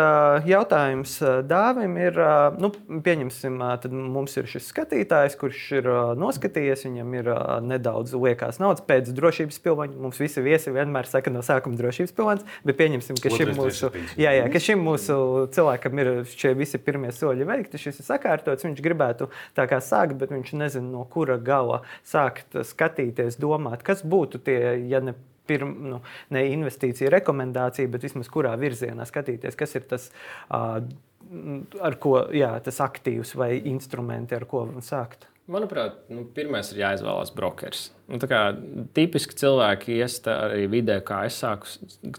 jautājums 0.50 1.16
dāvim 1.50 1.96
ir, 2.02 2.20
nu, 2.60 2.72
pieņemsim, 3.06 3.60
tad 3.84 3.94
mums 3.96 4.36
ir 4.40 4.50
šis 4.50 4.70
skatītājs, 4.74 5.38
kurš 5.40 5.62
ir 5.80 5.90
noskatījies, 6.20 6.86
viņam 6.88 7.16
ir 7.20 7.32
nedaudz 7.66 8.16
liekās 8.18 8.62
naudas 8.62 8.84
pēc 8.88 9.12
drošības 9.16 9.62
pilvaņa. 9.66 9.98
Mums 10.00 10.22
visi 10.22 10.44
viesi 10.46 10.74
vienmēr 10.76 11.10
saka 11.10 11.34
no 11.34 11.44
sākuma 11.46 11.80
drošības 11.80 12.16
pilvens, 12.18 12.46
bet 12.68 12.80
pieņemsim, 12.80 13.20
ka 13.22 13.34
šim 13.34 13.54
mūsu, 13.58 13.92
jā, 14.20 14.34
jā, 14.38 14.46
ka 14.52 14.64
šim 14.64 14.84
mūsu 14.86 15.20
cilvēkam 15.56 16.04
ir 16.04 16.12
šie 16.34 16.54
visi 16.58 16.82
pirmie 16.84 17.12
soļi 17.16 17.48
veikti, 17.50 17.82
šis 17.82 18.02
ir 18.02 18.10
sakārtots, 18.10 18.68
viņš 18.68 18.84
gribētu 18.86 19.30
tā 19.58 19.68
kā 19.70 19.82
sākt, 19.84 20.18
bet 20.20 20.34
viņš 20.34 20.54
nezina, 20.60 20.90
no 20.94 21.06
kura 21.10 21.40
gala 21.42 21.82
sākt 22.08 22.58
skatīties, 22.70 23.40
domāt, 23.42 23.84
kas 23.86 24.04
būtu 24.06 24.42
tie, 24.46 24.60
ja 24.90 25.04
ne 25.04 25.16
pirm, 25.50 25.74
nu, 25.90 26.02
ne 26.36 26.46
investīcija 26.54 27.12
rekomendācija, 27.18 27.90
bet 27.92 28.06
vismaz 28.08 28.30
kurā 28.32 28.54
virzienā 28.60 29.08
skatīties, 29.10 29.58
kas 29.60 29.76
ir 29.80 29.88
tas, 29.90 30.10
ar 30.54 31.98
ko, 32.04 32.14
jā, 32.36 32.54
tas 32.66 32.80
aktīvs 32.86 33.36
vai 33.40 33.56
instrumenti, 33.72 34.38
ar 34.38 34.48
ko 34.50 34.68
sākt. 34.86 35.28
Manuprāt, 35.50 35.96
nu, 36.14 36.28
pirmais 36.30 36.68
ir 36.70 36.84
jāizvēlas 36.84 37.34
brokeris. 37.34 37.88
Nu, 38.10 38.22
kā, 38.30 38.52
tipiski 38.94 39.34
cilvēki 39.42 39.98
ies 39.98 40.20
arī 40.30 40.68
vidē, 40.70 41.00
kā 41.06 41.24
es 41.26 41.40
sāku 41.42 41.66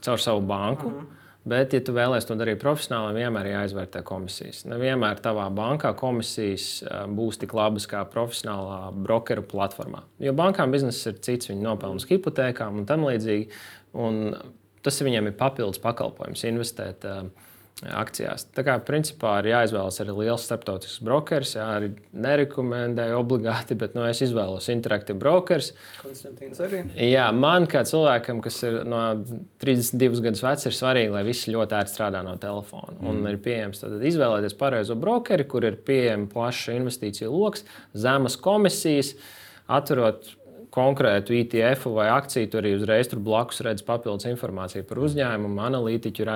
caur 0.02 0.18
savu 0.18 0.42
banku. 0.50 0.90
Mm 0.90 0.98
-hmm 0.98 1.16
Bet, 1.48 1.72
ja 1.72 1.80
tu 1.80 1.94
vēlēsies 1.96 2.28
to 2.28 2.34
darīt 2.36 2.60
profesionāli, 2.60 3.22
vienmēr 3.22 3.48
ir 3.48 3.54
jāizvērtē 3.54 4.02
komisijas. 4.04 4.66
Nevienmēr 4.68 5.22
tavā 5.24 5.46
bankā 5.56 5.94
komisijas 5.96 6.82
būs 7.16 7.40
tik 7.40 7.54
labas 7.56 7.88
kā 7.88 8.02
profesionālā 8.12 8.90
brokeru 8.92 9.46
platformā. 9.48 10.02
Jo 10.20 10.34
bankām 10.36 10.74
bizness 10.74 11.08
ir 11.08 11.16
cits, 11.24 11.48
viņi 11.48 11.64
nopelnīs 11.64 12.08
hipotekām 12.10 12.82
un 12.82 12.88
tam 12.88 13.08
līdzīgi. 13.08 13.48
Un 14.04 14.34
tas 14.84 15.00
viņiem 15.00 15.30
ir 15.30 15.38
papildus 15.40 15.80
pakalpojums 15.80 16.44
investēt. 16.50 17.08
Uh, 17.08 17.48
akcijās. 17.88 18.44
Tā 18.52 18.64
kā 18.66 18.74
principā 18.84 19.38
ir 19.40 19.50
jāizvēlas 19.54 20.00
arī 20.02 20.14
liels 20.18 20.44
starptautisks 20.44 21.00
brokers. 21.04 21.54
Jā, 21.56 21.66
arī 21.78 21.90
nerekomendēju 22.12 23.16
obligāti, 23.16 23.76
bet 23.80 23.94
nu, 23.96 24.04
es 24.08 24.20
izvēlos 24.24 24.68
interaktīvu 24.72 25.20
brokeris. 25.22 25.72
Konstantīns 26.02 26.60
arī. 26.64 26.82
Jā, 27.08 27.30
man 27.36 27.68
kā 27.70 27.82
cilvēkam, 27.88 28.42
kas 28.44 28.60
ir 28.68 28.80
no 28.88 29.02
32 29.64 30.24
gadus 30.26 30.44
vecs, 30.44 30.68
ir 30.68 30.76
svarīgi, 30.76 31.14
lai 31.14 31.24
viss 31.28 31.48
ļoti 31.50 31.78
ērti 31.80 31.94
strādā 31.94 32.24
no 32.26 32.36
telefona. 32.42 32.98
Mm. 32.98 33.08
Un 33.12 33.30
ir 33.32 33.40
pieejams 33.44 33.80
tad 33.84 33.96
izvēlēties 34.12 34.58
pareizo 34.60 34.98
brokeri, 35.00 35.48
kur 35.48 35.64
ir 35.68 35.80
pieejama 35.86 36.28
plaša 36.32 36.76
investīciju 36.76 37.32
lokus, 37.32 37.64
zemes 37.96 38.36
komisijas, 38.40 39.14
atverot 39.70 40.34
konkrētu 40.74 41.34
ETF 41.34 41.88
vai 41.96 42.08
akciju, 42.12 42.48
tu 42.50 42.58
arī 42.60 42.74
uzreiz 42.76 43.10
tur 43.10 43.22
blakus 43.24 43.62
redzi 43.66 43.84
papildus 43.86 44.28
informāciju 44.30 44.86
par 44.86 45.00
uzņēmumu, 45.02 45.58
analītiķu 45.66 46.26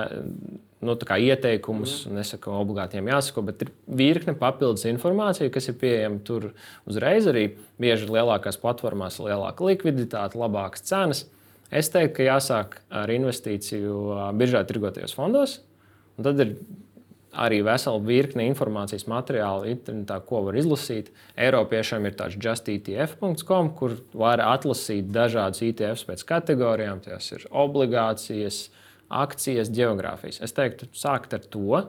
nu, 0.85 0.95
ieteikumus. 0.95 1.97
Mm. 2.05 2.19
Nesaku, 2.19 2.53
obligāti 2.55 3.01
jāsako, 3.01 3.45
bet 3.49 3.65
ir 3.65 3.71
virkne 3.85 4.35
papildus 4.39 4.85
informācija, 4.89 5.51
kas 5.53 5.69
ir 5.71 5.79
pieejama 5.81 6.21
tur 6.27 6.51
uzreiz. 6.89 7.27
Arī 7.31 7.49
bieži 7.81 8.09
lielākās 8.11 8.59
platformās 8.61 9.19
ir 9.19 9.31
lielāka 9.31 9.67
likviditāte, 9.67 10.39
labākas 10.39 10.85
cenas. 10.87 11.25
Es 11.73 11.89
teiktu, 11.91 12.19
ka 12.19 12.29
jāsāk 12.29 12.79
ar 12.93 13.11
investīciju 13.11 14.33
biržā 14.37 14.61
tirgotajos 14.69 15.15
fondos. 15.17 15.59
Tad 16.21 16.39
ir 16.39 16.53
arī 17.35 17.59
vesela 17.65 17.99
virkne 17.99 18.45
informācijas 18.49 19.05
materiālu 19.11 19.67
internetā, 19.73 20.21
ko 20.27 20.41
var 20.47 20.57
izlasīt. 20.59 21.11
Eiropiešiem 21.35 22.07
ir 22.07 22.15
tāds 22.19 22.37
justetf.com, 22.41 23.71
kur 23.75 23.97
var 24.15 24.43
atlasīt 24.43 25.11
dažādus 25.13 25.63
ETFs 25.67 26.05
pēc 26.07 26.25
kategorijām. 26.29 27.03
Tas 27.05 27.31
ir 27.35 27.45
obligācijas, 27.51 28.69
akcijas, 29.09 29.71
geogrāfijas. 29.73 30.41
Es 30.45 30.55
teiktu, 30.55 30.87
sākt 30.95 31.35
ar 31.37 31.43
to, 31.51 31.83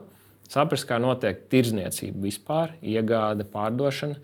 saprast, 0.51 0.87
kā 0.89 0.99
notiek 1.01 1.47
tirzniecība 1.51 2.27
vispār, 2.27 2.75
iegāde, 2.81 3.47
pārdošana. 3.51 4.19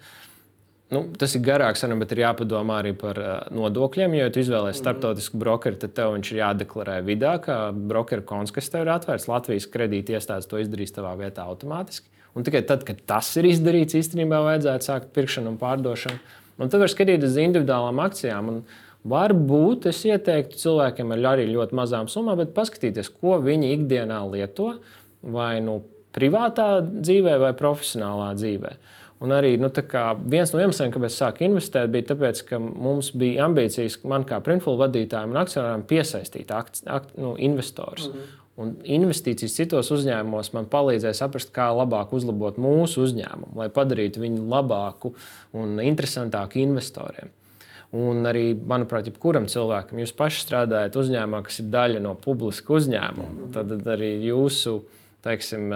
Nu, 0.93 1.07
tas 1.17 1.33
ir 1.33 1.41
garāks, 1.41 1.81
bet 1.97 2.11
ir 2.13 2.21
jāpadomā 2.21 2.77
arī 2.83 2.91
par 2.97 3.17
uh, 3.17 3.31
nodokļiem. 3.55 4.13
Jo, 4.13 4.27
ja 4.27 4.33
tu 4.33 4.43
izvēlēsies 4.43 4.77
mhm. 4.77 4.83
starptautisku 4.83 5.39
brokeri, 5.41 5.79
tad 5.81 5.95
tev 5.97 6.13
viņš 6.13 6.31
ir 6.33 6.41
jādeklarē 6.43 6.99
vidā, 7.07 7.33
kā 7.41 7.57
brokeru 7.73 8.25
konts, 8.29 8.53
kas 8.53 8.69
tev 8.69 8.85
ir 8.85 8.93
atvērts. 8.93 9.29
Latvijas 9.31 9.69
kredīti 9.73 10.13
iestādes 10.13 10.49
to 10.51 10.61
izdarīs 10.61 10.93
tavā 10.93 11.15
vietā 11.17 11.47
automātiski. 11.49 12.11
Un 12.37 12.45
tikai 12.45 12.63
tad, 12.65 12.85
kad 12.85 13.01
tas 13.09 13.27
ir 13.37 13.47
izdarīts, 13.49 13.97
īstenībā 13.97 14.39
vajadzētu 14.41 14.89
sākt 14.89 15.11
pirkšanu 15.13 15.53
un 15.53 15.59
pārdošanu. 15.61 16.21
Un 16.61 16.69
tad 16.69 16.81
var 16.81 16.91
skatīties 16.91 17.33
uz 17.33 17.41
individuālām 17.41 18.01
akcijām. 18.03 18.49
Un 18.49 18.61
varbūt 19.09 19.87
es 19.91 20.03
ieteiktu 20.07 20.59
cilvēkiem 20.59 21.13
ar 21.15 21.29
arī 21.33 21.47
ļoti 21.51 21.75
mazām 21.75 22.09
summām, 22.11 22.39
bet 22.39 22.53
paskatīties, 22.55 23.11
ko 23.19 23.39
viņi 23.43 23.73
ikdienā 23.77 24.21
lieto 24.31 24.75
vai 25.21 25.57
nu 25.63 25.81
privātā 26.13 26.77
dzīvē 26.83 27.39
vai 27.41 27.53
profesionālā 27.57 28.33
dzīvē. 28.37 28.75
Un 29.23 29.31
arī 29.31 29.53
nu, 29.55 29.69
viens 30.27 30.51
no 30.51 30.59
iemesliem, 30.59 30.91
kāpēc 30.91 31.13
es 31.13 31.17
sāku 31.21 31.45
investēt, 31.47 31.91
bija 31.93 32.09
tas, 32.11 32.41
ka 32.43 32.59
mums 32.59 33.13
bija 33.15 33.45
ambīcijas, 33.47 34.01
man 34.09 34.25
kā 34.27 34.41
printfulu 34.43 34.81
vadītājam 34.81 35.31
un 35.31 35.39
akcionāriem, 35.39 35.85
piesaistīt 35.87 36.51
akt, 36.51 36.81
akt, 36.91 37.13
nu, 37.15 37.35
investorus. 37.39 38.09
Mm 38.09 38.19
-hmm. 38.19 38.39
Un 38.53 38.75
investīcijas 38.85 39.55
citos 39.55 39.89
uzņēmumos 39.91 40.51
man 40.53 40.67
palīdzēja 40.69 41.13
saprast, 41.17 41.49
kā 41.55 41.71
labāk 41.73 42.11
uzlabot 42.13 42.57
mūsu 42.57 43.01
uzņēmumu, 43.07 43.55
lai 43.55 43.69
padarītu 43.69 44.21
viņu 44.21 44.43
labāku 44.49 45.13
un 45.53 45.79
interesantāku 45.81 46.61
investoriem. 46.61 47.31
Un 47.93 48.25
arī, 48.25 48.55
manuprāt, 48.57 49.05
jebkuram 49.05 49.45
cilvēkam, 49.51 49.99
jūs 50.01 50.15
paši 50.17 50.47
strādājat 50.47 50.95
uzņēmumā, 50.97 51.43
kas 51.45 51.59
ir 51.61 51.67
daļa 51.73 51.99
no 52.01 52.15
publiska 52.17 52.73
uzņēmuma, 52.79 53.51
tad 53.53 53.75
arī 53.93 54.15
jūsu, 54.25 54.79
teiksim, 55.25 55.69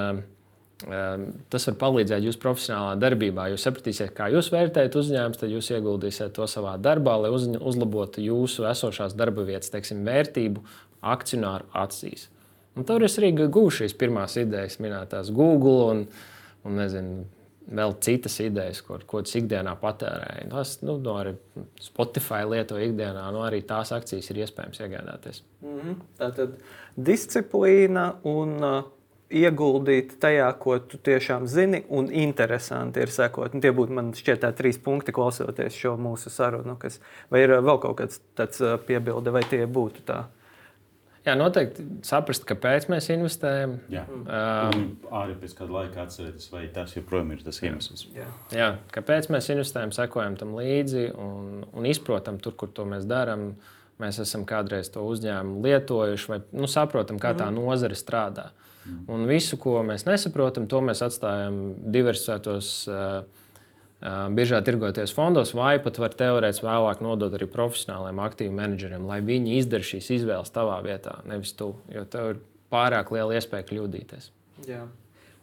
Ehm, 0.85 1.23
tas 1.49 1.63
var 1.71 1.75
palīdzēt 1.81 2.21
jūsu 2.27 2.37
profesionālā 2.41 2.97
darbībā. 3.01 3.47
Jūs 3.49 3.63
sapratīsiet, 3.65 4.11
kā 4.17 4.27
jūs 4.29 4.51
vērtējat 4.53 4.97
uzņēmumus, 4.99 5.39
tad 5.41 5.49
jūs 5.49 5.71
ieguldīsiet 5.73 6.35
to 6.37 6.45
savā 6.49 6.75
darbā, 6.77 7.15
lai 7.23 7.31
uz, 7.33 7.47
uzlabotu 7.57 8.21
jūsu 8.21 8.67
esošās 8.69 9.15
darba 9.17 9.45
vietas 9.47 9.73
teiksim, 9.73 10.03
vērtību 10.05 10.61
akcionāru 11.01 11.65
acīs. 11.81 12.27
Un 12.77 12.85
tur 12.85 13.07
es 13.07 13.17
arī 13.17 13.31
gūšu 13.39 13.81
šīs 13.81 13.97
pirmās 13.97 14.37
idejas, 14.37 14.77
minētās 14.83 15.33
Google 15.33 15.89
un, 15.95 16.05
un 16.61 16.77
nezinu, 16.77 17.25
vēl 17.67 17.95
citas 18.03 18.39
idejas, 18.43 18.81
ko, 18.85 18.99
ko 19.05 19.21
tas 19.25 19.35
ikdienā 19.39 19.73
patērēja. 19.81 20.49
Tas 20.51 20.77
nu, 20.85 20.97
no 21.03 21.17
arī 21.19 21.35
Spotify 21.83 22.43
lieto 22.47 22.79
ikdienā, 22.79 23.27
no 23.35 23.43
arī 23.45 23.61
tās 23.67 23.91
akcijas 23.95 24.29
ir 24.31 24.43
iespējams 24.45 24.83
iegādāties. 24.85 25.41
Mm 25.61 25.79
-hmm. 25.79 25.97
Tā 26.19 26.31
tad 26.35 26.55
disciplīna 26.95 28.13
un 28.23 28.55
uh, 28.63 28.83
ieguldīt 29.29 30.15
tajā, 30.21 30.47
ko 30.59 30.77
tu 30.79 30.97
tiešām 30.97 31.47
zini, 31.47 31.83
un 31.89 32.09
interesanti 32.11 32.99
ir 33.03 33.11
sekot. 33.11 33.53
Un 33.53 33.61
tie 33.61 33.71
būtu 33.75 33.93
man 33.93 34.13
šķiet 34.15 34.41
tā 34.43 34.51
trīs 34.55 34.79
punkti, 34.83 35.11
klausoties 35.11 35.75
šo 35.75 35.97
mūsu 35.99 36.29
sarunu. 36.29 36.77
Kas, 36.79 36.99
vai 37.29 37.43
ir 37.43 37.57
vēl 37.59 37.79
kaut 37.83 37.97
kāds 37.97 38.21
tāds 38.35 38.61
piebilde, 38.87 39.31
vai 39.31 39.43
tie 39.49 39.65
būtu 39.65 40.05
tā? 40.07 40.23
Jā, 41.27 41.33
noteikti 41.35 41.83
saprast, 42.07 42.45
kāpēc 42.47 42.87
mēs 42.91 43.09
investējam. 43.11 43.77
Jā, 43.91 44.05
um, 44.07 44.85
arī 45.19 45.35
pēc 45.41 45.57
kāda 45.57 45.75
laika 45.75 46.05
atcerēties, 46.05 46.51
vai 46.53 46.67
tas 46.73 46.95
joprojām 46.95 47.33
ir 47.35 47.41
tas 47.43 47.59
iemesls. 47.63 48.05
Jā. 48.15 48.27
Jā, 48.55 48.69
kāpēc 48.95 49.27
mēs 49.33 49.51
investējam, 49.51 49.91
sekojam 49.95 50.37
tam 50.39 50.55
līdzi 50.55 51.09
un, 51.19 51.65
un 51.67 51.89
izprotam 51.89 52.39
tur, 52.39 52.55
kur 52.59 52.71
to 52.71 52.87
mēs 52.87 53.07
darām. 53.09 53.51
Mēs 53.97 54.19
esam 54.21 54.43
kādreiz 54.45 54.91
to 54.93 55.01
uzņēmumu 55.09 55.63
lietojuši, 55.65 56.27
vai 56.29 56.37
nu, 56.53 56.69
saprotam, 56.69 57.17
kā 57.17 57.31
tā 57.33 57.49
mhm. 57.49 57.65
nozare 57.65 57.97
strādā. 57.97 58.51
Uh, 58.51 58.67
Un 59.07 59.25
visu, 59.27 59.57
ko 59.59 59.79
mēs 59.87 60.05
nesaprotam, 60.07 60.67
to 60.69 60.81
mēs 60.83 61.03
atstājam 61.05 61.59
diversificētos. 61.93 62.71
Uh, 62.91 63.43
Biežā 63.97 64.59
tirgoties 64.61 65.09
fondos, 65.17 65.55
vai 65.57 65.79
pat 65.81 65.97
var 65.97 66.13
teorētiski 66.13 66.67
vēlāk 66.67 66.99
nodot 67.01 67.33
arī 67.33 67.47
profesionāliem 67.49 68.19
aktīvu 68.21 68.53
menedžeriem, 68.53 69.07
lai 69.09 69.23
viņi 69.25 69.55
izdara 69.57 69.87
šīs 69.89 70.11
izvēles 70.19 70.53
tavā 70.53 70.77
vietā, 70.85 71.15
nevis 71.25 71.55
tu, 71.57 71.71
jo 71.89 72.03
tev 72.05 72.35
ir 72.35 72.41
pārāk 72.73 73.09
liela 73.15 73.39
iespēja 73.39 73.65
kļūdīties. 73.71 74.29
Jā. 74.69 74.83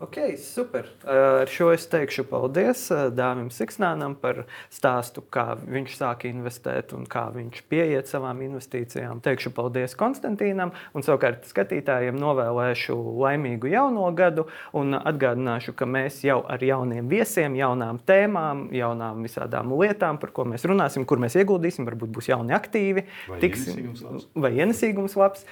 Ok, 0.04 0.16
super. 0.36 0.84
Ar 1.08 1.48
šo 1.48 1.70
es 1.72 1.86
teikšu 1.88 2.26
paldies 2.28 2.82
Dāvim 3.16 3.46
Siksnānam 3.54 4.12
par 4.20 4.42
stāstu, 4.68 5.22
kā 5.32 5.54
viņš 5.56 5.94
sāka 5.96 6.28
investēt 6.28 6.92
un 6.92 7.06
kā 7.08 7.22
viņš 7.32 7.62
pieiet 7.72 8.10
savām 8.10 8.42
investīcijām. 8.44 9.22
Teikšu 9.24 9.54
paldies 9.56 9.96
Konstantīnam 9.96 10.74
un 10.92 11.06
savukārt 11.06 11.46
skatītājiem 11.48 12.18
novēlēšu 12.20 12.98
laimīgu 13.22 13.70
jauno 13.72 14.10
gadu 14.18 14.44
un 14.76 14.98
atgādināšu, 14.98 15.72
ka 15.78 15.88
mēs 15.88 16.20
jau 16.26 16.42
ar 16.52 16.60
jauniem 16.60 17.08
viesiem, 17.08 17.56
jaunām 17.56 18.02
tēmām, 18.04 18.66
jaunām 18.76 19.24
visādām 19.24 19.72
lietām, 19.78 20.20
par 20.20 20.34
ko 20.36 20.44
mēs 20.52 20.68
runāsim, 20.68 21.08
kur 21.08 21.22
mēs 21.24 21.38
ieguldīsim, 21.40 21.88
varbūt 21.88 22.12
būs 22.18 22.28
jauni 22.34 22.52
aktīvi, 22.58 23.06
vai 23.30 23.40
ienesīgums 23.40 24.04
labs. 24.04 24.28
Vai 24.36 24.52
ienesīgums 24.58 25.16
labs 25.22 25.48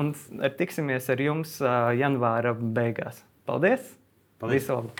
un 0.00 0.16
tiksimies 0.56 1.12
ar 1.12 1.26
jums 1.28 1.60
janvāra 2.00 2.56
beigās. 2.56 3.20
Paldies! 3.46 3.80
Paldies. 4.38 4.62
Visu 4.62 4.72
labu! 4.72 4.90